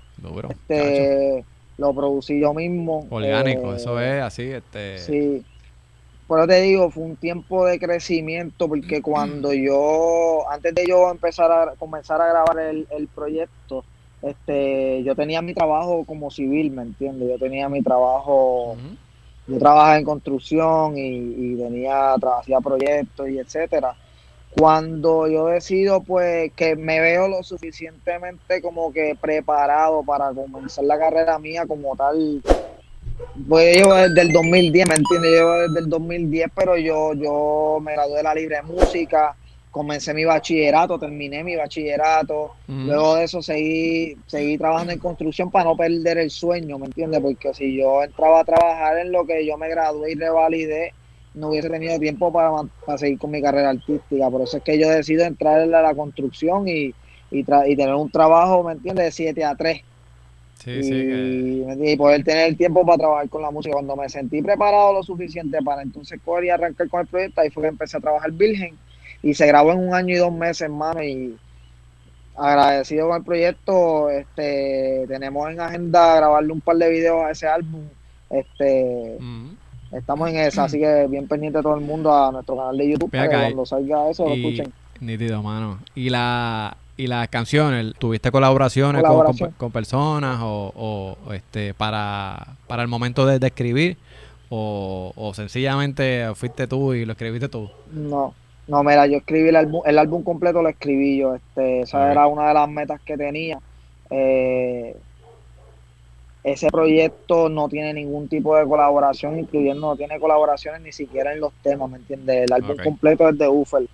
este, 0.49 1.45
lo 1.81 1.95
producí 1.95 2.39
yo 2.39 2.53
mismo. 2.53 3.07
Orgánico, 3.09 3.73
eh, 3.73 3.77
eso 3.77 3.99
es 3.99 4.23
así, 4.23 4.43
este. 4.43 4.99
Sí, 4.99 5.45
pero 6.29 6.47
te 6.47 6.61
digo, 6.61 6.91
fue 6.91 7.05
un 7.05 7.17
tiempo 7.17 7.65
de 7.65 7.79
crecimiento 7.79 8.69
porque 8.69 9.01
cuando 9.03 9.53
yo, 9.55 10.45
antes 10.51 10.75
de 10.75 10.87
yo 10.87 11.11
empezar 11.11 11.51
a 11.51 11.75
comenzar 11.77 12.21
a 12.21 12.29
grabar 12.29 12.59
el, 12.61 13.09
proyecto, 13.15 13.83
este, 14.21 15.03
yo 15.03 15.17
tenía 15.17 15.41
mi 15.41 15.55
trabajo 15.55 16.05
como 16.05 16.31
civil, 16.31 16.71
¿me 16.71 16.83
entiendes? 16.83 17.31
Yo 17.31 17.39
tenía 17.39 17.71
mi 17.71 17.83
trabajo, 17.83 18.77
yo 19.47 19.59
trabajaba 19.59 19.99
en 19.99 20.05
construcción 20.05 20.99
y, 20.99 21.55
y 21.55 21.57
tenía, 21.57 22.13
hacía 22.13 22.61
proyectos 22.61 23.27
y 23.31 23.39
etcétera. 23.39 23.97
Cuando 24.59 25.29
yo 25.29 25.47
decido, 25.47 26.03
pues, 26.03 26.53
que 26.55 26.75
me 26.77 27.01
veo 27.01 27.29
lo 27.29 27.43
suficientemente 27.43 28.61
como 28.61 28.93
que 28.93 29.17
preparado 29.21 30.03
para 30.03 30.33
comenzar 30.33 30.85
la 30.85 30.99
carrera 30.99 31.39
mía 31.39 31.67
como 31.67 31.95
tal, 31.97 32.43
pues 33.49 33.79
yo 33.79 33.95
desde 33.95 34.21
el 34.23 34.33
2010, 34.33 34.89
¿me 34.89 34.95
entiendes? 34.97 35.33
Yo 35.39 35.53
desde 35.61 35.81
el 35.81 35.89
2010, 35.89 36.49
pero 36.55 36.77
yo, 36.77 37.15
yo 37.15 37.79
me 37.81 37.93
gradué 37.93 38.17
de 38.17 38.23
la 38.23 38.35
libre 38.35 38.63
música, 38.63 39.37
comencé 39.71 40.13
mi 40.13 40.25
bachillerato, 40.25 40.99
terminé 40.99 41.45
mi 41.45 41.55
bachillerato, 41.55 42.55
luego 42.67 43.15
de 43.15 43.25
eso 43.25 43.41
seguí, 43.41 44.17
seguí 44.27 44.59
trabajando 44.59 44.93
en 44.93 44.99
construcción 44.99 45.51
para 45.51 45.67
no 45.67 45.77
perder 45.77 46.19
el 46.19 46.31
sueño, 46.31 46.79
¿me 46.79 46.87
entiendes? 46.87 47.21
Porque 47.21 47.55
si 47.55 47.77
yo 47.77 48.03
entraba 48.03 48.41
a 48.41 48.45
trabajar 48.45 48.99
en 48.99 49.13
lo 49.13 49.25
que 49.25 49.47
yo 49.47 49.57
me 49.57 49.69
gradué 49.69 50.13
y 50.13 50.15
revalidé, 50.17 50.93
no 51.35 51.49
hubiese 51.49 51.71
tenido 51.71 51.99
tiempo 51.99 52.33
para, 52.33 52.51
para 52.85 52.99
seguir 52.99 53.19
con 53.19 53.31
mi 53.31 53.41
carrera 53.41 53.71
artística. 53.71 54.31
Por 54.31 54.43
eso 54.43 54.57
es 54.57 54.63
que 54.63 54.79
yo 54.79 54.89
decido 54.89 55.25
entrar 55.25 55.61
en 55.61 55.71
la, 55.71 55.95
construcción 55.95 56.69
y, 56.69 56.95
y, 57.31 57.41
y 57.41 57.45
tener 57.77 57.95
un 57.95 58.11
trabajo, 58.11 58.63
¿me 58.65 58.73
entiendes? 58.73 59.07
De 59.07 59.13
7 59.13 59.45
a 59.45 59.55
3 59.55 59.83
y, 60.67 61.97
poder 61.97 62.23
tener 62.23 62.49
el 62.49 62.57
tiempo 62.57 62.85
para 62.85 62.99
trabajar 62.99 63.29
con 63.29 63.43
la 63.43 63.51
música. 63.51 63.75
Cuando 63.75 63.97
me 63.97 64.09
sentí 64.09 64.43
preparado 64.43 64.93
lo 64.93 65.03
suficiente 65.03 65.59
para 65.63 65.83
entonces 65.83 66.21
poder 66.21 66.45
y 66.45 66.51
arrancar 66.51 66.89
con 66.89 67.01
el 67.01 67.07
proyecto, 67.07 67.41
ahí 67.41 67.51
fue 67.51 67.63
que 67.63 67.69
empecé 67.69 67.97
a 67.97 68.01
trabajar 68.01 68.31
Virgen 68.33 68.77
y 69.23 69.35
se 69.35 69.47
grabó 69.47 69.73
en 69.73 69.79
un 69.79 69.95
año 69.95 70.15
y 70.15 70.19
dos 70.19 70.33
meses, 70.33 70.63
hermano. 70.63 71.03
Y 71.03 71.37
agradecido 72.37 73.09
con 73.09 73.17
el 73.17 73.25
proyecto, 73.25 74.11
este, 74.11 75.05
tenemos 75.09 75.51
en 75.51 75.61
agenda 75.61 76.17
grabarle 76.17 76.53
un 76.53 76.61
par 76.61 76.77
de 76.77 76.91
videos 76.91 77.25
a 77.25 77.31
ese 77.31 77.47
álbum. 77.47 77.83
Este, 78.29 79.19
Estamos 79.93 80.29
en 80.31 80.37
esa, 80.37 80.65
así 80.65 80.79
que 80.79 81.07
bien 81.09 81.27
pendiente 81.27 81.61
todo 81.63 81.75
el 81.75 81.81
mundo 81.81 82.15
a 82.15 82.31
nuestro 82.31 82.57
canal 82.57 82.77
de 82.77 82.91
YouTube 82.91 83.11
para 83.11 83.29
que 83.29 83.37
cuando 83.37 83.67
salga 83.67 84.09
eso 84.09 84.29
lo 84.29 84.35
escuchen. 84.35 84.73
Nítido, 85.01 85.43
mano. 85.43 85.79
Y 85.95 86.11
la 86.11 86.77
y 87.01 87.07
las 87.07 87.29
canciones, 87.29 87.95
¿tuviste 87.99 88.31
colaboraciones 88.31 89.03
con, 89.57 89.73
personas 89.73 90.39
o, 90.43 91.17
este 91.33 91.73
para, 91.73 92.57
para 92.67 92.83
el 92.83 92.89
momento 92.89 93.25
de, 93.25 93.45
escribir? 93.47 93.97
O, 94.51 95.33
sencillamente 95.35 96.29
fuiste 96.35 96.67
tú 96.67 96.93
y 96.93 97.07
lo 97.07 97.13
escribiste 97.13 97.49
tú? 97.49 97.71
No, 97.93 98.35
no, 98.69 98.85
mira, 98.85 99.07
yo 99.07 99.17
escribí 99.19 99.49
el 99.49 99.57
álbum, 99.57 99.81
el 99.87 99.99
álbum 99.99 100.23
completo 100.23 100.61
lo 100.61 100.69
escribí 100.69 101.19
yo, 101.19 101.37
este, 101.37 101.81
esa 101.83 102.11
era 102.13 102.27
una 102.27 102.49
de 102.49 102.55
las 102.55 102.69
metas 102.69 103.01
que 103.01 103.17
tenía. 103.17 103.59
Eh, 104.11 104.95
ese 106.43 106.69
proyecto 106.69 107.49
no 107.49 107.69
tiene 107.69 107.93
ningún 107.95 108.29
tipo 108.29 108.57
de 108.57 108.67
colaboración, 108.67 109.39
incluyendo 109.39 109.89
no 109.89 109.97
tiene 109.97 110.19
colaboraciones 110.19 110.81
ni 110.81 110.93
siquiera 110.93 111.33
en 111.33 111.41
los 111.41 111.53
temas, 111.63 111.91
¿me 111.91 111.99
entiendes? 111.99 112.45
El 112.45 112.53
álbum 112.53 112.77
completo 112.83 113.29
es 113.29 113.39
de 113.39 113.49
Ufel 113.49 113.89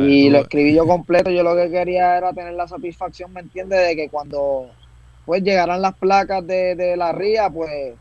y 0.00 0.30
lo 0.30 0.38
escribí 0.38 0.74
yo 0.74 0.86
completo. 0.86 1.30
Yo 1.30 1.42
lo 1.42 1.56
que 1.56 1.70
quería 1.70 2.16
era 2.16 2.32
tener 2.32 2.54
la 2.54 2.68
satisfacción, 2.68 3.32
¿me 3.32 3.40
entiendes? 3.40 3.88
De 3.88 3.96
que 3.96 4.08
cuando 4.08 4.70
pues 5.24 5.42
llegaran 5.42 5.82
las 5.82 5.94
placas 5.94 6.46
de, 6.46 6.94
la 6.96 7.12
RIA, 7.12 7.50
pues 7.50 7.94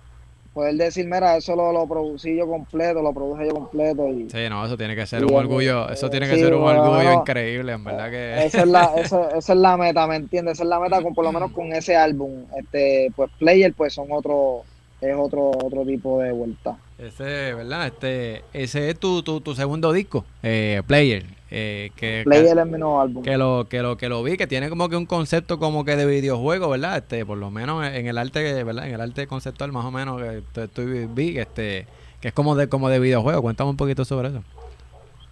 poder 0.53 0.75
decir, 0.75 1.05
mira, 1.05 1.37
eso 1.37 1.55
lo, 1.55 1.71
lo 1.71 1.87
producí 1.87 2.35
yo 2.35 2.47
completo, 2.47 3.01
lo 3.01 3.13
produje 3.13 3.47
yo 3.47 3.53
completo. 3.53 4.07
Y, 4.09 4.29
sí, 4.29 4.49
no, 4.49 4.65
eso 4.65 4.77
tiene 4.77 4.95
que 4.95 5.05
ser 5.05 5.23
un 5.25 5.33
orgullo, 5.33 5.89
eso 5.89 6.09
tiene 6.09 6.27
que 6.27 6.37
ser 6.37 6.53
un 6.53 6.63
orgullo 6.63 7.13
increíble, 7.13 7.73
en 7.73 7.83
verdad 7.83 8.09
que... 8.09 8.45
Esa 8.45 8.61
es, 8.61 8.67
la, 8.67 8.91
esa, 8.97 9.37
es 9.37 9.49
la 9.49 9.77
meta, 9.77 10.05
¿me 10.07 10.17
entiendes? 10.17 10.53
Esa 10.53 10.63
es 10.63 10.69
la 10.69 10.79
meta, 10.79 11.01
con, 11.01 11.13
por 11.13 11.23
lo 11.23 11.31
menos 11.31 11.51
con 11.51 11.71
ese 11.73 11.95
álbum. 11.95 12.45
este 12.57 13.11
Pues 13.15 13.29
Player, 13.39 13.73
pues 13.73 13.93
son 13.93 14.07
otro, 14.11 14.63
es 14.99 15.15
otro, 15.17 15.51
otro 15.51 15.85
tipo 15.85 16.19
de 16.19 16.31
vuelta. 16.31 16.77
Ese, 16.97 17.53
¿verdad? 17.53 17.87
Este, 17.87 18.43
ese 18.53 18.89
es 18.89 18.99
tu, 18.99 19.23
tu, 19.23 19.41
tu 19.41 19.55
segundo 19.55 19.91
disco, 19.93 20.25
eh, 20.43 20.81
Player. 20.85 21.23
Eh, 21.53 21.91
que, 21.97 22.21
Player 22.23 22.57
es 22.57 22.65
mi 22.65 22.79
nuevo 22.79 23.01
álbum. 23.01 23.23
Que 23.23 23.37
lo, 23.37 23.67
que 23.69 23.81
lo 23.81 23.97
que 23.97 24.07
lo 24.07 24.23
vi, 24.23 24.37
que 24.37 24.47
tiene 24.47 24.69
como 24.69 24.87
que 24.87 24.95
un 24.95 25.05
concepto 25.05 25.59
como 25.59 25.83
que 25.83 25.97
de 25.97 26.05
videojuego, 26.05 26.69
¿verdad? 26.69 26.97
Este, 26.97 27.25
por 27.25 27.37
lo 27.37 27.51
menos 27.51 27.85
en 27.85 28.07
el 28.07 28.17
arte, 28.17 28.63
¿verdad? 28.63 28.87
En 28.87 28.93
el 28.93 29.01
arte 29.01 29.27
conceptual 29.27 29.73
más 29.73 29.83
o 29.83 29.91
menos 29.91 30.21
que 30.53 30.63
estoy 30.63 31.07
vi, 31.07 31.37
este, 31.37 31.87
que 32.21 32.29
es 32.29 32.33
como 32.33 32.55
de 32.55 32.69
como 32.69 32.87
de 32.87 32.99
videojuego. 32.99 33.41
Cuéntame 33.41 33.69
un 33.69 33.75
poquito 33.75 34.05
sobre 34.05 34.29
eso. 34.29 34.43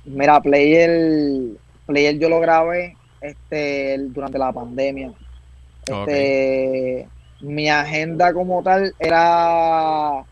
Mira, 0.04 0.42
Player, 0.42 1.56
Player 1.86 2.20
yo 2.20 2.28
lo 2.28 2.42
grabé 2.42 2.98
este 3.22 3.98
durante 4.10 4.38
la 4.38 4.52
pandemia. 4.52 5.14
Este, 5.88 7.08
mi 7.40 7.70
agenda 7.70 8.34
como 8.34 8.62
tal 8.62 8.94
era 9.00 10.26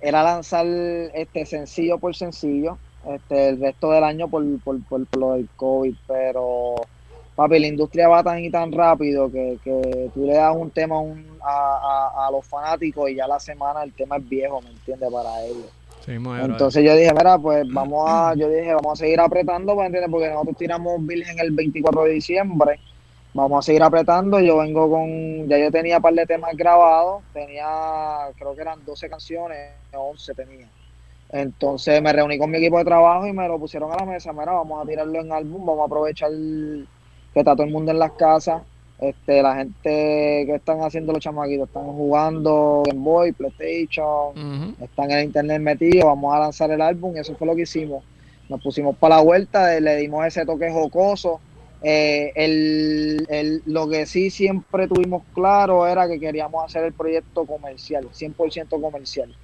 era 0.00 0.22
lanzar 0.22 0.66
este 0.66 1.44
sencillo 1.44 1.98
por 1.98 2.16
sencillo 2.16 2.78
este, 3.14 3.50
el 3.50 3.60
resto 3.60 3.90
del 3.90 4.04
año 4.04 4.28
por, 4.28 4.44
por, 4.60 4.82
por, 4.84 5.06
lo 5.16 5.32
del 5.32 5.48
COVID, 5.56 5.94
pero 6.06 6.74
papi, 7.34 7.58
la 7.58 7.66
industria 7.66 8.08
va 8.08 8.22
tan 8.22 8.42
y 8.42 8.50
tan 8.50 8.72
rápido 8.72 9.30
que, 9.30 9.58
que 9.62 10.10
tú 10.14 10.26
le 10.26 10.34
das 10.34 10.56
un 10.56 10.70
tema 10.70 10.96
a, 11.42 12.26
a, 12.26 12.30
los 12.30 12.44
fanáticos 12.46 13.10
y 13.10 13.16
ya 13.16 13.26
la 13.26 13.38
semana 13.38 13.82
el 13.82 13.92
tema 13.92 14.16
es 14.16 14.28
viejo, 14.28 14.60
¿me 14.62 14.70
entiendes? 14.70 15.10
Para 15.12 15.44
ellos. 15.44 15.70
Entonces 16.06 16.84
yo 16.84 16.94
dije, 16.94 17.12
mira, 17.12 17.36
pues 17.36 17.64
vamos 17.72 18.08
a, 18.08 18.34
yo 18.34 18.48
dije, 18.48 18.72
vamos 18.74 18.92
a 18.92 19.04
seguir 19.04 19.20
apretando, 19.20 19.74
¿me 19.74 19.86
entiendes? 19.86 20.10
Porque 20.10 20.28
nosotros 20.28 20.56
tiramos 20.56 21.04
Virgen 21.04 21.38
el 21.40 21.50
24 21.50 22.04
de 22.04 22.10
diciembre, 22.12 22.78
vamos 23.34 23.58
a 23.58 23.66
seguir 23.66 23.82
apretando, 23.82 24.38
yo 24.38 24.58
vengo 24.58 24.88
con, 24.88 25.48
ya 25.48 25.58
yo 25.58 25.70
tenía 25.72 25.96
un 25.96 26.02
par 26.02 26.14
de 26.14 26.24
temas 26.26 26.56
grabados, 26.56 27.24
tenía, 27.32 28.28
creo 28.38 28.54
que 28.54 28.62
eran 28.62 28.84
12 28.84 29.10
canciones, 29.10 29.72
11 29.92 30.34
tenía. 30.34 30.68
Entonces 31.30 32.00
me 32.02 32.12
reuní 32.12 32.38
con 32.38 32.50
mi 32.50 32.58
equipo 32.58 32.78
de 32.78 32.84
trabajo 32.84 33.26
y 33.26 33.32
me 33.32 33.48
lo 33.48 33.58
pusieron 33.58 33.92
a 33.92 33.96
la 33.96 34.06
mesa. 34.06 34.32
Mira, 34.32 34.52
vamos 34.52 34.82
a 34.82 34.88
tirarlo 34.88 35.20
en 35.20 35.32
álbum, 35.32 35.66
vamos 35.66 35.82
a 35.82 35.86
aprovechar 35.86 36.30
que 36.30 37.40
está 37.40 37.54
todo 37.54 37.66
el 37.66 37.72
mundo 37.72 37.90
en 37.90 37.98
las 37.98 38.12
casas. 38.12 38.62
Este, 38.98 39.42
la 39.42 39.56
gente 39.56 40.44
que 40.46 40.54
están 40.54 40.80
haciendo 40.80 41.12
los 41.12 41.22
chamaquitos, 41.22 41.68
están 41.68 41.84
jugando 41.84 42.82
Game 42.86 43.00
Boy, 43.00 43.32
PlayStation, 43.32 44.74
están 44.80 45.10
en 45.10 45.18
el 45.18 45.24
internet 45.24 45.60
metidos, 45.60 46.04
vamos 46.04 46.34
a 46.34 46.38
lanzar 46.38 46.70
el 46.70 46.80
álbum 46.80 47.14
y 47.14 47.18
eso 47.18 47.34
fue 47.36 47.46
lo 47.46 47.54
que 47.54 47.62
hicimos. 47.62 48.02
Nos 48.48 48.62
pusimos 48.62 48.96
para 48.96 49.16
la 49.16 49.22
vuelta, 49.22 49.78
le 49.80 49.96
dimos 49.96 50.24
ese 50.24 50.46
toque 50.46 50.70
jocoso. 50.70 51.40
Eh, 51.82 52.32
el, 52.34 53.26
el, 53.28 53.62
lo 53.66 53.86
que 53.86 54.06
sí 54.06 54.30
siempre 54.30 54.88
tuvimos 54.88 55.22
claro 55.34 55.86
era 55.86 56.08
que 56.08 56.18
queríamos 56.18 56.64
hacer 56.64 56.84
el 56.84 56.94
proyecto 56.94 57.44
comercial, 57.44 58.08
100% 58.10 58.80
comercial. 58.80 59.36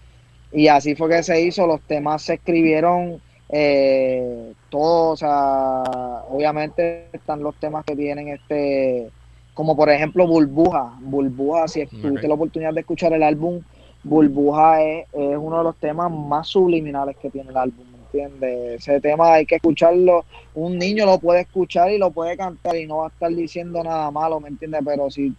Y 0.53 0.69
así 0.69 0.95
fue 0.95 1.09
que 1.09 1.23
se 1.23 1.41
hizo, 1.41 1.67
los 1.67 1.81
temas 1.83 2.23
se 2.23 2.35
escribieron 2.35 3.21
eh, 3.49 4.53
todos, 4.71 5.13
o 5.13 5.17
sea, 5.17 5.83
obviamente 6.31 7.09
están 7.13 7.43
los 7.43 7.55
temas 7.57 7.85
que 7.85 7.95
tienen 7.95 8.29
este, 8.29 9.11
como 9.55 9.77
por 9.77 9.91
ejemplo 9.91 10.27
Burbuja, 10.27 10.97
Burbuja, 11.01 11.69
si 11.69 11.87
tuviste 11.87 12.29
la 12.29 12.35
oportunidad 12.35 12.73
de 12.73 12.81
escuchar 12.81 13.13
el 13.13 13.23
álbum, 13.23 13.61
Burbuja 14.03 14.83
es, 14.83 15.07
es, 15.13 15.37
uno 15.37 15.59
de 15.59 15.65
los 15.65 15.77
temas 15.77 16.11
más 16.11 16.49
subliminales 16.49 17.17
que 17.19 17.31
tiene 17.31 17.51
el 17.51 17.57
álbum, 17.57 17.85
¿me 17.93 17.99
entiendes? 17.99 18.81
Ese 18.81 19.01
tema 19.01 19.35
hay 19.35 19.47
que 19.47 19.57
escucharlo, 19.57 20.25
un 20.55 20.79
niño 20.79 21.05
lo 21.05 21.19
puede 21.19 21.43
escuchar 21.43 21.91
y 21.93 21.99
lo 21.99 22.11
puede 22.11 22.37
cantar 22.37 22.77
y 22.77 22.87
no 22.87 22.99
va 22.99 23.07
a 23.07 23.11
estar 23.11 23.31
diciendo 23.31 23.83
nada 23.85 24.11
malo, 24.11 24.41
¿me 24.41 24.49
entiendes? 24.49 24.81
Pero 24.85 25.11
si 25.11 25.35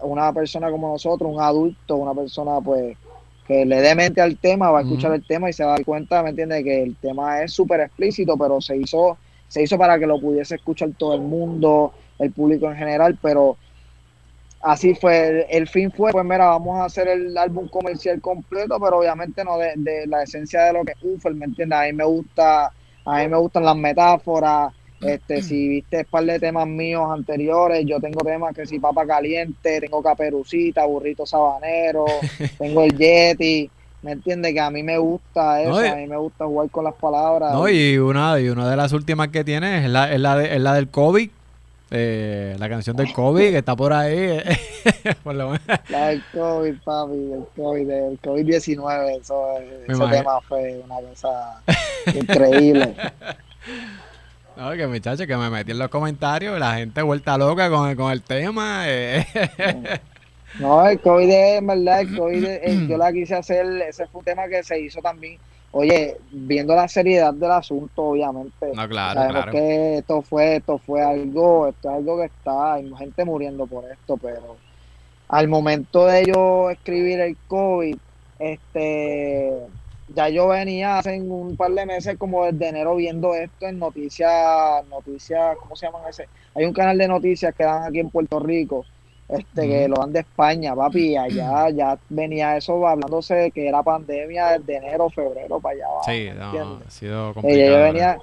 una 0.00 0.32
persona 0.32 0.70
como 0.70 0.88
nosotros, 0.88 1.30
un 1.30 1.40
adulto, 1.40 1.96
una 1.96 2.14
persona 2.14 2.60
pues 2.62 2.96
que 3.48 3.64
le 3.64 3.80
dé 3.80 3.94
mente 3.94 4.20
al 4.20 4.36
tema, 4.36 4.70
va 4.70 4.80
a 4.80 4.82
escuchar 4.82 5.14
el 5.14 5.26
tema 5.26 5.48
y 5.48 5.54
se 5.54 5.64
va 5.64 5.70
a 5.70 5.76
dar 5.76 5.84
cuenta, 5.86 6.22
¿me 6.22 6.30
entiende 6.30 6.62
Que 6.62 6.82
el 6.82 6.96
tema 6.96 7.42
es 7.42 7.52
súper 7.52 7.80
explícito, 7.80 8.36
pero 8.36 8.60
se 8.60 8.76
hizo, 8.76 9.16
se 9.48 9.62
hizo 9.62 9.78
para 9.78 9.98
que 9.98 10.06
lo 10.06 10.20
pudiese 10.20 10.56
escuchar 10.56 10.90
todo 10.98 11.14
el 11.14 11.22
mundo, 11.22 11.94
el 12.18 12.30
público 12.30 12.70
en 12.70 12.76
general, 12.76 13.18
pero 13.22 13.56
así 14.60 14.94
fue, 14.94 15.46
el, 15.48 15.66
fin 15.66 15.90
fue, 15.90 16.12
pues 16.12 16.24
mira, 16.26 16.46
vamos 16.48 16.78
a 16.78 16.84
hacer 16.84 17.08
el 17.08 17.36
álbum 17.38 17.68
comercial 17.68 18.20
completo, 18.20 18.78
pero 18.78 18.98
obviamente 18.98 19.42
no 19.42 19.56
de, 19.56 20.06
la 20.06 20.24
esencia 20.24 20.64
de 20.64 20.74
lo 20.74 20.84
que 20.84 20.92
es 20.92 20.98
UFL, 21.02 21.34
¿me 21.34 21.46
entiendes? 21.46 21.78
A 21.78 21.84
mí 21.84 21.94
me 21.94 22.04
gusta, 22.04 22.66
a 23.06 23.18
mí 23.18 23.28
me 23.28 23.38
gustan 23.38 23.64
las 23.64 23.76
metáforas, 23.76 24.74
Este, 25.00 25.42
si 25.42 25.68
viste 25.68 25.98
un 25.98 26.04
par 26.04 26.24
de 26.24 26.40
temas 26.40 26.66
míos 26.66 27.08
anteriores, 27.10 27.84
yo 27.86 28.00
tengo 28.00 28.20
temas 28.20 28.54
que 28.54 28.66
si 28.66 28.80
papa 28.80 29.06
caliente, 29.06 29.80
tengo 29.80 30.02
caperucita, 30.02 30.84
burrito 30.86 31.24
sabanero, 31.24 32.04
tengo 32.58 32.82
el 32.82 32.96
Yeti, 32.96 33.70
¿me 34.02 34.12
entiendes? 34.12 34.52
Que 34.52 34.60
a 34.60 34.70
mí 34.70 34.82
me 34.82 34.98
gusta 34.98 35.62
eso, 35.62 35.78
a 35.78 35.96
mí 35.96 36.06
me 36.06 36.16
gusta 36.16 36.46
jugar 36.46 36.70
con 36.70 36.84
las 36.84 36.94
palabras. 36.94 37.52
No, 37.52 37.68
y 37.68 37.96
una, 37.98 38.40
y 38.40 38.48
una 38.48 38.68
de 38.68 38.76
las 38.76 38.92
últimas 38.92 39.28
que 39.28 39.44
tienes 39.44 39.84
es 39.84 39.90
la, 39.90 40.12
es 40.12 40.20
la, 40.20 40.36
de, 40.36 40.56
es 40.56 40.60
la 40.60 40.74
del 40.74 40.88
COVID 40.88 41.30
eh, 41.90 42.54
la 42.58 42.68
canción 42.68 42.96
del 42.96 43.12
COVID 43.14 43.50
que 43.50 43.58
está 43.58 43.74
por 43.74 43.92
ahí. 43.92 44.40
por 45.22 45.34
lo 45.34 45.50
menos. 45.50 45.66
La 45.88 46.08
del 46.08 46.22
COVID, 46.32 46.74
papi, 46.84 47.32
el 47.32 47.44
COVID, 47.56 47.90
el 47.90 48.20
COVID-19, 48.20 49.20
eso, 49.20 49.58
ese 49.86 50.06
tema 50.10 50.40
fue 50.42 50.82
una 50.84 50.96
cosa 51.08 51.62
increíble. 52.14 52.94
No, 54.58 54.72
que 54.72 54.86
muchacho, 54.88 55.26
que 55.26 55.36
me 55.36 55.50
metí 55.50 55.70
en 55.70 55.78
los 55.78 55.88
comentarios, 55.88 56.58
la 56.58 56.74
gente 56.74 57.00
vuelta 57.02 57.38
loca 57.38 57.70
con 57.70 57.88
el, 57.88 57.96
con 57.96 58.10
el 58.10 58.22
tema. 58.22 58.82
Eh. 58.86 59.24
No, 60.58 60.84
el 60.84 60.98
COVID, 60.98 61.30
en 61.30 61.66
verdad, 61.66 62.00
el 62.00 62.16
COVID, 62.16 62.44
eh, 62.44 62.86
yo 62.88 62.96
la 62.98 63.12
quise 63.12 63.36
hacer, 63.36 63.66
ese 63.82 64.06
fue 64.08 64.18
un 64.20 64.24
tema 64.24 64.48
que 64.48 64.64
se 64.64 64.80
hizo 64.80 65.00
también 65.00 65.38
Oye, 65.70 66.16
viendo 66.30 66.74
la 66.74 66.88
seriedad 66.88 67.34
del 67.34 67.50
asunto, 67.50 68.02
obviamente. 68.02 68.72
No, 68.74 68.88
claro, 68.88 69.20
sabemos 69.20 69.46
que 69.52 69.98
esto 69.98 70.22
fue, 70.22 70.56
esto 70.56 70.78
fue 70.78 71.02
algo, 71.02 71.68
esto 71.68 71.90
es 71.90 71.96
algo 71.96 72.18
que 72.18 72.24
está, 72.24 72.74
hay 72.74 72.90
gente 72.96 73.24
muriendo 73.24 73.66
por 73.66 73.84
esto, 73.84 74.16
pero 74.16 74.56
al 75.28 75.46
momento 75.46 76.06
de 76.06 76.24
yo 76.24 76.70
escribir 76.70 77.20
el 77.20 77.36
COVID, 77.48 77.96
este, 78.38 79.52
ya 80.14 80.28
yo 80.28 80.48
venía 80.48 80.98
hace 80.98 81.20
un 81.20 81.56
par 81.56 81.72
de 81.72 81.86
meses 81.86 82.16
como 82.16 82.44
desde 82.44 82.68
enero 82.68 82.96
viendo 82.96 83.34
esto 83.34 83.66
en 83.66 83.78
noticias, 83.78 84.86
noticias, 84.88 85.56
¿cómo 85.58 85.76
se 85.76 85.86
llaman 85.86 86.02
ese? 86.08 86.28
Hay 86.54 86.64
un 86.64 86.72
canal 86.72 86.96
de 86.96 87.08
noticias 87.08 87.54
que 87.54 87.64
dan 87.64 87.84
aquí 87.84 88.00
en 88.00 88.10
Puerto 88.10 88.40
Rico, 88.40 88.84
este, 89.28 89.68
que 89.68 89.88
lo 89.88 89.96
dan 89.96 90.12
de 90.12 90.20
España, 90.20 90.74
papi, 90.74 91.16
allá 91.16 91.68
ya 91.74 91.98
venía 92.08 92.56
eso 92.56 92.86
hablándose 92.86 93.34
de 93.34 93.50
que 93.50 93.68
era 93.68 93.82
pandemia 93.82 94.58
desde 94.58 94.76
enero, 94.76 95.10
febrero 95.10 95.60
para 95.60 95.74
allá. 95.74 95.86
sí, 96.06 96.28
ha 96.28 96.90
sido 96.90 97.34
complicado. 97.34 97.70
yo, 97.70 97.82
venía, 97.82 98.18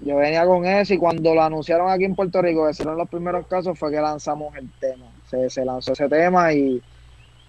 yo 0.00 0.16
venía 0.16 0.44
con 0.44 0.66
eso 0.66 0.94
y 0.94 0.98
cuando 0.98 1.34
lo 1.34 1.42
anunciaron 1.42 1.88
aquí 1.88 2.04
en 2.04 2.16
Puerto 2.16 2.42
Rico, 2.42 2.66
que 2.66 2.74
fueron 2.74 2.98
los 2.98 3.08
primeros 3.08 3.46
casos, 3.46 3.78
fue 3.78 3.92
que 3.92 4.00
lanzamos 4.00 4.56
el 4.56 4.68
tema. 4.80 5.06
Se, 5.28 5.48
se 5.48 5.64
lanzó 5.64 5.92
ese 5.92 6.08
tema 6.08 6.52
y 6.52 6.82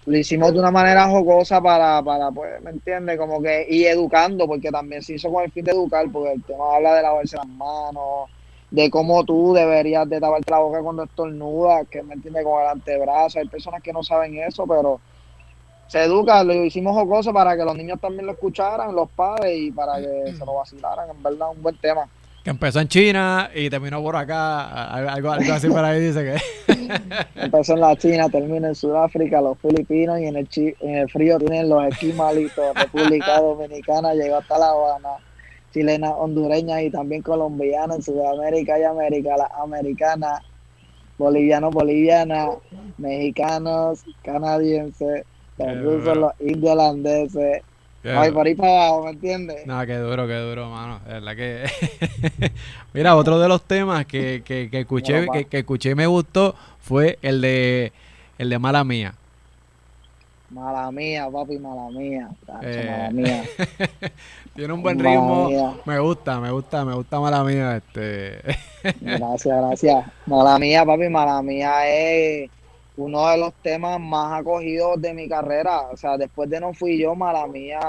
lo 0.04 0.16
hicimos 0.16 0.52
de 0.52 0.58
una 0.58 0.70
manera 0.70 1.08
jocosa 1.08 1.60
para, 1.60 2.02
para 2.02 2.30
pues, 2.30 2.60
¿me 2.62 2.70
entiendes? 2.70 3.16
Como 3.18 3.40
que, 3.40 3.66
y 3.68 3.84
educando, 3.84 4.46
porque 4.48 4.70
también 4.70 5.02
se 5.02 5.14
hizo 5.14 5.32
con 5.32 5.44
el 5.44 5.52
fin 5.52 5.64
de 5.64 5.72
educar, 5.72 6.06
porque 6.12 6.32
el 6.32 6.42
tema 6.42 6.74
habla 6.74 6.94
de 6.94 7.02
lavarse 7.02 7.36
las 7.36 7.46
manos, 7.46 8.28
de 8.70 8.90
cómo 8.90 9.22
tú 9.24 9.52
deberías 9.52 10.08
de 10.08 10.18
taparte 10.18 10.50
la 10.50 10.58
boca 10.58 10.82
cuando 10.82 11.04
estornudas, 11.04 11.86
que 11.88 12.02
me 12.02 12.14
entiende 12.14 12.42
con 12.42 12.62
el 12.62 12.68
antebrazo. 12.68 13.38
Hay 13.38 13.48
personas 13.48 13.82
que 13.82 13.92
no 13.92 14.02
saben 14.02 14.36
eso, 14.38 14.66
pero 14.66 15.00
se 15.86 16.02
educa, 16.02 16.42
lo 16.42 16.54
hicimos 16.54 16.96
jocoso 16.96 17.32
para 17.32 17.56
que 17.56 17.64
los 17.64 17.76
niños 17.76 18.00
también 18.00 18.26
lo 18.26 18.32
escucharan, 18.32 18.94
los 18.94 19.10
padres, 19.10 19.56
y 19.56 19.70
para 19.70 20.00
que 20.00 20.32
se 20.36 20.44
lo 20.44 20.54
vacilaran, 20.54 21.10
en 21.10 21.22
verdad, 21.22 21.50
un 21.54 21.62
buen 21.62 21.76
tema. 21.76 22.08
Que 22.42 22.50
empezó 22.50 22.80
en 22.80 22.88
China 22.88 23.50
y 23.54 23.70
terminó 23.70 24.02
por 24.02 24.16
acá, 24.16 24.92
algo, 24.92 25.30
algo 25.30 25.52
así 25.52 25.68
por 25.68 25.84
ahí 25.84 26.00
dice 26.00 26.24
que... 26.24 26.74
empezó 27.36 27.74
en 27.74 27.80
la 27.80 27.96
China, 27.96 28.28
termina 28.28 28.68
en 28.68 28.74
Sudáfrica, 28.74 29.40
los 29.40 29.58
filipinos, 29.58 30.18
y 30.18 30.26
en 30.26 30.36
el, 30.36 30.48
en 30.80 30.94
el 30.96 31.08
frío 31.08 31.38
tienen 31.38 31.68
los 31.68 31.84
esquimalitos, 31.84 32.74
República 32.74 33.40
Dominicana, 33.40 34.14
llegó 34.14 34.36
hasta 34.36 34.58
La 34.58 34.70
Habana 34.70 35.18
chilenas, 35.72 36.12
hondureñas 36.16 36.82
y 36.82 36.90
también 36.90 37.22
colombianas 37.22 37.96
en 37.96 38.02
Sudamérica 38.02 38.78
y 38.78 38.84
América, 38.84 39.36
las 39.36 39.50
americanas, 39.52 40.40
bolivianos, 41.18 41.72
bolivianas, 41.72 42.50
mexicanos, 42.98 44.04
canadienses, 44.22 45.24
los 45.58 45.82
rusos, 45.82 46.16
los 46.16 46.32
indios 46.40 46.76
Ay, 48.04 48.32
por 48.32 48.46
ahí 48.46 48.54
para 48.54 48.86
abajo, 48.86 49.04
¿me 49.04 49.10
entiendes? 49.10 49.66
No, 49.66 49.84
qué 49.86 49.96
duro, 49.96 50.26
qué 50.26 50.34
duro, 50.34 50.70
mano. 50.70 51.00
Es 51.06 51.12
verdad 51.12 51.36
que. 51.36 51.64
Mira, 52.92 53.14
otro 53.16 53.38
de 53.38 53.48
los 53.48 53.62
temas 53.62 54.06
que, 54.06 54.42
que, 54.44 54.68
que 54.70 54.80
escuché, 54.80 55.26
que, 55.32 55.44
que, 55.44 55.58
escuché 55.60 55.90
y 55.90 55.94
me 55.94 56.06
gustó 56.06 56.54
fue 56.80 57.18
el 57.22 57.40
de 57.40 57.92
el 58.38 58.50
de 58.50 58.58
Mala 58.58 58.82
Mía. 58.82 59.14
Mala 60.50 60.92
mía, 60.92 61.30
papi, 61.32 61.58
mala 61.58 61.88
mía. 61.88 62.28
Eh. 62.60 62.86
Mala 62.90 63.10
mía. 63.10 63.44
Tiene 64.54 64.72
un 64.74 64.82
buen 64.82 64.98
ritmo. 64.98 65.78
Me 65.86 65.98
gusta, 65.98 66.40
me 66.40 66.50
gusta, 66.50 66.84
me 66.84 66.94
gusta 66.94 67.20
mala 67.20 67.42
mía. 67.42 67.76
Este. 67.78 68.42
gracias, 69.00 69.56
gracias. 69.56 70.06
Mala 70.26 70.58
mía, 70.58 70.84
papi, 70.84 71.08
mala 71.08 71.40
mía 71.40 71.88
es 71.88 72.50
uno 72.96 73.28
de 73.28 73.38
los 73.38 73.54
temas 73.62 74.00
más 74.00 74.40
acogidos 74.40 75.00
de 75.00 75.14
mi 75.14 75.28
carrera. 75.28 75.82
O 75.92 75.96
sea, 75.96 76.16
después 76.16 76.48
de 76.50 76.60
No 76.60 76.74
Fui 76.74 76.98
Yo, 76.98 77.14
mala 77.14 77.46
mía, 77.46 77.80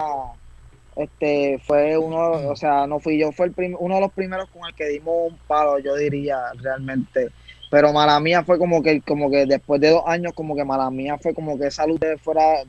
este, 0.96 1.60
fue 1.66 1.98
uno, 1.98 2.50
o 2.50 2.56
sea, 2.56 2.88
No 2.88 3.00
Fui 3.00 3.18
Yo, 3.18 3.32
fue 3.32 3.48
el 3.48 3.76
uno 3.80 3.96
de 3.96 4.02
los 4.02 4.12
primeros 4.14 4.50
con 4.50 4.68
el 4.68 4.76
que 4.76 4.88
dimos 4.90 5.32
un 5.32 5.38
palo, 5.48 5.80
yo 5.80 5.96
diría, 5.96 6.40
realmente 6.62 7.32
pero 7.74 7.92
mala 7.92 8.20
mía 8.20 8.44
fue 8.44 8.60
como 8.60 8.84
que 8.84 9.02
como 9.02 9.32
que 9.32 9.48
después 9.48 9.82
de 9.82 9.90
dos 9.90 10.04
años 10.06 10.34
como 10.36 10.56
que 10.56 10.64
mala 10.64 10.92
mía 10.92 11.18
fue 11.18 11.34
como 11.34 11.58
que 11.58 11.66
esa 11.66 11.88
luz 11.88 12.00
de 12.00 12.20
fuera 12.20 12.64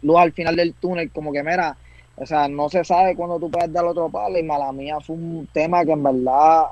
luz 0.00 0.16
al 0.16 0.32
final 0.32 0.54
del 0.54 0.74
túnel 0.74 1.10
como 1.10 1.32
que 1.32 1.42
mira 1.42 1.76
o 2.14 2.24
sea 2.24 2.46
no 2.46 2.68
se 2.68 2.84
sabe 2.84 3.16
cuándo 3.16 3.40
tú 3.40 3.50
puedes 3.50 3.72
dar 3.72 3.84
otro 3.84 4.08
palo 4.10 4.38
y 4.38 4.44
mala 4.44 4.70
mía 4.70 5.00
fue 5.00 5.16
un 5.16 5.48
tema 5.52 5.84
que 5.84 5.90
en 5.90 6.04
verdad 6.04 6.66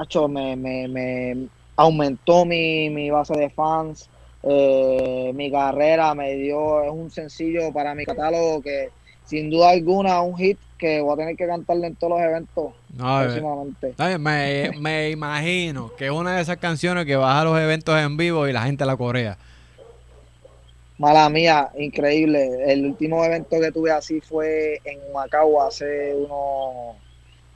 hecho, 0.00 0.28
me, 0.28 0.54
me, 0.56 0.86
me 0.86 1.48
aumentó 1.76 2.44
mi, 2.44 2.88
mi 2.90 3.10
base 3.10 3.34
de 3.34 3.50
fans 3.50 4.08
eh, 4.42 5.32
mi 5.34 5.50
carrera 5.50 6.14
me 6.14 6.34
dio 6.34 6.82
es 6.82 6.90
un 6.90 7.10
sencillo 7.10 7.72
para 7.72 7.94
mi 7.94 8.04
catálogo 8.04 8.60
que 8.60 8.90
sin 9.24 9.50
duda 9.50 9.70
alguna 9.70 10.20
un 10.20 10.36
hit 10.36 10.58
que 10.76 11.00
voy 11.00 11.14
a 11.14 11.16
tener 11.16 11.36
que 11.36 11.46
cantarle 11.46 11.86
en 11.86 11.94
todos 11.94 12.14
los 12.14 12.20
eventos 12.20 12.72
no, 12.96 13.20
próximamente. 13.20 13.94
me, 14.18 14.70
me, 14.80 15.10
imagino 15.10 15.92
que 15.96 16.06
es 16.06 16.10
una 16.10 16.36
de 16.36 16.42
esas 16.42 16.56
canciones 16.56 17.06
que 17.06 17.16
vas 17.16 17.40
a 17.40 17.44
los 17.44 17.58
eventos 17.58 17.96
en 17.98 18.16
vivo 18.16 18.48
y 18.48 18.52
la 18.52 18.62
gente 18.62 18.84
la 18.84 18.96
corea. 18.96 19.38
Mala 20.98 21.28
mía, 21.30 21.70
increíble. 21.78 22.70
El 22.70 22.86
último 22.86 23.24
evento 23.24 23.58
que 23.60 23.72
tuve 23.72 23.90
así 23.90 24.20
fue 24.20 24.80
en 24.84 24.98
Macao 25.12 25.62
hace 25.62 26.14
unos, 26.14 26.96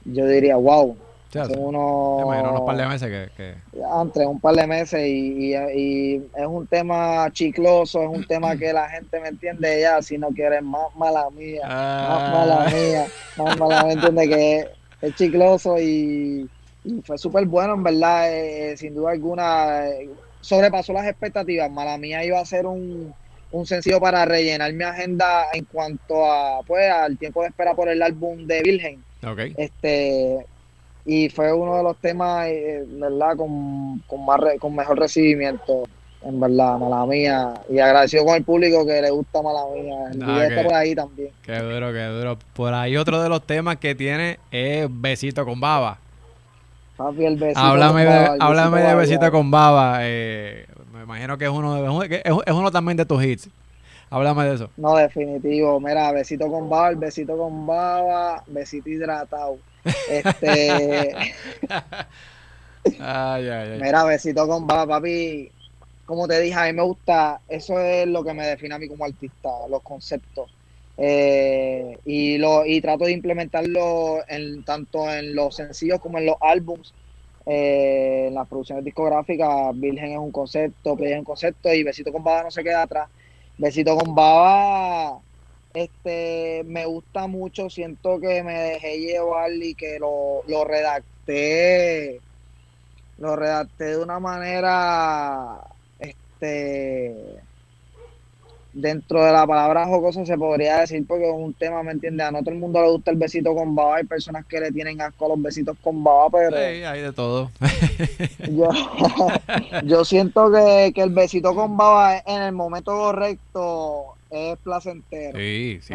yo 0.05 0.26
diría, 0.26 0.57
wow, 0.57 0.97
unos, 1.35 2.62
par 2.62 2.77
de 2.77 2.87
meses 2.87 3.31
que, 3.37 3.55
Entre 4.01 4.27
un 4.27 4.41
par 4.41 4.55
de 4.55 4.66
meses 4.66 5.01
y, 5.07 5.53
es 5.55 6.47
un 6.47 6.66
tema 6.66 7.31
chicloso, 7.33 8.03
es 8.03 8.09
un 8.09 8.24
tema 8.29 8.57
que 8.57 8.72
la 8.72 8.89
gente 8.89 9.20
me 9.20 9.29
entiende 9.29 9.81
ya, 9.81 10.01
si 10.03 10.18
no 10.18 10.29
quiere 10.29 10.61
más 10.61 10.95
mala 10.97 11.29
mía, 11.31 11.62
más 11.62 11.72
ah. 11.72 12.31
mala 12.33 12.70
mía, 12.70 13.07
más 13.37 13.59
mala 13.59 13.85
me 13.85 13.93
entiende 13.93 14.29
que 14.29 14.68
es 15.03 15.14
chicloso 15.14 15.79
y, 15.79 16.49
fue 17.05 17.18
súper 17.18 17.47
bueno, 17.47 17.74
en 17.74 17.83
verdad, 17.83 18.33
eh, 18.33 18.77
sin 18.77 18.95
duda 18.95 19.11
alguna, 19.11 19.89
eh, 19.89 20.09
sobrepasó 20.41 20.93
las 20.93 21.07
expectativas, 21.07 21.70
mala 21.70 21.99
mía 21.99 22.24
iba 22.24 22.39
a 22.39 22.45
ser 22.45 22.64
un, 22.64 23.12
un 23.51 23.66
sencillo 23.66 23.99
para 24.01 24.24
rellenar 24.24 24.72
mi 24.72 24.85
agenda 24.85 25.47
en 25.53 25.64
cuanto 25.64 26.24
a 26.24 26.62
pues 26.62 26.89
al 26.91 27.18
tiempo 27.18 27.43
de 27.43 27.49
espera 27.49 27.74
por 27.74 27.89
el 27.89 28.03
álbum 28.03 28.47
de 28.47 28.62
Virgen. 28.62 29.05
Este 29.57 30.47
y 31.07 31.29
fue 31.29 31.53
uno 31.53 31.77
de 31.77 31.83
los 31.85 31.97
temas, 31.99 32.49
eh, 32.49 32.85
¿verdad? 32.89 33.37
Con, 33.37 34.01
con, 34.09 34.27
más 34.27 34.41
con 34.59 34.75
mejor 34.75 34.99
recibimiento, 34.99 35.85
en 36.23 36.41
verdad, 36.41 36.79
mala 36.79 37.07
mía. 37.07 37.55
Y 37.71 37.79
agradecido 37.79 38.25
con 38.25 38.35
el 38.35 38.43
público 38.43 38.85
que 38.85 39.01
le 39.01 39.11
gusta 39.11 39.41
mala 39.41 39.61
mía. 39.73 40.11
El 40.11 40.19
video 40.19 40.65
por 40.65 40.75
ahí 40.75 40.97
también. 40.97 41.31
Qué 41.43 41.59
duro, 41.61 41.93
qué 41.93 42.05
duro. 42.07 42.37
Por 42.55 42.75
ahí 42.75 42.97
otro 42.97 43.23
de 43.23 43.29
los 43.29 43.47
temas 43.47 43.77
que 43.77 43.95
tiene 43.95 44.41
es 44.51 44.89
Besito 44.91 45.45
con 45.45 45.61
Baba. 45.61 45.99
Papi, 46.97 47.25
el 47.25 47.37
besito 47.37 47.61
háblame 47.61 48.05
con 48.05 48.13
de, 48.15 48.37
háblame 48.41 48.81
de 48.81 48.95
Besito 48.97 49.31
con 49.31 49.51
Baba. 49.51 49.99
Eh, 50.01 50.67
me 50.93 51.05
imagino 51.05 51.39
que 51.39 51.45
es 51.45 51.51
uno, 51.51 52.01
de, 52.01 52.23
es, 52.25 52.53
uno 52.53 52.71
también 52.73 52.97
de 52.97 53.07
tus 53.07 53.23
hits. 53.23 53.49
Háblame 54.11 54.45
de 54.45 54.55
eso. 54.55 54.71
No, 54.77 54.97
definitivo. 54.97 55.79
Mira, 55.79 56.11
besito 56.11 56.49
con 56.49 56.69
baba, 56.69 56.91
el 56.91 56.97
besito 56.97 57.37
con 57.37 57.67
baba, 57.67 58.43
besito 58.47 58.89
hidratado. 58.89 59.59
Este. 60.11 61.14
Mira, 63.80 64.05
besito 64.05 64.47
con 64.47 64.66
baba, 64.66 64.87
papi. 64.87 65.51
Como 66.05 66.28
te 66.28 66.41
dije, 66.41 66.55
a 66.55 66.64
mí 66.66 66.72
me 66.72 66.82
gusta, 66.82 67.41
eso 67.49 67.80
es 67.80 68.07
lo 68.07 68.22
que 68.22 68.32
me 68.32 68.47
define 68.47 68.76
a 68.76 68.78
mí 68.78 68.87
como 68.87 69.05
artista, 69.05 69.49
los 69.68 69.82
conceptos. 69.82 70.53
Eh, 70.99 71.99
y 72.07 72.39
lo 72.39 72.64
y 72.64 72.80
trato 72.80 73.05
de 73.05 73.12
implementarlo 73.12 74.20
en, 74.28 74.64
tanto 74.64 75.12
en 75.12 75.34
los 75.34 75.57
sencillos 75.57 76.01
como 76.01 76.18
en 76.18 76.26
los 76.26 76.37
álbums. 76.41 76.95
Eh, 77.49 78.26
en 78.28 78.34
las 78.34 78.49
producciones 78.49 78.84
discográficas, 78.84 79.78
Virgen 79.78 80.12
es 80.12 80.18
un 80.18 80.32
concepto, 80.32 80.97
Play 80.97 81.12
es 81.12 81.18
un 81.18 81.24
concepto 81.24 81.72
y 81.72 81.84
Besito 81.84 82.12
con 82.12 82.24
Baba 82.24 82.45
no 82.45 82.51
se 82.51 82.62
queda 82.62 82.82
atrás. 82.82 83.09
Besito 83.59 83.97
con 83.97 84.14
Baba 84.14 85.20
este 85.77 86.64
me 86.64 86.87
gusta 86.87 87.27
mucho, 87.27 87.70
siento 87.70 88.18
que 88.20 88.43
me 88.43 88.55
dejé 88.55 88.99
llevar 88.99 89.53
y 89.53 89.74
que 89.74 89.99
lo, 89.99 90.43
lo 90.49 90.64
redacté 90.64 92.20
lo 93.18 93.37
redacté 93.37 93.85
de 93.85 94.03
una 94.03 94.20
manera, 94.20 95.61
este, 95.99 97.14
dentro 98.72 99.24
de 99.24 99.33
la 99.33 99.47
palabra 99.47 99.87
jocoso 99.87 100.27
se 100.27 100.37
podría 100.37 100.81
decir 100.81 101.07
porque 101.07 101.29
es 101.29 101.35
un 101.35 101.55
tema, 101.55 101.83
¿me 101.83 101.93
entiendes? 101.93 102.27
A 102.27 102.31
no 102.31 102.41
todo 102.41 102.51
el 102.51 102.61
mundo 102.61 102.83
le 102.83 102.91
gusta 102.91 103.11
el 103.11 103.16
besito 103.16 103.55
con 103.55 103.74
baba, 103.74 103.97
hay 103.97 104.05
personas 104.05 104.45
que 104.45 104.61
le 104.61 104.70
tienen 104.70 105.01
asco 105.01 105.24
a 105.24 105.29
los 105.31 105.43
besitos 105.43 105.77
con 105.83 106.05
baba, 106.05 106.29
pero... 106.31 106.57
Sí, 106.57 106.85
hay 106.85 107.01
de 107.01 107.12
todo. 107.12 107.51
yo, 108.51 108.68
yo 109.85 110.05
siento 110.05 110.53
que, 110.53 110.93
que 110.95 111.03
el 111.03 111.11
besito 111.11 111.55
con 111.55 111.77
baba 111.77 112.18
en 112.18 112.43
el 112.43 112.53
momento 112.53 112.93
correcto 112.93 114.16
es 114.31 114.59
placentero. 114.59 115.39
Sí, 115.39 115.79
sí, 115.83 115.95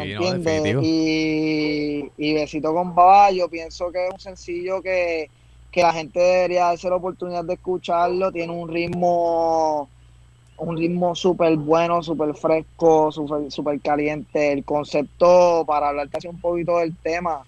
y, 0.82 2.10
y 2.16 2.34
besito 2.34 2.72
con 2.72 2.94
baba, 2.94 3.30
yo 3.30 3.48
pienso 3.48 3.90
que 3.92 4.06
es 4.06 4.12
un 4.12 4.20
sencillo 4.20 4.82
que, 4.82 5.28
que 5.70 5.82
la 5.82 5.92
gente 5.92 6.18
debería 6.20 6.66
darse 6.66 6.88
la 6.88 6.96
oportunidad 6.96 7.44
de 7.44 7.54
escucharlo, 7.54 8.32
tiene 8.32 8.52
un 8.52 8.68
ritmo 8.68 9.88
un 10.58 10.76
ritmo 10.76 11.14
súper 11.14 11.56
bueno, 11.56 12.02
súper 12.02 12.34
fresco, 12.34 13.10
súper 13.10 13.50
super 13.50 13.80
caliente. 13.80 14.52
El 14.52 14.64
concepto, 14.64 15.64
para 15.66 15.88
hablarte 15.88 16.18
así 16.18 16.28
un 16.28 16.40
poquito 16.40 16.78
del 16.78 16.94
tema, 16.96 17.42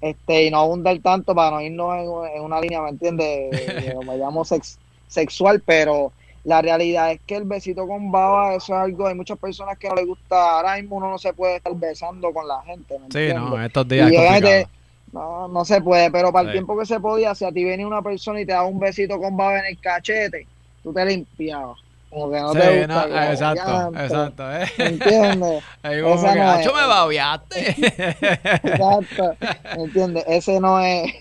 este 0.00 0.46
y 0.46 0.50
no 0.50 0.58
abundar 0.58 0.98
tanto 0.98 1.34
para 1.34 1.52
no 1.52 1.62
irnos 1.62 1.94
en, 1.94 2.36
en 2.36 2.42
una 2.42 2.60
línea, 2.60 2.82
¿me 2.82 2.90
entiendes? 2.90 3.50
Eh, 3.68 3.94
Me 4.04 4.16
llamo 4.16 4.44
sex, 4.44 4.78
sexual, 5.06 5.62
pero 5.64 6.12
la 6.44 6.60
realidad 6.62 7.10
es 7.12 7.20
que 7.26 7.36
el 7.36 7.44
besito 7.44 7.86
con 7.86 8.12
baba, 8.12 8.54
eso 8.54 8.74
es 8.74 8.80
algo, 8.80 9.06
hay 9.06 9.14
muchas 9.14 9.38
personas 9.38 9.78
que 9.78 9.88
no 9.88 9.94
les 9.94 10.06
gusta, 10.06 10.56
ahora 10.56 10.76
mismo 10.76 10.96
uno 10.96 11.10
no 11.10 11.18
se 11.18 11.32
puede 11.32 11.56
estar 11.56 11.74
besando 11.74 12.32
con 12.32 12.46
la 12.46 12.60
gente, 12.62 12.98
¿me 12.98 13.06
Sí, 13.10 13.34
no, 13.34 13.62
estos 13.62 13.88
días 13.88 14.10
es 14.10 14.66
no, 15.12 15.46
no 15.48 15.64
se 15.64 15.80
puede, 15.80 16.10
pero 16.10 16.32
para 16.32 16.42
el 16.42 16.48
Sí. 16.48 16.52
tiempo 16.54 16.76
que 16.76 16.86
se 16.86 16.98
podía, 17.00 17.34
si 17.34 17.44
a 17.44 17.52
ti 17.52 17.62
viene 17.64 17.86
una 17.86 18.02
persona 18.02 18.40
y 18.40 18.46
te 18.46 18.52
da 18.52 18.64
un 18.64 18.80
besito 18.80 19.18
con 19.18 19.36
baba 19.36 19.60
en 19.60 19.66
el 19.66 19.78
cachete, 19.80 20.46
tú 20.82 20.92
te 20.92 21.04
limpiabas. 21.06 21.78
Como 22.10 22.30
que 22.30 22.40
no 22.40 22.52
Sí, 22.52 22.58
te 22.58 22.78
gusta. 22.78 23.06
no, 23.06 23.22
exacto, 23.32 23.70
"Diantre", 23.70 24.04
exacto. 24.04 24.52
¿eh? 24.52 24.64
¿Me 24.78 24.84
entiendes? 24.86 25.64
Ahí 25.82 26.02
como 26.02 26.16
que, 26.16 26.22
no 26.22 26.54
es. 26.54 26.66
"Acho, 26.66 26.74
me 26.74 26.86
babiaste. 26.86 27.74
Exacto. 28.64 29.36
¿Me 29.76 29.82
entiendes? 29.84 30.24
Ese 30.26 30.60
no 30.60 30.80
es. 30.80 31.12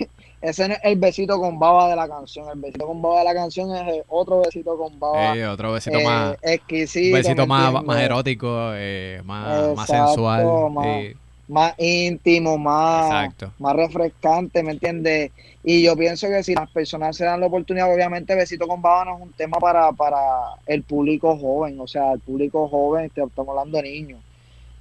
Ese 0.43 0.67
no 0.67 0.73
es 0.73 0.79
el 0.83 0.97
besito 0.99 1.39
con 1.39 1.57
baba 1.57 1.87
de 1.89 1.95
la 1.95 2.07
canción. 2.07 2.45
El 2.53 2.59
besito 2.59 2.85
con 2.85 3.01
baba 3.01 3.19
de 3.19 3.23
la 3.25 3.33
canción 3.33 3.73
es 3.75 3.81
el 3.95 4.03
otro 4.09 4.41
besito 4.41 4.77
con 4.77 4.99
baba. 4.99 5.33
Sí, 5.33 5.41
otro 5.41 5.71
besito 5.71 5.99
eh, 5.99 6.03
más, 6.03 6.37
exquisito. 6.41 7.15
un 7.15 7.21
besito 7.23 7.41
¿me 7.43 7.47
más, 7.47 7.83
más 7.83 8.01
erótico, 8.01 8.71
eh, 8.75 9.21
más, 9.23 9.87
sensual. 9.87 10.45
más- 10.71 10.85
sí, 10.85 11.13
Más 11.47 11.73
íntimo, 11.79 12.57
más, 12.57 13.05
exacto. 13.05 13.53
más 13.59 13.75
refrescante, 13.75 14.61
¿me 14.63 14.71
entiendes? 14.71 15.31
Y 15.63 15.81
yo 15.81 15.95
pienso 15.95 16.27
que 16.27 16.43
si 16.43 16.53
las 16.55 16.69
personas 16.71 17.15
se 17.15 17.23
dan 17.23 17.39
la 17.39 17.45
oportunidad, 17.47 17.93
obviamente 17.93 18.35
Besito 18.35 18.67
con 18.67 18.81
Baba 18.81 19.05
no 19.05 19.15
es 19.15 19.21
un 19.21 19.31
tema 19.31 19.57
para, 19.59 19.93
para 19.93 20.17
el 20.65 20.83
público 20.83 21.37
joven, 21.37 21.79
o 21.79 21.87
sea, 21.87 22.11
el 22.13 22.19
público 22.19 22.67
joven, 22.67 23.05
estamos 23.05 23.47
hablando 23.47 23.77
de 23.77 23.83
niños, 23.83 24.19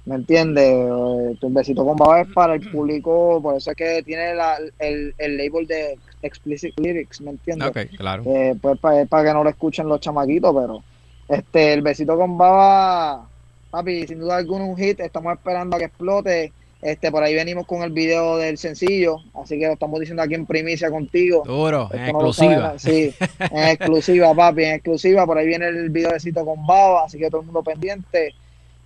¿me 0.05 0.15
entiendes? 0.15 0.65
Eh, 0.65 1.37
tu 1.39 1.49
Besito 1.51 1.85
con 1.85 1.95
Baba 1.95 2.21
es 2.21 2.27
para 2.33 2.55
el 2.55 2.69
público, 2.69 3.39
por 3.41 3.55
eso 3.55 3.71
es 3.71 3.77
que 3.77 4.03
tiene 4.03 4.33
la- 4.35 4.57
el, 4.79 5.13
el 5.17 5.37
label 5.37 5.65
de 5.67 5.97
explicit 6.21 6.77
lyrics, 6.79 7.21
¿me 7.21 7.31
entiendes? 7.31 7.69
Ok, 7.69 7.77
claro. 7.97 8.23
Eh, 8.25 8.55
pues 8.61 8.77
para, 8.79 9.05
para 9.05 9.23
que 9.29 9.33
no 9.33 9.43
lo 9.43 9.49
escuchen 9.49 9.87
los 9.87 9.99
chamaquitos, 10.01 10.53
pero 10.55 10.83
este 11.29 11.73
el 11.73 11.81
besito 11.81 12.17
con 12.17 12.37
baba, 12.37 13.27
papi, 13.71 14.05
sin 14.07 14.19
duda 14.19 14.37
alguna 14.37 14.65
un 14.65 14.77
hit, 14.77 14.99
estamos 14.99 15.33
esperando 15.33 15.75
a 15.75 15.79
que 15.79 15.85
explote. 15.85 16.51
Este, 16.81 17.09
por 17.11 17.23
ahí 17.23 17.33
venimos 17.33 17.65
con 17.65 17.81
el 17.81 17.91
video 17.93 18.35
del 18.35 18.57
sencillo, 18.57 19.15
así 19.41 19.57
que 19.57 19.67
lo 19.67 19.71
estamos 19.73 20.01
diciendo 20.01 20.21
aquí 20.21 20.33
en 20.33 20.45
primicia 20.45 20.91
contigo. 20.91 21.41
Duro, 21.45 21.87
en 21.93 21.99
no 22.01 22.07
exclusiva. 22.07 22.73
sí, 22.77 23.13
en 23.39 23.63
exclusiva, 23.69 24.33
papi, 24.35 24.65
en 24.65 24.73
exclusiva. 24.75 25.25
Por 25.25 25.37
ahí 25.37 25.47
viene 25.47 25.67
el 25.69 25.89
video 25.91 26.09
de 26.09 26.15
besito 26.15 26.43
con 26.43 26.67
baba, 26.67 27.05
así 27.05 27.17
que 27.17 27.29
todo 27.29 27.39
el 27.39 27.45
mundo 27.45 27.63
pendiente. 27.63 28.35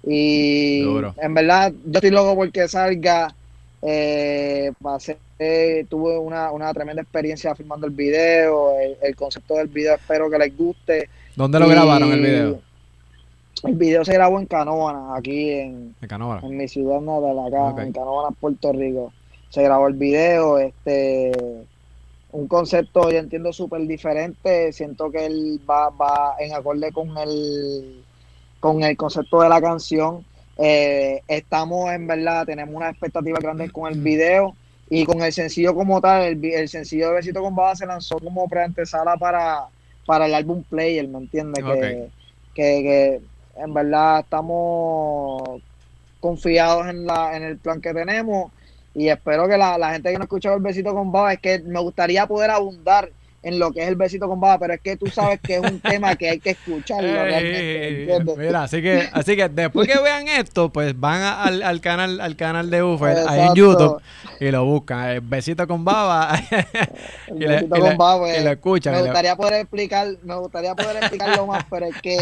Y 0.10 0.82
Duro. 0.84 1.14
en 1.22 1.34
verdad, 1.34 1.74
yo 1.86 1.91
estoy 1.93 2.12
loco 2.12 2.36
porque 2.36 2.68
salga. 2.68 3.34
Eh, 3.82 4.72
pasé, 4.82 5.18
eh, 5.38 5.86
tuve 5.88 6.18
una, 6.18 6.51
una 6.51 6.74
tremenda 6.74 7.01
experiencia 7.01 7.53
filmando 7.55 7.86
el 7.88 7.93
video. 7.93 8.80
El, 8.80 8.97
el 9.01 9.16
concepto 9.16 9.55
del 9.55 9.68
video 9.68 9.95
espero 9.95 10.30
que 10.30 10.38
les 10.38 10.58
guste. 10.58 11.10
¿Dónde 11.36 11.60
lo 11.60 11.68
Y 11.68 11.72
grabaron 11.72 12.12
el 12.14 12.22
video? 12.22 12.62
El 13.64 13.76
video 13.76 14.05
se 14.05 14.14
grabó 14.14 14.39
en 14.39 14.45
Canóvana, 14.45 15.16
aquí 15.16 15.51
en, 15.51 15.95
En 16.01 16.12
en 16.43 16.58
mi 16.58 16.68
ciudad 16.68 17.01
natal, 17.01 17.39
acá, 17.39 17.84
en 17.84 17.91
Canóvana, 17.91 18.36
Puerto 18.39 18.72
Rico. 18.72 19.12
Se 19.49 19.64
grabó 19.64 19.88
el 19.88 19.95
video, 19.95 20.60
este, 20.60 21.32
un 22.32 22.47
concepto, 22.47 23.10
yo 23.10 23.18
entiendo, 23.18 23.51
súper 23.53 23.82
diferente. 23.82 24.72
Siento 24.74 25.10
que 25.12 25.26
él 25.26 25.60
va, 25.70 25.89
va 25.89 26.36
en 26.39 26.53
acorde 26.53 26.91
con 26.91 27.18
el, 27.18 28.03
con 28.60 28.84
el 28.84 28.95
concepto 28.97 29.41
de 29.41 29.49
la 29.49 29.62
canción. 29.62 30.26
Eh, 30.58 31.22
estamos, 31.28 31.91
en 31.91 32.08
verdad, 32.08 32.45
tenemos 32.45 32.76
una 32.76 32.89
expectativa 32.89 33.38
grande 33.39 33.70
con 33.70 33.91
el 33.91 34.01
video 34.01 34.55
y 34.89 35.05
con 35.05 35.22
el 35.22 35.32
sencillo 35.32 35.76
como 35.76 36.01
tal. 36.01 36.24
El, 36.24 36.45
el 36.45 36.70
sencillo 36.70 37.10
de 37.10 37.16
Besito 37.16 37.41
con 37.41 37.55
Baba 37.55 37.76
se 37.76 37.86
lanzó 37.86 38.18
como 38.20 38.47
preantesala 38.47 39.18
para, 39.18 39.68
para 40.05 40.26
el 40.26 40.34
álbum 40.34 40.64
Player, 40.64 41.08
¿me 41.08 41.20
entiendes? 41.20 41.64
Que, 41.64 42.10
que, 42.55 42.84
que 42.84 43.22
en 43.62 43.74
verdad 43.74 44.22
estamos 44.22 45.62
confiados 46.20 46.88
en, 46.88 47.05
la, 47.05 47.36
en 47.36 47.43
el 47.43 47.58
plan 47.58 47.80
que 47.80 47.93
tenemos 47.93 48.51
y 48.93 49.10
espero 49.10 49.47
que 49.47 49.58
la, 49.58 49.78
la 49.78 49.93
gente 49.93 50.10
que 50.10 50.18
no 50.18 50.24
ha 50.24 50.26
escuchado 50.26 50.55
el 50.55 50.64
besito 50.64 50.93
con 50.93 51.12
baba 51.12 51.34
es 51.34 51.39
que 51.39 51.60
me 51.60 51.80
gustaría 51.80 52.26
poder 52.26 52.49
abundar 52.49 53.12
en 53.44 53.60
lo 53.60 53.72
que 53.72 53.84
es 53.84 53.88
el 53.88 53.96
besito 53.96 54.28
con 54.28 54.40
baba, 54.42 54.60
pero 54.60 54.74
es 54.74 54.82
que 54.82 54.98
tú 54.98 55.08
sabes 55.08 55.40
que 55.42 55.56
es 55.56 55.62
un 55.62 55.80
tema 55.80 56.16
que 56.16 56.30
hay 56.32 56.40
que 56.40 56.50
escucharlo 56.52 57.08
mira, 58.38 58.64
así 58.64 58.82
que, 58.82 59.08
así 59.12 59.36
que 59.36 59.48
después 59.50 59.88
que 59.88 60.00
vean 60.02 60.28
esto, 60.28 60.70
pues 60.70 61.00
van 61.00 61.22
a- 61.22 61.44
al, 61.44 61.62
al 61.64 61.80
canal, 61.82 62.20
al 62.20 62.36
canal 62.36 62.70
de 62.70 62.84
Ufer, 62.84 63.18
ahí 63.28 63.48
en. 63.48 63.56
YouTube, 63.56 64.02
y 64.40 64.52
lo 64.52 64.66
buscan. 64.66 65.10
El 65.10 65.22
besito 65.22 65.68
con 65.68 65.84
baba. 65.86 66.38
El 67.28 67.42
y 67.44 67.46
besito 67.48 67.80
con 67.80 67.98
baba, 67.98 68.38
y 68.38 68.44
lo 68.44 68.52
escuchan. 68.52 68.94
me 68.96 69.02
gustaría 69.04 69.36
poder 69.36 69.54
explicar, 69.62 70.08
me 70.24 70.36
gustaría 70.36 70.76
poder 70.76 70.98
explicarlo 70.98 71.48
más, 71.48 71.64
pero 71.70 71.86
es 71.88 72.02
que 72.02 72.18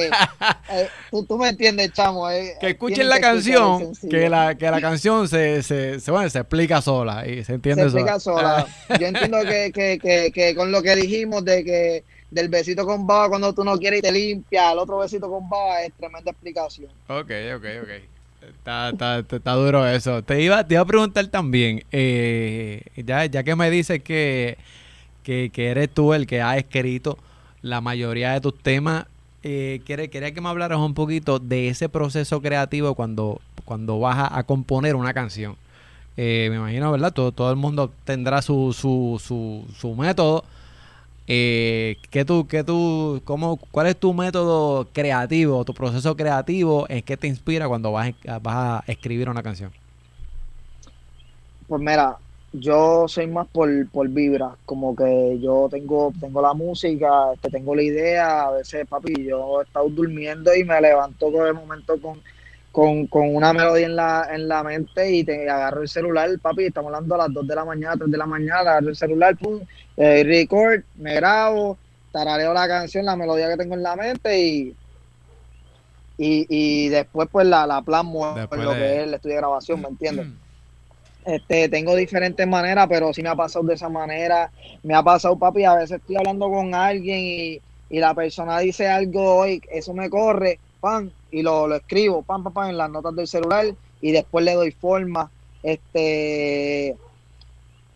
eh, 0.72 0.88
tú, 1.12 1.24
tú 1.26 1.38
me 1.38 1.50
entiendes, 1.50 1.92
chamo. 1.94 2.30
eh, 2.30 2.54
que 2.60 2.70
escuchen 2.72 3.10
la 3.10 3.16
que 3.16 3.22
canción, 3.22 3.94
que 4.10 4.30
la, 4.30 4.56
que 4.56 4.70
la 4.70 4.82
canción 4.82 5.28
se, 5.28 5.64
se, 5.64 6.00
se, 6.00 6.12
bueno, 6.12 6.30
se 6.30 6.40
explica 6.40 6.82
sola 6.82 7.26
y 7.28 7.38
se 7.38 7.46
se 7.46 7.54
entiende 7.54 7.84
explica 7.84 8.20
sola. 8.20 8.66
sola. 8.88 8.98
Yo 9.00 9.08
entiendo 9.08 9.38
que, 9.44 9.72
que, 9.74 10.00
que, 10.00 10.32
que 10.34 10.56
con 10.56 10.72
lo 10.72 10.82
que 10.82 10.96
dijimos 11.08 11.44
de 11.44 11.64
que 11.64 12.04
del 12.32 12.50
besito 12.50 12.86
con 12.86 13.08
baba 13.08 13.30
cuando 13.30 13.54
tú 13.54 13.64
no 13.64 13.78
quieres 13.78 14.00
y 14.00 14.02
te 14.02 14.12
limpia, 14.12 14.72
el 14.72 14.80
otro 14.80 14.98
besito 14.98 15.30
con 15.30 15.50
baba 15.50 15.82
es 15.84 15.94
tremenda 15.94 16.32
explicación. 16.32 16.92
Ok, 17.08 17.32
ok, 17.56 17.66
ok. 17.84 17.90
Está, 18.50 18.90
está, 18.90 19.20
está, 19.20 19.36
está 19.38 19.54
duro 19.54 19.88
eso. 19.88 20.24
Te 20.24 20.42
iba, 20.42 20.64
te 20.66 20.76
iba 20.76 20.84
a 20.84 20.86
preguntar 20.86 21.26
también, 21.28 21.84
eh, 21.92 22.82
ya, 22.96 23.26
ya 23.26 23.44
que 23.44 23.56
me 23.56 23.72
dices 23.72 24.04
que, 24.04 24.58
que, 25.24 25.50
que 25.52 25.68
eres 25.68 25.90
tú 25.90 26.14
el 26.14 26.28
que 26.28 26.42
ha 26.42 26.58
escrito 26.58 27.18
la 27.62 27.82
mayoría 27.82 28.34
de 28.34 28.42
tus 28.42 28.58
temas, 28.60 29.08
eh, 29.42 29.82
quería, 29.86 30.08
quería 30.08 30.34
que 30.34 30.42
me 30.42 30.50
hablaras 30.50 30.80
un 30.80 30.94
poquito 30.94 31.40
de 31.40 31.70
ese 31.70 31.90
proceso 31.90 32.42
creativo 32.42 32.96
cuando, 32.96 33.42
cuando 33.64 34.00
vas 34.00 34.30
a, 34.32 34.44
componer 34.44 34.96
una 34.96 35.14
canción. 35.14 35.56
Eh, 36.18 36.48
me 36.50 36.58
imagino, 36.58 36.92
¿verdad? 36.92 37.12
Todo, 37.14 37.32
todo 37.32 37.50
el 37.52 37.56
mundo 37.56 37.92
tendrá 38.06 38.42
su, 38.42 38.74
su, 38.74 39.22
su, 39.24 39.66
su 39.76 39.96
método. 39.96 40.46
Eh, 41.28 41.98
¿qué 42.12 42.24
tú, 42.24 42.48
qué 42.48 42.64
tú, 42.64 43.22
cómo, 43.26 43.58
¿Cuál 43.58 43.88
es 43.88 44.00
tu 44.00 44.14
método 44.14 44.92
creativo, 44.94 45.66
tu 45.66 45.74
proceso 45.74 46.16
creativo? 46.16 46.86
¿En 46.90 47.02
qué 47.04 47.18
te 47.18 47.28
inspira 47.28 47.68
cuando 47.68 47.92
vas, 47.92 48.14
vas 48.42 48.56
a 48.56 48.84
escribir 48.88 49.30
una 49.30 49.42
canción? 49.44 49.72
Pues 51.68 51.82
mira, 51.82 52.18
yo 52.52 53.08
soy 53.08 53.28
más 53.28 53.48
por, 53.48 53.90
por 53.90 54.08
vibra, 54.10 54.56
como 54.66 54.96
que 54.96 55.40
yo 55.42 55.68
tengo, 55.70 56.14
tengo 56.20 56.42
la 56.42 56.54
música, 56.54 57.34
este, 57.34 57.50
tengo 57.50 57.76
la 57.76 57.82
idea, 57.82 58.44
a 58.44 58.52
veces 58.52 58.88
papi, 58.88 59.26
yo 59.26 59.62
he 59.62 59.64
estado 59.64 59.90
durmiendo 59.90 60.56
y 60.56 60.64
me 60.64 60.80
levanto 60.80 61.32
con 61.32 61.48
el 61.48 61.54
momento 61.54 62.00
con, 62.00 62.22
con, 62.76 63.08
con 63.08 63.34
una 63.34 63.54
melodía 63.54 63.86
en 63.86 63.96
la, 63.96 64.28
en 64.34 64.48
la 64.50 64.62
mente 64.64 65.10
y 65.10 65.24
te 65.24 65.50
agarro 65.50 65.82
el 65.82 65.88
celular, 65.88 66.30
papi, 66.42 66.66
estamos 66.66 66.90
hablando 66.94 67.16
a 67.16 67.20
las 67.20 67.34
2 67.34 67.48
de 67.48 67.56
la 67.56 67.64
mañana, 67.64 67.96
3 67.98 68.12
de 68.12 68.18
la 68.18 68.26
mañana, 68.26 68.60
agarro 68.60 68.90
el 68.90 68.96
celular, 68.98 69.38
pum, 69.38 69.62
eh, 69.96 70.24
record, 70.26 70.82
me 70.96 71.16
grabo, 71.16 71.80
tarareo 72.12 72.54
la 72.54 72.68
canción, 72.68 73.06
la 73.06 73.16
melodía 73.16 73.48
que 73.50 73.58
tengo 73.58 73.76
en 73.76 73.84
la 73.84 73.96
mente 73.96 74.38
y, 74.40 74.78
y, 76.18 76.46
y 76.50 76.90
después 76.90 77.30
pues 77.32 77.48
la, 77.48 77.66
la 77.66 77.82
plasmo 77.82 78.28
en 78.28 78.36
Después 78.36 78.60
lo 78.62 78.72
de- 78.72 78.78
que 78.78 78.96
es 78.98 79.04
el 79.04 79.14
estudio 79.14 79.36
de 79.36 79.42
grabación, 79.42 79.82
¿me 79.82 79.88
entiendes? 79.90 80.28
Este, 81.26 81.70
tengo 81.70 81.96
diferentes 81.96 82.46
maneras, 82.48 82.88
pero 82.90 83.12
sí 83.14 83.24
me 83.24 83.30
ha 83.30 83.36
pasado 83.36 83.66
de 83.66 83.74
esa 83.74 83.90
manera. 83.90 84.52
Me 84.84 84.94
ha 84.94 85.02
pasado, 85.02 85.40
papi, 85.40 85.64
a 85.64 85.76
veces 85.76 85.98
estoy 86.00 86.18
hablando 86.18 86.50
con 86.50 86.76
alguien 86.76 87.20
y, 87.20 87.62
y 87.90 88.00
la 88.00 88.14
persona 88.14 88.60
dice 88.60 88.88
algo 88.88 89.38
hoy, 89.38 89.62
eso 89.72 89.94
me 89.94 90.10
corre, 90.10 90.60
pan, 90.80 91.12
y 91.36 91.42
lo, 91.42 91.68
lo 91.68 91.76
escribo, 91.76 92.22
pam, 92.22 92.44
pam, 92.46 92.54
pam, 92.54 92.70
en 92.70 92.78
las 92.78 92.90
notas 92.90 93.14
del 93.14 93.28
celular 93.28 93.66
y 94.00 94.12
después 94.14 94.46
le 94.46 94.54
doy 94.54 94.72
forma. 94.72 95.30
Este, 95.62 96.96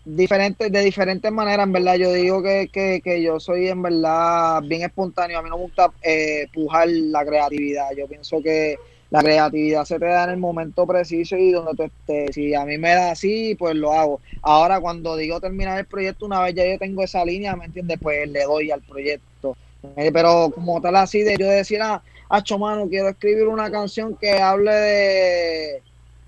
diferentes, 0.04 0.70
de 0.70 0.84
diferentes 0.84 1.32
maneras, 1.32 1.66
en 1.66 1.72
verdad. 1.72 1.96
Yo 1.96 2.12
digo 2.12 2.44
que, 2.44 2.68
que, 2.68 3.00
que 3.02 3.22
yo 3.22 3.40
soy 3.40 3.70
en 3.70 3.82
verdad 3.82 4.62
bien 4.64 4.82
espontáneo. 4.82 5.40
A 5.40 5.42
mí 5.42 5.50
no 5.50 5.56
me 5.58 5.64
gusta 5.64 5.90
eh, 6.02 6.48
pujar 6.54 6.90
la 6.90 7.26
creatividad. 7.26 7.92
Yo 7.98 8.08
pienso 8.08 8.42
que 8.44 8.78
la 9.10 9.22
creatividad 9.22 9.86
se 9.86 10.00
te 10.00 10.06
da 10.06 10.26
en 10.26 10.32
el 10.32 10.38
momento 10.38 10.86
preciso 10.86 11.38
y 11.38 11.52
donde 11.52 11.76
tú 11.76 11.84
estés. 11.84 12.36
Si 12.36 12.54
a 12.54 12.66
mí 12.66 12.78
me 12.78 12.90
da 12.90 13.12
así, 13.12 13.56
pues 13.56 13.74
lo 13.74 13.94
hago. 13.94 14.20
Ahora, 14.42 14.82
cuando 14.82 15.16
digo 15.16 15.40
terminar 15.40 15.80
el 15.80 15.86
proyecto, 15.86 16.26
una 16.26 16.42
vez 16.42 16.56
ya 16.56 16.70
yo 16.70 16.78
tengo 16.78 17.04
esa 17.04 17.24
línea, 17.24 17.56
¿me 17.56 17.64
entiendes? 17.64 18.00
Pues 18.02 18.30
le 18.30 18.44
doy 18.44 18.70
al 18.70 18.82
proyecto. 18.82 19.56
Eh, 19.96 20.12
pero 20.12 20.52
como 20.54 20.82
tal 20.82 20.98
así 20.98 21.22
de 21.22 21.38
yo 21.38 21.48
decir, 21.48 21.82
ah, 21.82 22.02
Acho, 22.30 22.60
mano, 22.60 22.88
quiero 22.88 23.10
escribir 23.10 23.48
una 23.48 23.72
canción 23.72 24.16
que 24.16 24.34
hable 24.34 24.72
de, 24.72 25.84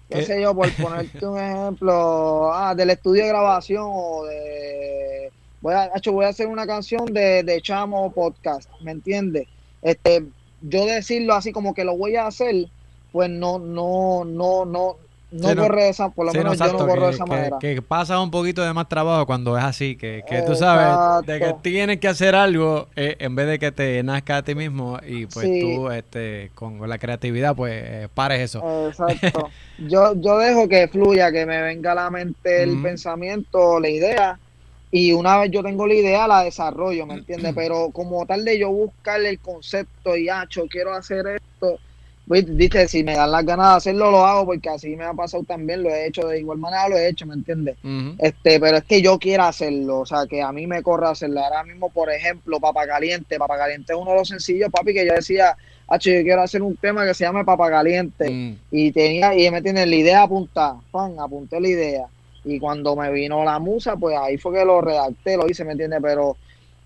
qué 0.09 0.25
sé 0.25 0.41
yo, 0.41 0.55
por 0.55 0.71
ponerte 0.73 1.25
un 1.25 1.37
ejemplo, 1.37 2.51
ah, 2.51 2.73
del 2.73 2.89
estudio 2.89 3.21
de 3.21 3.29
grabación 3.29 3.85
o 3.87 4.25
de, 4.25 5.31
voy 5.61 5.75
a, 5.75 5.91
Acho, 5.93 6.11
voy 6.11 6.25
a 6.25 6.29
hacer 6.29 6.47
una 6.47 6.65
canción 6.65 7.05
de, 7.05 7.43
de 7.43 7.61
Chamo 7.61 8.11
Podcast, 8.11 8.67
¿me 8.81 8.91
entiendes? 8.91 9.47
Este, 9.83 10.25
yo 10.61 10.85
decirlo 10.87 11.35
así 11.35 11.51
como 11.51 11.75
que 11.75 11.83
lo 11.83 11.95
voy 11.95 12.15
a 12.15 12.25
hacer, 12.25 12.67
pues 13.11 13.29
no, 13.29 13.59
no, 13.59 14.25
no, 14.25 14.65
no, 14.65 14.97
no 15.31 15.55
corre 15.55 15.89
esa, 15.89 16.09
por 16.09 16.25
lo 16.25 16.33
menos 16.33 16.57
yo 16.57 16.71
no 16.73 16.77
corro 16.79 17.07
de 17.07 17.13
esa 17.13 17.25
manera. 17.25 17.57
Que 17.59 17.81
pasa 17.81 18.19
un 18.19 18.31
poquito 18.31 18.61
de 18.61 18.73
más 18.73 18.89
trabajo 18.89 19.25
cuando 19.25 19.57
es 19.57 19.63
así, 19.63 19.95
que, 19.95 20.23
que 20.27 20.41
tú 20.41 20.55
sabes 20.55 21.25
de 21.25 21.39
que 21.39 21.55
tienes 21.61 21.99
que 21.99 22.07
hacer 22.07 22.35
algo 22.35 22.87
eh, 22.95 23.15
en 23.19 23.35
vez 23.35 23.47
de 23.47 23.59
que 23.59 23.71
te 23.71 24.03
nazca 24.03 24.37
a 24.37 24.43
ti 24.43 24.55
mismo 24.55 24.99
y 25.07 25.25
pues 25.25 25.47
tú 25.47 25.89
este, 25.89 26.51
con 26.53 26.87
la 26.87 26.97
creatividad 26.97 27.55
pues 27.55 27.73
eh, 27.75 28.07
pares 28.13 28.41
eso. 28.41 28.87
Exacto. 28.87 29.49
yo, 29.77 30.13
yo 30.15 30.37
dejo 30.37 30.67
que 30.67 30.87
fluya, 30.87 31.31
que 31.31 31.45
me 31.45 31.61
venga 31.61 31.93
a 31.93 31.95
la 31.95 32.09
mente 32.09 32.63
el 32.63 32.81
pensamiento, 32.81 33.79
la 33.79 33.89
idea 33.89 34.39
y 34.91 35.13
una 35.13 35.37
vez 35.37 35.51
yo 35.51 35.63
tengo 35.63 35.87
la 35.87 35.93
idea 35.93 36.27
la 36.27 36.43
desarrollo, 36.43 37.05
¿me 37.05 37.13
entiendes? 37.13 37.53
Pero 37.55 37.91
como 37.91 38.25
tal 38.25 38.43
de 38.43 38.59
yo 38.59 38.69
buscarle 38.69 39.29
el 39.29 39.39
concepto 39.39 40.17
y, 40.17 40.27
hacho, 40.27 40.65
quiero 40.69 40.93
hacer 40.93 41.25
esto 41.27 41.79
Viste, 42.31 42.87
si 42.87 43.03
me 43.03 43.15
dan 43.15 43.31
las 43.31 43.45
ganas 43.45 43.69
de 43.71 43.77
hacerlo, 43.77 44.09
lo 44.09 44.25
hago 44.25 44.45
porque 44.45 44.69
así 44.69 44.95
me 44.95 45.03
ha 45.03 45.13
pasado 45.13 45.43
también, 45.43 45.83
lo 45.83 45.89
he 45.89 46.07
hecho, 46.07 46.27
de 46.27 46.39
igual 46.39 46.57
manera 46.57 46.87
lo 46.87 46.97
he 46.97 47.09
hecho, 47.09 47.25
¿me 47.25 47.33
entiendes? 47.33 47.75
este 48.19 48.59
Pero 48.59 48.77
es 48.77 48.83
que 48.85 49.01
yo 49.01 49.19
quiero 49.19 49.43
hacerlo, 49.43 49.99
o 49.99 50.05
sea, 50.05 50.25
que 50.27 50.41
a 50.41 50.51
mí 50.51 50.65
me 50.65 50.81
corre 50.81 51.07
hacerlo. 51.07 51.41
Ahora 51.41 51.63
mismo, 51.63 51.89
por 51.89 52.09
ejemplo, 52.09 52.59
Papa 52.59 52.87
Caliente, 52.87 53.37
Papa 53.37 53.57
Caliente 53.57 53.93
es 53.93 53.99
uno 53.99 54.11
de 54.11 54.17
los 54.17 54.27
sencillos, 54.27 54.69
papi, 54.71 54.93
que 54.93 55.05
yo 55.05 55.13
decía, 55.13 55.57
Hacho, 55.91 56.09
yo 56.09 56.23
quiero 56.23 56.41
hacer 56.41 56.61
un 56.61 56.77
tema 56.77 57.05
que 57.05 57.13
se 57.13 57.25
llame 57.25 57.43
Papa 57.43 57.69
Caliente. 57.69 58.29
Mm. 58.29 58.57
Y 58.71 58.91
tenía, 58.93 59.35
y 59.35 59.51
me 59.51 59.61
tiene 59.61 59.85
la 59.85 59.95
idea 59.95 60.23
apuntada, 60.23 60.79
pan, 60.89 61.15
apunté 61.19 61.59
la 61.59 61.67
idea. 61.67 62.05
Y 62.45 62.59
cuando 62.59 62.95
me 62.95 63.11
vino 63.11 63.43
la 63.43 63.59
musa, 63.59 63.97
pues 63.97 64.15
ahí 64.17 64.37
fue 64.37 64.53
que 64.53 64.63
lo 64.63 64.79
redacté, 64.79 65.35
lo 65.35 65.49
hice, 65.49 65.65
¿me 65.65 65.73
entiendes? 65.73 65.99
Pero 66.01 66.37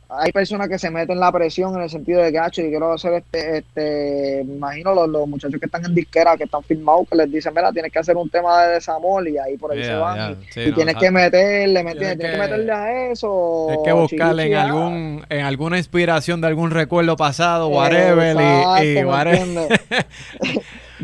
hay 0.09 0.31
personas 0.31 0.69
que 0.69 0.77
se 0.77 0.89
meten 0.89 1.19
la 1.19 1.31
presión 1.31 1.75
en 1.75 1.81
el 1.81 1.89
sentido 1.89 2.21
de 2.21 2.31
que, 2.31 2.37
y 2.37 2.69
quiero 2.69 2.93
hacer 2.93 3.13
este, 3.13 3.57
este, 3.57 4.43
me 4.45 4.55
imagino 4.55 4.93
los, 5.07 5.27
muchachos 5.27 5.59
que 5.59 5.65
están 5.65 5.83
en 5.85 5.95
disquera, 5.95 6.37
que 6.37 6.43
están 6.43 6.63
firmados, 6.63 7.07
que 7.09 7.15
les 7.15 7.31
dicen, 7.31 7.53
mira, 7.55 7.71
tienes 7.71 7.91
que 7.91 7.99
hacer 7.99 8.15
un 8.15 8.29
tema 8.29 8.63
de 8.63 8.73
desamor 8.75 9.27
y 9.27 9.37
ahí 9.37 9.57
por 9.57 9.71
ahí 9.71 9.83
se 9.83 9.95
van. 9.95 10.37
y, 10.55 10.71
tienes 10.71 10.95
que 10.95 11.11
meterle, 11.11 11.83
tienes, 11.83 12.17
que, 12.17 12.37
meterle 12.37 12.71
a 12.71 13.11
eso. 13.11 13.65
Tienes 13.67 13.85
que 13.85 13.93
buscarle 13.93 14.47
en 14.47 14.55
algún, 14.55 15.25
en 15.29 15.45
alguna 15.45 15.77
inspiración 15.77 16.41
de 16.41 16.47
algún 16.47 16.71
recuerdo 16.71 17.15
pasado, 17.15 17.69
whatever, 17.69 18.35
y, 18.83 19.03
whatever. 19.03 19.79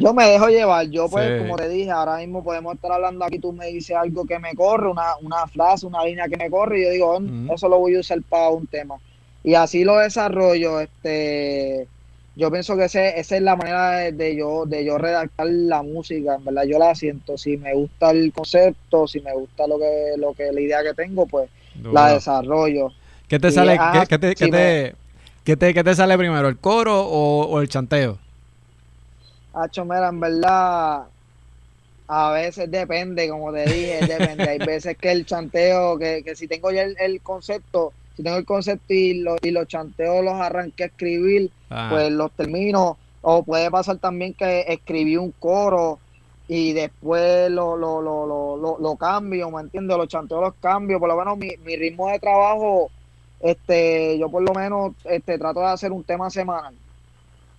yo 0.01 0.13
me 0.13 0.25
dejo 0.25 0.47
llevar, 0.47 0.89
yo 0.89 1.07
pues 1.09 1.41
como 1.41 1.55
te 1.55 1.69
dije, 1.69 1.91
ahora 1.91 2.17
mismo 2.17 2.43
podemos 2.43 2.75
estar 2.75 2.91
hablando 2.91 3.23
aquí, 3.23 3.39
tú 3.39 3.53
me 3.53 3.67
dices 3.67 3.95
algo 3.95 4.25
que 4.25 4.39
me 4.39 4.55
corre, 4.55 4.89
una, 4.89 5.15
una 5.21 5.47
frase, 5.47 5.85
una 5.85 6.03
línea 6.03 6.27
que 6.27 6.37
me 6.37 6.49
corre, 6.49 6.79
y 6.79 6.83
yo 6.83 6.89
digo, 6.89 7.17
oh, 7.17 7.53
eso 7.53 7.69
lo 7.69 7.79
voy 7.79 7.95
a 7.95 7.99
usar 7.99 8.21
para 8.27 8.49
un 8.49 8.67
tema. 8.67 8.95
Y 9.43 9.53
así 9.53 9.83
lo 9.83 9.97
desarrollo, 9.97 10.79
este 10.79 11.87
yo 12.35 12.49
pienso 12.49 12.77
que 12.77 12.85
ese, 12.85 13.19
esa 13.19 13.35
es 13.35 13.41
la 13.41 13.55
manera 13.57 14.11
de, 14.11 14.35
yo 14.35 14.65
de 14.65 14.85
yo 14.85 14.97
redactar 14.97 15.47
la 15.47 15.83
música, 15.83 16.35
en 16.35 16.45
verdad 16.45 16.63
yo 16.63 16.79
la 16.79 16.95
siento, 16.95 17.37
si 17.37 17.57
me 17.57 17.73
gusta 17.73 18.11
el 18.11 18.31
concepto, 18.31 19.07
si 19.07 19.19
me 19.19 19.33
gusta 19.33 19.67
lo 19.67 19.77
que 19.77 20.13
lo 20.17 20.33
que 20.33 20.51
la 20.51 20.61
idea 20.61 20.83
que 20.83 20.93
tengo, 20.93 21.25
pues 21.25 21.49
la 21.83 22.13
desarrollo. 22.13 22.91
¿Qué 23.27 23.39
te 23.39 23.51
sale 23.51 23.77
¿qué, 24.07 24.17
te, 24.17 24.35
qué, 24.35 24.47
te, 24.47 25.73
¿qué, 25.73 25.83
te, 25.83 25.95
sale 25.95 26.17
primero, 26.17 26.47
el 26.47 26.57
coro 26.57 27.01
o, 27.01 27.45
o 27.47 27.61
el 27.61 27.69
chanteo? 27.69 28.17
Hacho, 29.53 29.83
mira, 29.83 30.09
en 30.09 30.19
verdad, 30.19 31.03
a 32.07 32.31
veces 32.31 32.69
depende, 32.69 33.29
como 33.29 33.53
te 33.53 33.65
dije, 33.65 33.99
depende. 34.05 34.49
Hay 34.49 34.57
veces 34.59 34.97
que 34.97 35.11
el 35.11 35.25
chanteo, 35.25 35.97
que, 35.97 36.23
que 36.23 36.35
si 36.35 36.47
tengo 36.47 36.71
ya 36.71 36.83
el, 36.83 37.21
concepto, 37.21 37.93
si 38.15 38.23
tengo 38.23 38.37
el 38.37 38.45
concepto 38.45 38.93
y, 38.93 39.25
y 39.41 39.51
los 39.51 39.67
chanteos 39.67 40.23
los 40.23 40.33
arranqué 40.33 40.83
a 40.83 40.87
escribir, 40.87 41.51
ah. 41.69 41.87
pues 41.89 42.11
los 42.11 42.31
termino. 42.33 42.97
O 43.21 43.43
puede 43.43 43.69
pasar 43.71 43.97
también 43.97 44.33
que 44.33 44.65
escribí 44.67 45.15
un 45.15 45.31
coro 45.31 45.99
y 46.47 46.73
después 46.73 47.49
lo, 47.49 47.77
lo, 47.77 48.01
lo, 48.01 48.25
lo, 48.25 48.77
lo, 48.77 48.95
cambio, 48.97 49.49
¿me 49.51 49.61
entiendes? 49.61 49.95
Los 49.95 50.09
chanteos 50.09 50.41
los 50.41 50.55
cambio. 50.55 50.99
Por 50.99 51.07
lo 51.07 51.15
menos 51.15 51.37
mi, 51.37 51.51
mi 51.63 51.77
ritmo 51.77 52.09
de 52.09 52.19
trabajo, 52.19 52.91
este 53.39 54.17
yo 54.19 54.29
por 54.29 54.43
lo 54.43 54.53
menos 54.53 54.93
este 55.05 55.37
trato 55.37 55.61
de 55.61 55.67
hacer 55.67 55.93
un 55.93 56.03
tema 56.03 56.29
semanal. 56.29 56.75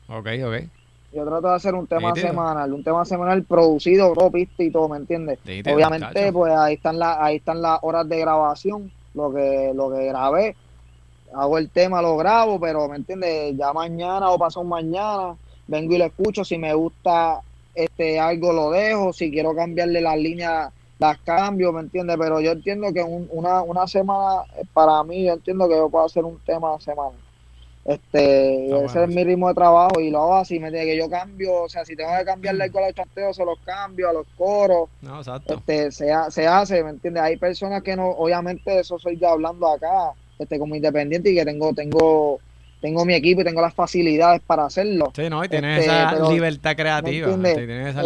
Ok, 0.08 0.26
ok. 0.44 0.81
Yo 1.12 1.26
trato 1.26 1.48
de 1.48 1.54
hacer 1.54 1.74
un 1.74 1.86
tema 1.86 2.14
semanal, 2.14 2.72
un 2.72 2.82
tema 2.82 3.04
semanal 3.04 3.42
producido, 3.42 4.14
todo 4.14 4.30
pista 4.30 4.62
y 4.62 4.70
todo, 4.70 4.88
¿me 4.88 4.96
entiendes? 4.96 5.38
Obviamente, 5.70 6.32
pues 6.32 6.54
ahí 6.54 6.74
están 6.74 6.98
las, 6.98 7.18
ahí 7.20 7.36
están 7.36 7.60
las 7.60 7.78
horas 7.82 8.08
de 8.08 8.18
grabación, 8.18 8.90
lo 9.14 9.32
que, 9.32 9.72
lo 9.74 9.90
que 9.90 10.06
grabé. 10.06 10.56
Hago 11.34 11.58
el 11.58 11.68
tema, 11.68 12.00
lo 12.00 12.16
grabo, 12.16 12.58
pero 12.58 12.88
¿me 12.88 12.96
entiendes? 12.96 13.56
Ya 13.56 13.72
mañana 13.72 14.30
o 14.30 14.38
pasado 14.38 14.64
mañana, 14.64 15.36
vengo 15.66 15.94
y 15.94 15.98
lo 15.98 16.06
escucho. 16.06 16.44
Si 16.44 16.56
me 16.56 16.72
gusta 16.72 17.40
este 17.74 18.18
algo 18.18 18.52
lo 18.52 18.70
dejo, 18.70 19.12
si 19.12 19.30
quiero 19.30 19.54
cambiarle 19.54 20.00
las 20.00 20.18
líneas, 20.18 20.72
las 20.98 21.18
cambio, 21.18 21.72
¿me 21.72 21.80
entiendes? 21.80 22.16
Pero 22.18 22.40
yo 22.40 22.52
entiendo 22.52 22.92
que 22.92 23.02
una, 23.02 23.62
una 23.62 23.86
semana, 23.86 24.42
para 24.72 25.02
mí, 25.04 25.24
yo 25.24 25.34
entiendo 25.34 25.68
que 25.68 25.76
yo 25.76 25.90
puedo 25.90 26.06
hacer 26.06 26.24
un 26.24 26.38
tema 26.40 26.78
semana. 26.80 27.16
Este, 27.84 28.84
ese 28.84 29.02
es 29.02 29.08
mi 29.08 29.24
ritmo 29.24 29.48
de 29.48 29.54
trabajo 29.54 30.00
y 30.00 30.10
lo 30.10 30.22
hago 30.22 30.34
así, 30.36 30.60
me 30.60 30.70
tiene 30.70 30.86
que 30.86 30.96
yo 30.96 31.10
cambio, 31.10 31.62
o 31.62 31.68
sea, 31.68 31.84
si 31.84 31.96
tengo 31.96 32.10
que 32.16 32.24
cambiarle 32.24 32.64
algo 32.64 32.78
a 32.78 32.86
los 32.86 32.94
chanteos, 32.94 33.36
se 33.36 33.44
los 33.44 33.58
cambio, 33.60 34.08
a 34.08 34.12
los 34.12 34.26
coros. 34.36 34.88
No, 35.00 35.18
exacto. 35.18 35.54
Este, 35.54 35.90
se, 35.90 36.12
se 36.30 36.46
hace, 36.46 36.84
¿me 36.84 36.90
entiendes? 36.90 37.24
Hay 37.24 37.36
personas 37.38 37.82
que 37.82 37.96
no, 37.96 38.08
obviamente 38.10 38.78
eso 38.78 38.98
soy 39.00 39.18
yo 39.18 39.30
hablando 39.30 39.66
acá, 39.68 40.12
este, 40.38 40.60
como 40.60 40.76
independiente 40.76 41.30
y 41.30 41.34
que 41.34 41.44
tengo, 41.44 41.74
tengo, 41.74 42.38
tengo 42.80 43.04
mi 43.04 43.14
equipo 43.14 43.40
y 43.40 43.44
tengo 43.44 43.60
las 43.60 43.74
facilidades 43.74 44.40
para 44.46 44.66
hacerlo. 44.66 45.12
Sí, 45.16 45.28
no, 45.28 45.44
y 45.44 45.48
tienes 45.48 45.80
este, 45.80 45.90
esa 45.90 46.30
libertad 46.30 46.76
creativa. 46.76 47.36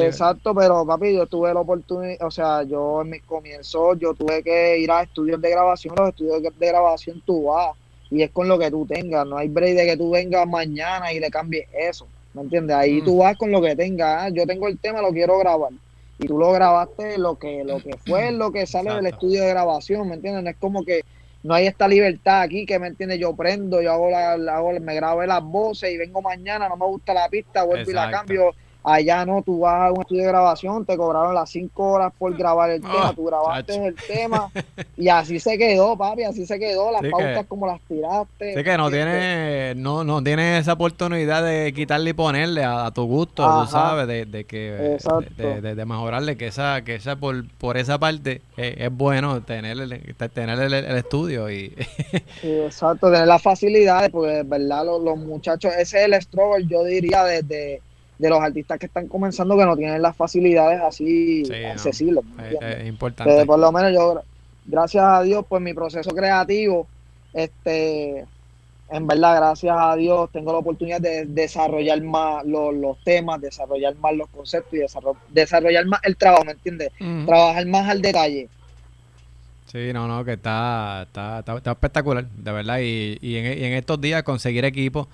Exacto, 0.02 0.54
pero 0.54 0.86
papi, 0.86 1.12
yo 1.14 1.26
tuve 1.26 1.52
la 1.52 1.60
oportunidad, 1.60 2.26
o 2.26 2.30
sea, 2.30 2.62
yo 2.62 3.02
en 3.02 3.10
mis 3.10 3.22
comienzos, 3.24 3.98
yo 3.98 4.14
tuve 4.14 4.42
que 4.42 4.78
ir 4.78 4.90
a 4.90 5.02
estudios 5.02 5.38
de 5.38 5.50
grabación, 5.50 5.94
los 5.98 6.08
estudios 6.08 6.42
de 6.42 6.66
grabación 6.66 7.20
tú 7.26 7.44
vas 7.44 7.76
y 8.10 8.22
es 8.22 8.30
con 8.30 8.48
lo 8.48 8.58
que 8.58 8.70
tú 8.70 8.86
tengas. 8.86 9.26
No 9.26 9.38
hay 9.38 9.48
break 9.48 9.76
de 9.76 9.86
que 9.86 9.96
tú 9.96 10.10
vengas 10.10 10.46
mañana 10.46 11.12
y 11.12 11.20
le 11.20 11.30
cambies 11.30 11.66
eso. 11.78 12.06
¿Me 12.34 12.42
entiendes? 12.42 12.76
Ahí 12.76 13.02
tú 13.02 13.16
mm. 13.16 13.18
vas 13.18 13.36
con 13.36 13.50
lo 13.50 13.62
que 13.62 13.74
tengas. 13.74 14.24
Ah, 14.24 14.28
yo 14.28 14.46
tengo 14.46 14.68
el 14.68 14.78
tema, 14.78 15.00
lo 15.00 15.12
quiero 15.12 15.38
grabar. 15.38 15.72
Y 16.18 16.26
tú 16.26 16.38
lo 16.38 16.52
grabaste 16.52 17.18
lo 17.18 17.38
que, 17.38 17.64
lo 17.64 17.78
que 17.78 17.96
fue, 18.06 18.32
lo 18.32 18.50
que 18.52 18.66
sale 18.66 18.94
del 18.94 19.06
estudio 19.06 19.42
de 19.42 19.48
grabación. 19.48 20.08
¿Me 20.08 20.14
entiendes? 20.14 20.44
No 20.44 20.50
es 20.50 20.56
como 20.56 20.84
que 20.84 21.02
no 21.42 21.54
hay 21.54 21.66
esta 21.66 21.86
libertad 21.86 22.42
aquí 22.42 22.66
que 22.66 22.78
me 22.78 22.88
entiendes 22.88 23.20
yo 23.20 23.34
prendo 23.36 23.80
yo 23.80 23.92
hago 23.92 24.10
la, 24.10 24.32
hago, 24.32 24.72
me 24.80 24.94
grabo 24.94 25.24
las 25.24 25.42
voces 25.42 25.92
y 25.92 25.96
vengo 25.96 26.20
mañana 26.20 26.68
no 26.68 26.76
me 26.76 26.86
gusta 26.86 27.14
la 27.14 27.28
pista 27.28 27.62
vuelvo 27.62 27.88
y 27.88 27.94
la 27.94 28.10
cambio 28.10 28.52
Allá 28.88 29.26
no, 29.26 29.42
tú 29.42 29.58
vas 29.58 29.88
a 29.88 29.92
un 29.92 30.02
estudio 30.02 30.22
de 30.22 30.28
grabación, 30.28 30.86
te 30.86 30.96
cobraron 30.96 31.34
las 31.34 31.50
cinco 31.50 31.90
horas 31.90 32.12
por 32.16 32.36
grabar 32.36 32.70
el 32.70 32.80
tema, 32.80 33.12
tú 33.16 33.24
grabaste 33.24 33.84
el 33.84 33.96
tema 33.96 34.48
y 34.96 35.08
así 35.08 35.40
se 35.40 35.58
quedó, 35.58 35.96
papi, 35.98 36.22
así 36.22 36.46
se 36.46 36.56
quedó, 36.56 36.92
las 36.92 37.02
pautas 37.02 37.46
como 37.48 37.66
las 37.66 37.80
tiraste. 37.80 38.54
Sí 38.54 38.62
que 38.62 38.76
no 38.76 38.88
tiene, 38.88 39.74
no, 39.74 40.04
no 40.04 40.22
tiene 40.22 40.58
esa 40.58 40.74
oportunidad 40.74 41.44
de 41.44 41.72
quitarle 41.72 42.10
y 42.10 42.12
ponerle 42.12 42.62
a, 42.62 42.92
tu 42.92 43.06
gusto, 43.06 43.42
tú 43.42 43.68
sabes, 43.72 44.06
de, 44.06 44.24
de 44.24 44.44
que 44.44 44.98
de, 45.36 45.74
de, 45.74 45.84
mejorarle, 45.84 46.36
que 46.36 46.46
esa, 46.46 46.82
que 46.82 46.94
esa 46.94 47.16
por, 47.16 47.44
por 47.58 47.78
esa 47.78 47.98
parte 47.98 48.40
eh, 48.56 48.76
es 48.78 48.92
bueno 48.96 49.42
tener 49.42 49.80
el, 49.80 50.14
tener 50.32 50.60
el, 50.60 50.96
estudio 50.96 51.50
y 51.50 51.74
exacto, 52.44 53.10
tener 53.10 53.26
las 53.26 53.42
facilidades, 53.42 54.10
porque 54.10 54.44
verdad 54.44 54.86
los, 54.86 55.02
los 55.02 55.18
muchachos, 55.18 55.72
ese 55.76 55.98
es 55.98 56.04
el 56.04 56.22
struggle, 56.22 56.64
yo 56.68 56.84
diría 56.84 57.24
desde 57.24 57.82
de 58.18 58.30
los 58.30 58.40
artistas 58.40 58.78
que 58.78 58.86
están 58.86 59.08
comenzando 59.08 59.56
que 59.56 59.64
no 59.64 59.76
tienen 59.76 60.00
las 60.00 60.16
facilidades 60.16 60.80
así 60.80 61.42
accesibles. 61.70 62.24
es, 62.60 62.86
importante. 62.86 63.44
por 63.44 63.58
lo 63.58 63.70
menos 63.72 63.92
yo, 63.92 64.22
gracias 64.64 65.04
a 65.04 65.22
Dios, 65.22 65.44
pues 65.48 65.62
mi 65.62 65.74
proceso 65.74 66.10
creativo, 66.10 66.86
este, 67.34 68.24
en 68.88 69.06
verdad, 69.06 69.36
gracias 69.36 69.76
a 69.78 69.96
Dios, 69.96 70.30
tengo 70.32 70.52
la 70.52 70.58
oportunidad 70.58 71.00
de 71.00 71.26
desarrollar 71.26 72.00
más 72.02 72.44
los, 72.46 72.96
temas, 73.04 73.40
desarrollar 73.40 73.94
más 73.96 74.14
los 74.14 74.28
conceptos 74.28 74.74
y 74.74 74.78
desarrollar, 75.32 75.86
más 75.86 76.00
el 76.04 76.16
trabajo, 76.16 76.44
¿me 76.44 76.52
entiendes? 76.52 76.92
Trabajar 77.26 77.66
más 77.66 77.88
al 77.88 78.00
detalle. 78.00 78.48
Sí, 79.66 79.92
no, 79.92 80.06
no, 80.06 80.24
que 80.24 80.34
está, 80.34 81.02
está, 81.02 81.40
está, 81.40 81.72
espectacular, 81.72 82.24
de 82.24 82.52
verdad. 82.52 82.78
Y, 82.78 83.18
y, 83.20 83.36
en, 83.36 83.58
y, 83.58 83.64
en, 83.64 83.72
estos 83.72 84.00
días 84.00 84.22
conseguir 84.22 84.64
equipo 84.64 85.08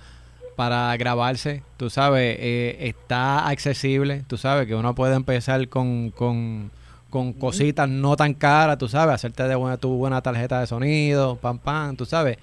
para 0.56 0.96
grabarse, 0.96 1.62
tú 1.76 1.90
sabes, 1.90 2.36
eh, 2.38 2.76
está 2.80 3.48
accesible, 3.48 4.24
tú 4.26 4.36
sabes 4.36 4.66
que 4.66 4.74
uno 4.74 4.94
puede 4.94 5.14
empezar 5.14 5.68
con, 5.68 6.10
con, 6.10 6.70
con 7.10 7.32
cositas 7.32 7.88
no 7.88 8.16
tan 8.16 8.34
caras, 8.34 8.78
tú 8.78 8.88
sabes, 8.88 9.14
hacerte 9.14 9.44
de 9.44 9.54
buena, 9.54 9.76
tu 9.76 9.96
buena 9.96 10.20
tarjeta 10.22 10.60
de 10.60 10.66
sonido, 10.66 11.36
pam, 11.36 11.58
pam, 11.58 11.96
tú 11.96 12.04
sabes. 12.04 12.38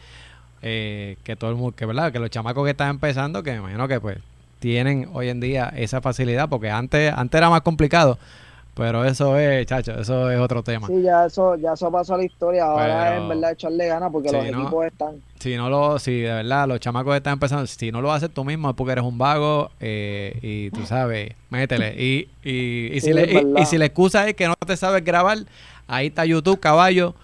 Eh, 0.62 1.16
que 1.24 1.38
todo 1.38 1.52
el 1.52 1.56
mundo, 1.56 1.76
que 1.76 1.86
verdad, 1.86 2.12
que 2.12 2.20
los 2.20 2.30
chamacos 2.30 2.66
que 2.66 2.72
están 2.72 2.90
empezando, 2.90 3.44
que 3.44 3.52
me 3.52 3.58
imagino 3.58 3.88
que 3.88 4.02
pues 4.02 4.18
tienen 4.60 5.10
hoy 5.14 5.30
en 5.30 5.40
día 5.40 5.72
esa 5.76 6.02
facilidad, 6.02 6.50
porque 6.50 6.70
antes, 6.70 7.14
antes 7.16 7.38
era 7.38 7.50
más 7.50 7.62
complicado. 7.62 8.20
Pero 8.80 9.04
eso 9.04 9.38
es, 9.38 9.66
chacho, 9.66 9.92
eso 10.00 10.32
es 10.32 10.40
otro 10.40 10.64
tema. 10.64 10.88
Sí, 10.88 11.02
ya 11.02 11.26
eso, 11.26 11.58
ya 11.58 11.74
eso 11.74 11.92
pasó 11.92 12.14
a 12.16 12.18
la 12.18 12.24
historia. 12.24 12.64
Ahora 12.64 13.14
es 13.14 13.22
en 13.22 13.28
verdad 13.28 13.52
echarle 13.52 13.88
ganas 13.88 14.10
porque 14.10 14.32
los 14.32 14.46
equipos 14.46 14.86
están. 14.86 15.22
Si 15.38 15.58
no 15.58 15.70
lo, 15.70 16.00
si 16.00 16.22
de 16.22 16.32
verdad 16.32 16.66
los 16.66 16.80
chamacos 16.80 17.14
están 17.14 17.34
empezando, 17.34 17.68
si 17.68 17.92
no 17.92 18.02
lo 18.02 18.10
haces 18.14 18.30
tú 18.34 18.46
mismo 18.46 18.70
es 18.70 18.76
porque 18.78 18.94
eres 18.94 19.04
un 19.04 19.18
vago 19.18 19.70
eh, 19.82 20.40
y 20.42 20.72
tú 20.72 20.86
sabes, 20.86 21.34
métele. 21.50 21.94
Y, 22.02 22.30
y, 22.42 22.96
y, 22.96 23.02
si 23.02 23.12
le, 23.12 23.54
y, 23.58 23.66
si 23.66 23.78
la 23.78 23.84
excusa 23.84 24.26
es 24.30 24.36
que 24.36 24.48
no 24.48 24.56
te 24.66 24.78
sabes 24.78 25.04
grabar, 25.04 25.40
ahí 25.86 26.08
está 26.08 26.24
YouTube, 26.24 26.62
caballo 26.62 27.16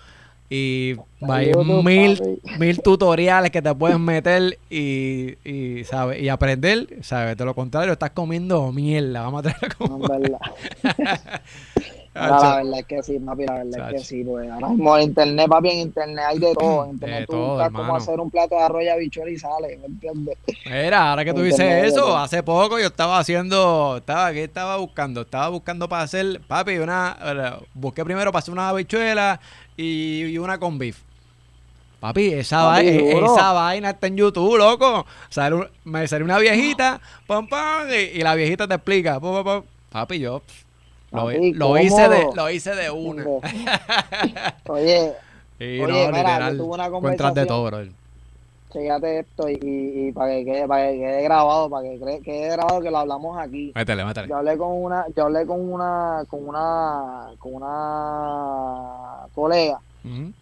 y 0.49 0.95
hay 1.21 1.51
mil, 1.83 2.39
mil 2.59 2.81
tutoriales 2.81 3.49
que 3.49 3.61
te 3.61 3.73
pueden 3.73 4.01
meter 4.01 4.59
y, 4.69 5.35
y, 5.43 5.83
¿sabes? 5.85 6.21
y 6.21 6.29
aprender, 6.29 6.87
¿sabes? 7.01 7.35
De 7.35 7.45
lo 7.45 7.55
contrario, 7.55 7.93
estás 7.93 8.11
comiendo 8.11 8.71
mierda. 8.71 9.21
Vamos 9.23 9.45
a 9.45 9.51
traer 9.51 9.75
como... 9.75 9.97
No, 9.97 10.07
verdad. 10.07 10.39
la 12.13 12.57
verdad 12.57 12.79
es 12.79 12.85
que 12.85 13.03
sí, 13.03 13.19
papi, 13.19 13.45
la 13.45 13.53
verdad 13.55 13.89
es 13.89 13.93
que 13.93 14.07
sí, 14.07 14.23
pues. 14.23 14.49
Ahora 14.49 14.69
mismo 14.69 14.97
en 14.97 15.03
internet, 15.03 15.47
papi, 15.49 15.69
en 15.69 15.79
internet 15.79 16.25
hay 16.27 16.39
de 16.39 16.53
todo. 16.53 16.85
En 16.85 16.91
internet 16.91 17.19
De 17.21 17.25
tú 17.25 17.31
todo, 17.33 17.49
buscas 17.53 17.71
cómo 17.71 17.95
hacer 17.95 18.19
un 18.19 18.29
plato 18.31 18.55
de 18.55 18.61
arroz 18.61 18.83
y 18.83 18.87
habichuela 18.87 19.31
y 19.31 19.37
sale, 19.37 19.77
¿me 19.77 19.85
entiendes? 19.87 20.37
Mira, 20.65 21.09
ahora 21.09 21.25
que 21.25 21.33
tú 21.33 21.41
dices 21.41 21.85
eso, 21.85 22.15
hace 22.15 22.43
poco 22.43 22.79
yo 22.79 22.87
estaba 22.87 23.17
haciendo, 23.17 23.97
estaba, 23.97 24.31
¿qué 24.31 24.43
estaba 24.43 24.77
buscando? 24.77 25.21
Estaba 25.21 25.49
buscando 25.49 25.89
para 25.89 26.03
hacer, 26.03 26.39
papi, 26.47 26.77
una, 26.77 27.17
eh, 27.21 27.65
busqué 27.73 28.05
primero 28.05 28.31
para 28.31 28.39
hacer 28.39 28.53
una 28.53 28.69
habichuela 28.69 29.39
y, 29.77 30.25
y 30.25 30.37
una 30.37 30.57
con 30.59 30.77
beef. 30.77 30.97
Papi, 31.99 32.33
esa, 32.33 32.57
Papi, 32.63 32.85
vai- 32.87 33.13
duro. 33.13 33.33
esa 33.35 33.51
vaina 33.53 33.89
está 33.91 34.07
en 34.07 34.17
YouTube, 34.17 34.57
loco. 34.57 35.05
Sale 35.29 35.55
un- 35.55 35.67
me 35.85 36.07
salió 36.07 36.25
una 36.25 36.37
viejita, 36.37 36.99
pam, 37.25 37.47
pam, 37.47 37.87
y, 37.89 38.19
y 38.19 38.21
la 38.21 38.35
viejita 38.35 38.67
te 38.67 38.75
explica. 38.75 39.19
pum, 39.19 39.43
pum. 39.43 39.63
Papi, 39.89 40.19
yo 40.19 40.41
lo, 41.11 41.25
Papi, 41.25 41.53
lo 41.53 41.77
hice 41.79 42.09
de, 42.09 42.27
lo 42.35 42.49
hice 42.49 42.75
de 42.75 42.91
una. 42.91 43.25
Oye, 44.67 45.13
Y 45.59 45.63
Oye, 45.63 45.77
no, 45.79 45.87
mira, 45.87 46.07
literal, 46.11 46.57
yo 46.57 46.63
tuve 46.63 46.73
una 46.75 46.85
encuentras 46.85 47.33
de 47.33 47.45
conversación- 47.45 47.47
todo, 47.47 47.65
bro. 47.65 48.04
Fíjate 48.79 49.19
esto 49.19 49.49
y, 49.49 49.53
y, 49.61 50.07
y 50.07 50.11
para 50.11 50.31
que 50.31 50.45
quede, 50.45 50.67
para 50.67 50.91
que 50.91 50.97
quede 50.97 51.23
grabado, 51.23 51.69
para 51.69 51.83
que 51.89 52.21
quede 52.23 52.49
grabado 52.49 52.81
que 52.81 52.91
lo 52.91 52.97
hablamos 52.97 53.37
aquí. 53.37 53.71
Métele, 53.75 54.05
métele. 54.05 54.27
Yo 54.27 54.37
hablé 54.37 54.57
con 54.57 54.83
una, 54.83 55.05
yo 55.15 55.23
hablé 55.25 55.45
con 55.45 55.73
una, 55.73 56.23
con 56.29 56.47
una, 56.47 57.29
con 57.39 57.55
una 57.55 59.27
colega. 59.33 59.79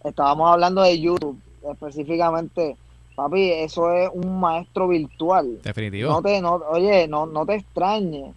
Estábamos 0.03 0.51
hablando 0.51 0.81
de 0.81 0.99
YouTube, 0.99 1.39
específicamente. 1.71 2.75
Papi, 3.15 3.51
eso 3.51 3.91
es 3.93 4.09
un 4.11 4.39
maestro 4.39 4.87
virtual. 4.87 5.61
Definitivo. 5.61 6.09
No 6.09 6.21
te, 6.21 6.41
no, 6.41 6.55
oye, 6.69 7.07
no, 7.07 7.27
no 7.27 7.45
te 7.45 7.55
extrañes 7.55 8.33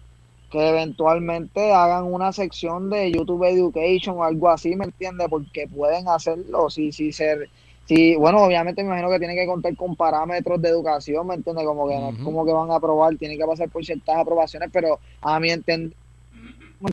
que 0.51 0.69
eventualmente 0.69 1.73
hagan 1.73 2.05
una 2.05 2.31
sección 2.31 2.89
de 2.89 3.11
YouTube 3.11 3.43
Education 3.43 4.17
o 4.17 4.23
algo 4.23 4.49
así, 4.49 4.75
¿me 4.75 4.85
entiendes? 4.85 5.27
Porque 5.29 5.67
pueden 5.67 6.07
hacerlo, 6.07 6.69
si, 6.69 6.91
si 6.91 7.11
ser, 7.11 7.49
si, 7.87 8.15
bueno, 8.15 8.43
obviamente 8.43 8.83
me 8.83 8.89
imagino 8.89 9.09
que 9.09 9.19
tienen 9.19 9.37
que 9.37 9.45
contar 9.45 9.75
con 9.75 9.95
parámetros 9.95 10.61
de 10.61 10.69
educación, 10.69 11.25
¿me 11.25 11.35
entiendes? 11.35 11.65
Como 11.65 11.87
que 11.87 11.95
no 11.95 12.09
es 12.09 12.17
como 12.19 12.45
que 12.45 12.51
van 12.51 12.69
a 12.71 12.75
aprobar, 12.75 13.15
tienen 13.15 13.37
que 13.37 13.45
pasar 13.45 13.69
por 13.69 13.83
ciertas 13.85 14.17
aprobaciones, 14.17 14.69
pero 14.71 14.99
a 15.21 15.39
mi 15.39 15.49
entender, 15.49 15.95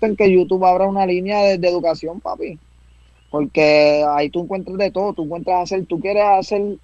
en 0.01 0.17
que 0.17 0.33
YouTube 0.33 0.65
abra 0.65 0.87
una 0.87 1.05
línea 1.05 1.43
de, 1.43 1.59
de 1.59 1.69
educación, 1.69 2.21
papi. 2.21 2.59
Porque 3.31 4.05
ahí 4.09 4.31
tú 4.31 4.43
encuentras 4.43 4.79
de 4.79 4.91
todo, 4.91 5.13
tú 5.13 5.25
encuentras 5.25 5.65
hacer, 5.65 5.85
tú 5.87 6.01
quieres 6.01 6.23
hacer 6.25 6.79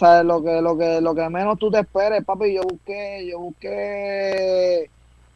sea, 0.00 0.22
lo 0.22 0.42
que, 0.42 0.60
lo 0.60 0.76
que, 0.76 1.00
lo 1.00 1.14
que 1.14 1.28
menos 1.28 1.58
tú 1.58 1.70
te 1.70 1.80
esperes, 1.80 2.24
papi, 2.24 2.54
yo 2.54 2.62
busqué, 2.62 3.26
yo 3.30 3.38
busqué, 3.38 4.90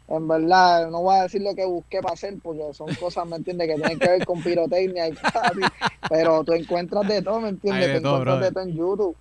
en 0.09 0.29
verdad, 0.29 0.91
no 0.91 1.03
voy 1.03 1.17
a 1.17 1.23
decir 1.23 1.41
lo 1.43 1.55
que 1.55 1.65
busqué 1.65 2.01
para 2.03 2.15
hacer, 2.15 2.35
porque 2.43 2.63
son 2.75 2.95
cosas, 2.97 3.27
¿me 3.27 3.37
entiendes?, 3.37 3.69
que 3.69 3.75
tienen 3.77 3.99
que 3.99 4.09
ver 4.09 4.25
con 4.27 4.43
pirotecnia 4.43 5.09
y 5.09 5.13
papi, 5.13 5.61
pero 6.09 6.45
tú 6.45 6.53
encuentras 6.53 7.07
de 7.09 7.23
todo, 7.23 7.41
¿me 7.41 7.49
entiendes? 7.51 7.87
Hay 7.87 7.93
de 7.95 7.95
Te 7.95 8.01
todo, 8.01 8.21
encuentras 8.21 8.39
brother. 8.39 8.49
de 8.49 8.53
todo 8.55 8.65
en 8.65 8.77
YouTube, 8.77 9.17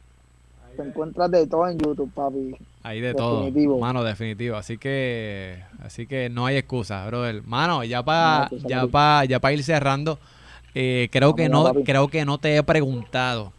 te 0.75 0.81
encuentras 0.83 1.31
de 1.31 1.47
todo 1.47 1.67
en 1.69 1.77
YouTube, 1.79 2.11
papi. 2.13 2.55
Ahí 2.83 2.99
de 2.99 3.13
Definitivo. 3.13 3.73
todo, 3.75 3.79
mano, 3.79 4.03
definitivo. 4.03 4.57
Así 4.57 4.77
que, 4.77 5.63
así 5.83 6.05
que 6.05 6.29
no 6.29 6.45
hay 6.45 6.57
excusa, 6.57 7.05
brother. 7.07 7.41
Mano, 7.43 7.83
ya 7.85 8.03
para, 8.03 8.39
No 8.39 8.39
hay 8.39 8.43
excusa, 8.57 8.67
ya 8.67 8.87
para, 8.87 9.25
ya 9.25 9.39
para 9.39 9.53
ir 9.53 9.63
cerrando, 9.63 10.19
eh, 10.75 11.07
creo 11.11 11.33
que 11.35 11.47
no, 11.47 11.63
papi. 11.63 11.83
creo 11.83 12.09
que 12.09 12.25
no 12.25 12.39
te 12.39 12.57
he 12.57 12.63
preguntado 12.63 13.53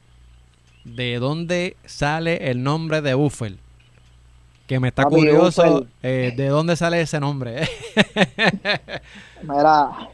de 0.85 1.19
dónde 1.19 1.77
sale 1.87 2.51
el 2.51 2.63
nombre 2.63 3.01
de 3.01 3.15
Buffer. 3.15 3.57
Que 4.67 4.81
me 4.81 4.89
está 4.89 5.03
Papi, 5.05 5.17
curioso 5.17 5.87
eh, 6.03 6.33
de 6.37 6.49
dónde 6.49 6.77
sale 6.77 7.01
ese 7.01 7.21
nombre. 7.21 7.69
Mira, 9.43 10.09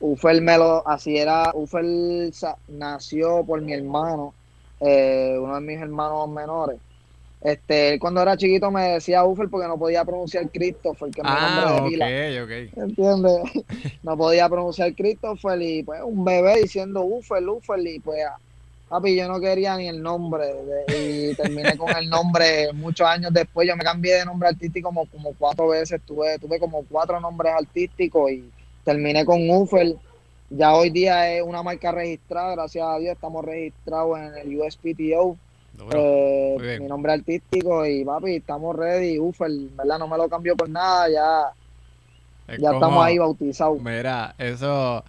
Ufel 0.00 0.40
me 0.40 0.56
lo, 0.56 0.86
así 0.88 1.18
era, 1.18 1.50
Ufel 1.54 2.32
nació 2.68 3.44
por 3.44 3.60
mi 3.60 3.74
hermano, 3.74 4.32
eh, 4.80 5.36
uno 5.38 5.54
de 5.56 5.60
mis 5.60 5.78
hermanos 5.78 6.28
menores. 6.28 6.78
Este, 7.44 7.92
él 7.92 8.00
cuando 8.00 8.22
era 8.22 8.38
chiquito 8.38 8.70
me 8.70 8.92
decía 8.92 9.22
Ufel 9.22 9.50
porque 9.50 9.68
no 9.68 9.78
podía 9.78 10.02
pronunciar 10.02 10.48
Christopher, 10.48 11.10
que 11.10 11.22
mi 11.22 11.28
nombre 11.28 11.64
ah, 11.66 11.74
de 11.74 11.90
pila. 11.90 12.06
ok, 12.06 12.44
ok. 12.44 12.84
¿Entiendes? 12.84 13.64
No 14.02 14.16
podía 14.16 14.48
pronunciar 14.48 14.94
Christopher 14.94 15.60
y 15.60 15.82
pues 15.82 16.00
un 16.02 16.24
bebé 16.24 16.62
diciendo 16.62 17.02
Ufel, 17.02 17.48
Ufel 17.48 17.86
y 17.86 17.98
pues 17.98 18.22
papi 18.88 19.16
yo 19.16 19.26
no 19.28 19.40
quería 19.40 19.76
ni 19.76 19.88
el 19.88 20.00
nombre 20.02 20.46
de- 20.46 21.30
y 21.30 21.34
terminé 21.34 21.76
con 21.76 21.90
el 21.96 22.08
nombre 22.08 22.72
muchos 22.72 23.06
años 23.06 23.32
después. 23.32 23.66
Yo 23.66 23.76
me 23.76 23.84
cambié 23.84 24.14
de 24.16 24.24
nombre 24.24 24.48
artístico 24.48 24.88
como, 24.88 25.06
como 25.06 25.32
cuatro 25.38 25.68
veces, 25.68 26.00
tuve, 26.06 26.38
tuve 26.38 26.58
como 26.60 26.84
cuatro 26.84 27.18
nombres 27.20 27.52
artísticos 27.54 28.30
y 28.30 28.50
terminé 28.84 29.24
con 29.24 29.48
Ufel. 29.50 29.98
Ya 30.50 30.74
hoy 30.74 30.90
día 30.90 31.32
es 31.34 31.42
una 31.42 31.62
marca 31.62 31.90
registrada, 31.90 32.52
gracias 32.54 32.86
a 32.86 32.98
Dios 32.98 33.14
estamos 33.14 33.44
registrados 33.44 34.18
en 34.18 34.36
el 34.36 34.60
USPTO, 34.60 35.36
eh, 35.92 36.78
mi 36.80 36.86
nombre 36.86 37.12
artístico 37.14 37.84
y 37.86 38.04
papi, 38.04 38.36
estamos 38.36 38.76
ready, 38.76 39.18
Ufel, 39.18 39.70
¿verdad? 39.74 39.98
No 39.98 40.06
me 40.06 40.16
lo 40.16 40.28
cambió 40.28 40.54
por 40.54 40.68
nada, 40.68 41.08
ya, 41.08 41.52
Es 42.46 42.60
ya 42.60 42.68
como- 42.68 42.78
estamos 42.80 43.04
ahí 43.04 43.18
bautizados. 43.18 43.80
Mira, 43.80 44.34
eso, 44.38 45.02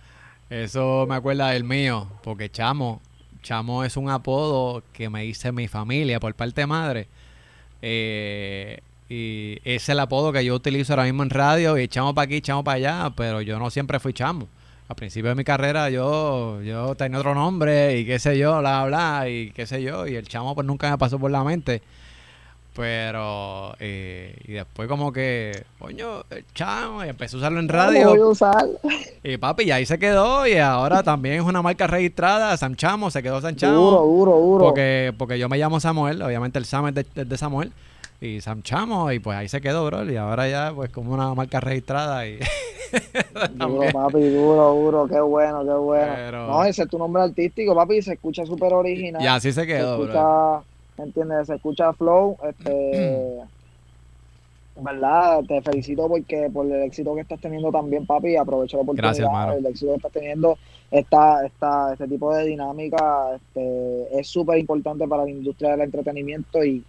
eso 0.50 1.06
me 1.08 1.16
acuerda 1.16 1.50
del 1.52 1.66
mío, 1.66 2.08
porque 2.24 2.50
Chamo, 2.50 3.02
Chamo 3.46 3.84
es 3.84 3.96
un 3.96 4.10
apodo 4.10 4.82
que 4.92 5.08
me 5.08 5.24
hice 5.24 5.52
mi 5.52 5.68
familia 5.68 6.20
por 6.20 6.34
parte 6.34 6.62
de 6.62 6.68
madre. 6.68 7.08
Eh, 7.84 8.80
y 9.08 9.60
es 9.64 9.88
el 9.88 10.00
apodo 10.00 10.34
que 10.34 10.44
yo 10.44 10.56
utilizo 10.56 10.94
ahora 10.94 11.04
mismo 11.04 11.22
en 11.22 11.30
radio, 11.30 11.78
y 11.78 11.88
Chamo 11.88 12.16
para 12.16 12.26
aquí, 12.26 12.42
Chamo 12.42 12.64
para 12.64 12.78
allá, 12.78 13.14
pero 13.16 13.42
yo 13.42 13.60
no 13.60 13.70
siempre 13.70 14.00
fui 14.00 14.14
Chamo. 14.14 14.48
Al 14.88 14.96
principio 14.96 15.30
de 15.30 15.36
mi 15.36 15.44
carrera 15.44 15.92
yo, 15.92 16.60
yo 16.64 16.96
tenía 16.96 17.20
otro 17.20 17.36
nombre 17.36 18.00
y 18.00 18.06
qué 18.06 18.18
sé 18.18 18.36
yo, 18.36 18.60
bla, 18.60 18.86
bla, 18.86 19.30
y 19.30 19.52
qué 19.52 19.68
sé 19.68 19.84
yo, 19.84 20.08
y 20.08 20.16
el 20.16 20.28
Chamo 20.28 20.56
pues 20.56 20.66
nunca 20.66 20.90
me 20.90 20.98
pasó 20.98 21.20
por 21.20 21.30
la 21.30 21.44
mente. 21.44 21.84
Pero, 22.76 23.74
eh, 23.80 24.36
y 24.46 24.52
después 24.52 24.90
como 24.90 25.14
que, 25.14 25.64
coño, 25.80 26.24
Chamo, 26.54 27.06
y 27.06 27.08
empecé 27.10 27.38
a 27.38 27.40
usarlo 27.40 27.60
en 27.60 27.70
radio. 27.70 28.10
voy 28.10 28.20
a 28.20 28.26
usar. 28.28 28.66
Y 29.24 29.38
papi, 29.38 29.64
y 29.64 29.72
ahí 29.72 29.86
se 29.88 29.98
quedó 29.98 30.46
y 30.46 30.58
ahora 30.58 31.02
también 31.02 31.36
es 31.36 31.42
una 31.42 31.62
marca 31.64 31.88
registrada, 31.88 32.56
Sam 32.58 32.76
Chamo, 32.76 33.10
se 33.10 33.24
quedó 33.24 33.42
Sam 33.42 33.56
Chamo. 33.56 33.74
Duro, 33.74 34.02
duro, 34.02 34.32
duro. 34.40 34.66
Porque, 34.66 35.14
porque 35.18 35.40
yo 35.40 35.50
me 35.50 35.58
llamo 35.58 35.80
Samuel, 35.80 36.22
obviamente 36.22 36.60
el 36.60 36.66
Sam 36.66 36.90
es 36.90 36.96
de, 36.96 37.06
es 37.16 37.28
de 37.30 37.38
Samuel. 37.38 37.72
Y 38.22 38.40
Sam 38.42 38.62
Chamo, 38.62 39.12
y 39.12 39.20
pues 39.20 39.38
ahí 39.38 39.48
se 39.48 39.62
quedó, 39.62 39.86
bro. 39.86 40.10
Y 40.10 40.16
ahora 40.18 40.48
ya, 40.48 40.72
pues 40.76 40.90
como 40.92 41.14
una 41.14 41.34
marca 41.34 41.60
registrada 41.60 42.28
y... 42.28 42.40
Duro, 43.56 43.82
papi, 43.92 44.30
duro, 44.30 44.74
duro. 44.76 45.08
Qué 45.08 45.20
bueno, 45.20 45.64
qué 45.66 45.74
bueno. 45.74 46.14
Pero- 46.16 46.48
No, 46.48 46.64
ese 46.64 46.84
es 46.84 46.90
tu 46.90 46.98
nombre 46.98 47.24
artístico, 47.24 47.74
papi. 47.76 48.02
Se 48.02 48.14
escucha 48.14 48.46
súper 48.46 48.74
original. 48.74 49.22
Y 49.22 49.28
así 49.28 49.52
se 49.52 49.62
se 49.62 49.68
quedó, 49.68 49.98
bro. 50.00 50.64
¿Me 50.98 51.06
entiendes? 51.06 51.48
Se 51.48 51.56
escucha 51.56 51.94
flow. 51.94 52.38
Este, 52.48 53.42
¿verdad? 54.78 55.42
Te 55.48 55.62
felicito 55.62 56.08
porque 56.08 56.50
por 56.54 56.66
el 56.66 56.84
éxito 56.84 57.16
que 57.16 57.22
estás 57.22 57.40
teniendo 57.40 57.72
también, 57.72 58.06
papi. 58.06 58.36
Aprovecho 58.36 58.78
la 58.78 58.84
oportunidad. 58.84 59.10
Gracias, 59.10 59.26
hermano. 59.28 59.54
El 59.54 59.66
éxito 59.66 59.92
que 59.92 59.98
estás 59.98 60.12
teniendo. 60.12 60.58
Esta, 60.92 61.46
esta, 61.46 61.94
este 61.94 62.08
tipo 62.08 62.34
de 62.34 62.46
dinámica 62.46 63.36
este, 63.36 64.20
es 64.20 64.28
súper 64.28 64.58
importante 64.60 65.08
para 65.08 65.24
la 65.24 65.30
industria 65.30 65.72
del 65.72 65.82
entretenimiento 65.82 66.64
y, 66.64 66.84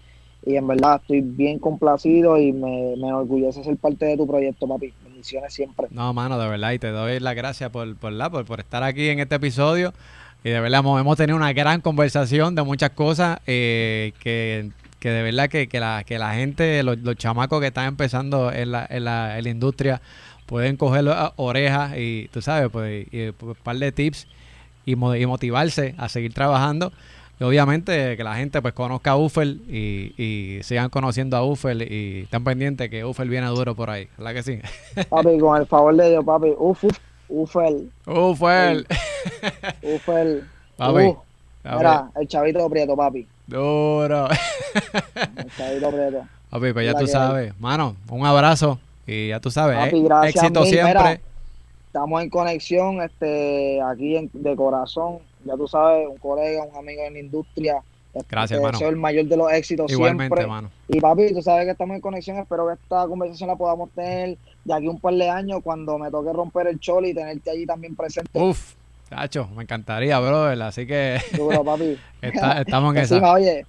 y 0.44 0.57
en 0.57 0.66
verdad 0.66 1.00
estoy 1.00 1.22
bien 1.22 1.59
complacido 1.59 2.38
y 2.38 2.52
me, 2.52 2.94
me 2.96 3.09
enorgullece 3.09 3.64
ser 3.64 3.76
parte 3.76 4.04
de 4.04 4.16
tu 4.16 4.26
proyecto, 4.26 4.68
papi. 4.68 4.92
Bendiciones 5.02 5.54
siempre. 5.54 5.86
No, 5.90 6.12
mano, 6.12 6.38
de 6.38 6.48
verdad, 6.48 6.72
y 6.72 6.78
te 6.78 6.88
doy 6.88 7.18
las 7.20 7.34
gracias 7.34 7.70
por, 7.70 7.96
por, 7.96 8.12
la, 8.12 8.30
por, 8.30 8.44
por 8.44 8.61
estar 8.61 8.82
aquí 8.82 9.09
en 9.09 9.20
este 9.20 9.36
episodio. 9.36 9.92
Y 10.47 10.51
de 10.51 10.61
verdad 10.61 10.78
hemos, 10.78 11.16
tenido 11.16 11.36
una 11.36 11.53
gran 11.53 11.80
conversación 11.80 12.55
de 12.55 12.62
muchas 12.62 12.90
cosas 12.90 13.40
eh, 13.49 14.12
que, 14.20 14.70
que 15.01 15.11
de 15.11 15.22
verdad 15.24 15.49
que, 15.49 15.66
que, 15.66 15.80
la, 15.80 16.05
que 16.05 16.20
la 16.20 16.34
gente, 16.34 16.84
los, 16.84 16.99
los 16.99 17.16
chamacos 17.16 17.61
que 17.61 17.66
están 17.66 17.88
empezando 17.88 18.53
en 18.53 18.70
la, 18.70 18.86
en 18.88 19.07
la, 19.07 19.40
en 19.40 19.49
industria, 19.49 20.01
pueden 20.47 20.76
coger 20.76 21.05
orejas 21.34 21.94
y, 21.97 22.28
tú 22.28 22.42
sabes, 22.42 22.68
pues, 22.70 23.09
y, 23.11 23.32
pues, 23.32 23.57
un 23.59 23.64
par 23.64 23.76
de 23.78 23.90
tips 23.90 24.28
y, 24.84 24.92
y 24.92 25.26
motivarse 25.26 25.97
a 25.99 26.09
seguir 26.09 26.32
trabajando. 26.32 26.92
Y 27.40 27.42
obviamente 27.42 28.16
que 28.16 28.22
la 28.22 28.36
gente 28.36 28.62
pues 28.62 28.72
conozca 28.72 29.11
a 29.11 29.16
Ufel 29.16 29.62
y, 29.68 30.14
y 30.16 30.62
sigan 30.62 30.90
conociendo 30.90 31.36
a 31.36 31.44
Ufel 31.44 31.82
y 31.82 32.20
estén 32.22 32.44
pendientes 32.44 32.88
que 32.88 33.05
Ufel 33.05 33.28
viene 33.28 33.49
duro 33.49 33.74
por 33.74 33.90
ahí, 33.90 34.07
¿verdad 34.16 34.34
que 34.34 34.42
sí? 34.44 34.61
Papi, 35.09 35.38
con 35.40 35.61
el 35.61 35.66
favor 35.66 35.97
de 35.97 36.11
Dios, 36.11 36.24
papi. 36.24 36.51
Uf, 36.57 36.84
uf, 36.84 36.99
Ufel, 37.29 37.91
Ufel. 38.07 38.87
Ufel. 39.83 40.45
Papi, 40.77 41.14
Uh, 41.68 41.77
mira, 41.79 42.09
el 42.14 42.29
chavito 42.29 42.70
prieto, 42.70 42.95
papi. 42.95 43.27
Duro. 43.49 44.29
El 44.31 45.51
chavito 45.57 45.91
prieto. 45.91 46.24
Papi, 46.49 46.72
pues 46.72 46.87
ya 46.87 46.95
tú 46.97 47.07
sabes. 47.09 47.59
Mano, 47.59 47.97
un 48.09 48.24
abrazo 48.24 48.79
y 49.05 49.29
ya 49.31 49.41
tú 49.41 49.51
sabes. 49.51 49.77
Papi, 49.77 49.97
eh, 49.99 50.03
gracias 50.05 50.35
éxito 50.45 50.61
mil. 50.61 50.68
siempre. 50.70 50.95
Mira, 50.95 51.20
estamos 51.89 52.22
en 52.22 52.31
conexión, 52.31 53.03
este, 53.03 53.81
aquí 53.83 54.16
en- 54.16 54.31
de 54.33 54.55
corazón. 54.55 55.18
Ya 55.45 55.57
tú 55.57 55.66
sabes, 55.66 56.07
un 56.09 56.18
colega, 56.18 56.62
un 56.62 56.77
amigo 56.77 57.03
en 57.05 57.14
la 57.14 57.18
industria. 57.18 57.83
Este, 58.16 58.26
Gracias, 58.30 58.50
te 58.50 58.56
hermano. 58.56 58.72
deseo 58.78 58.88
el 58.88 58.96
mayor 58.96 59.26
de 59.26 59.36
los 59.36 59.52
éxitos 59.52 59.90
Igualmente, 59.92 60.36
siempre. 60.36 60.46
mano. 60.46 60.70
Y 60.88 61.00
papi, 61.00 61.34
tú 61.34 61.42
sabes 61.42 61.64
que 61.66 61.72
estamos 61.72 61.94
en 61.96 62.00
conexión. 62.00 62.38
Espero 62.38 62.66
que 62.66 62.74
esta 62.74 63.06
conversación 63.06 63.48
la 63.48 63.56
podamos 63.56 63.90
tener 63.90 64.38
de 64.64 64.74
aquí 64.74 64.88
un 64.88 64.98
par 65.00 65.14
de 65.14 65.28
años 65.28 65.60
cuando 65.62 65.98
me 65.98 66.10
toque 66.10 66.32
romper 66.32 66.66
el 66.68 66.78
choli 66.80 67.10
y 67.10 67.14
tenerte 67.14 67.50
allí 67.50 67.66
también 67.66 67.94
presente. 67.96 68.30
Uf, 68.40 68.74
Chacho, 69.10 69.48
me 69.54 69.62
encantaría, 69.62 70.18
brother. 70.18 70.60
Así 70.62 70.86
que 70.86 71.18
Duro, 71.36 71.62
papi. 71.64 71.96
está- 72.22 72.60
estamos 72.62 72.94
en 72.96 73.02
esa. 73.02 73.32
Oye, 73.32 73.64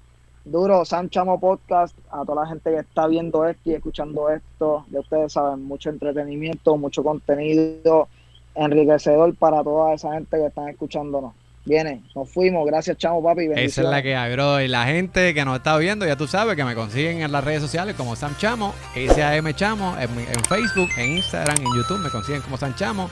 duro, 0.45 0.83
Sam 0.85 1.09
Chamo 1.09 1.39
Podcast, 1.39 1.95
a 2.09 2.23
toda 2.23 2.43
la 2.43 2.47
gente 2.49 2.71
que 2.71 2.77
está 2.79 3.05
viendo 3.07 3.45
esto 3.45 3.69
y 3.69 3.73
escuchando 3.73 4.29
esto, 4.29 4.85
ya 4.89 5.01
ustedes 5.01 5.33
saben, 5.33 5.63
mucho 5.63 5.89
entretenimiento, 5.89 6.77
mucho 6.77 7.03
contenido 7.03 8.07
enriquecedor 8.55 9.35
para 9.35 9.63
toda 9.63 9.93
esa 9.93 10.13
gente 10.13 10.37
que 10.37 10.45
están 10.47 10.69
escuchándonos. 10.69 11.33
Viene, 11.67 12.01
nos 12.15 12.29
fuimos, 12.29 12.65
gracias 12.65 12.97
Chamo, 12.97 13.21
papi. 13.21 13.49
Esa 13.55 13.81
es 13.81 13.87
la 13.87 14.01
que 14.01 14.15
hay, 14.15 14.31
bro. 14.31 14.61
Y 14.61 14.69
la 14.69 14.85
gente 14.85 15.33
que 15.33 15.43
nos 15.43 15.57
está 15.57 15.77
viendo, 15.77 16.05
ya 16.05 16.15
tú 16.15 16.25
sabes 16.25 16.55
que 16.55 16.63
me 16.63 16.75
consiguen 16.75 17.21
en 17.21 17.31
las 17.31 17.43
redes 17.43 17.61
sociales 17.61 17.93
como 17.95 18.15
Sam 18.15 18.35
Chamo, 18.37 18.73
SAM 18.95 19.53
Chamo, 19.53 19.97
en, 19.99 20.09
en 20.17 20.43
Facebook, 20.45 20.89
en 20.97 21.17
Instagram, 21.17 21.57
en 21.57 21.75
YouTube, 21.75 21.99
me 21.99 22.09
consiguen 22.09 22.41
como 22.41 22.57
Sam 22.57 22.73
Chamo. 22.75 23.09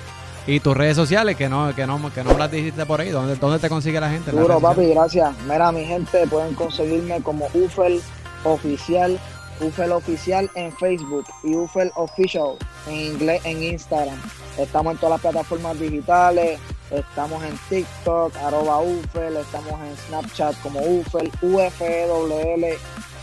Y 0.47 0.61
tus 0.61 0.77
redes 0.77 0.95
sociales, 0.95 1.35
que 1.35 1.49
no, 1.49 1.75
que 1.75 1.85
no, 1.85 1.99
que 2.13 2.23
no 2.23 2.37
las 2.37 2.49
dijiste 2.49 2.85
por 2.85 3.01
ahí, 3.01 3.09
¿dónde, 3.09 3.35
dónde 3.35 3.59
te 3.59 3.67
consigue 3.67 3.99
la 3.99 4.09
gente? 4.09 4.31
Duro, 4.31 4.61
papi, 4.61 4.85
gracias. 4.87 5.35
Mira, 5.49 5.71
mi 5.73 5.83
gente, 5.83 6.25
pueden 6.27 6.53
conseguirme 6.53 7.21
como 7.23 7.47
Ufel 7.53 7.99
Oficial, 8.45 9.19
Ufel 9.59 9.91
Oficial 9.91 10.49
en 10.55 10.71
Facebook 10.73 11.25
y 11.43 11.55
Ufel 11.55 11.91
Official 11.95 12.57
en 12.87 12.93
inglés 12.93 13.41
en 13.45 13.63
Instagram. 13.63 14.21
Estamos 14.57 14.93
en 14.93 14.99
todas 14.99 15.21
las 15.21 15.21
plataformas 15.21 15.79
digitales, 15.79 16.59
estamos 16.91 17.43
en 17.43 17.57
TikTok, 17.69 18.35
arroba 18.37 18.81
Ufel, 18.81 19.37
estamos 19.37 19.73
en 19.81 19.97
Snapchat 20.07 20.61
como 20.61 20.79
Ufel, 20.79 21.31
UFEWL, 21.41 22.65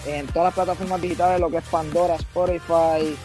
en 0.07 0.27
todas 0.29 0.47
las 0.47 0.55
plataformas 0.55 1.01
digitales, 1.01 1.41
lo 1.41 1.51
que 1.51 1.59
es 1.59 1.65
Pandora, 1.65 2.17
Spotify, 2.17 3.17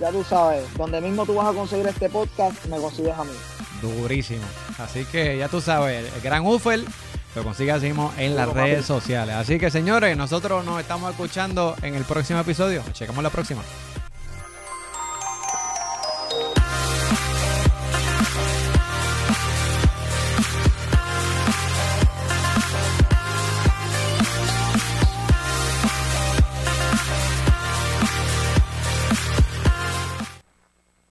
ya 0.00 0.10
tú 0.10 0.24
sabes, 0.24 0.64
donde 0.76 1.00
mismo 1.00 1.24
tú 1.24 1.34
vas 1.34 1.48
a 1.48 1.52
conseguir 1.52 1.86
este 1.86 2.08
podcast, 2.08 2.64
me 2.66 2.78
consigues 2.78 3.16
a 3.16 3.24
mí. 3.24 3.32
Durísimo. 3.80 4.44
Así 4.78 5.04
que 5.04 5.38
ya 5.38 5.48
tú 5.48 5.60
sabes, 5.60 6.12
el 6.12 6.20
gran 6.20 6.46
Ufel 6.46 6.86
lo 7.34 7.42
consigues 7.42 7.74
así 7.74 7.86
mismo 7.86 8.12
en 8.16 8.36
las 8.36 8.48
redes 8.52 8.84
sociales. 8.84 9.34
Así 9.34 9.58
que 9.58 9.70
señores, 9.70 10.16
nosotros 10.16 10.64
nos 10.64 10.80
estamos 10.80 11.10
escuchando 11.10 11.76
en 11.82 11.94
el 11.94 12.04
próximo 12.04 12.40
episodio. 12.40 12.82
Checamos 12.92 13.22
la 13.22 13.30
próxima. 13.30 13.62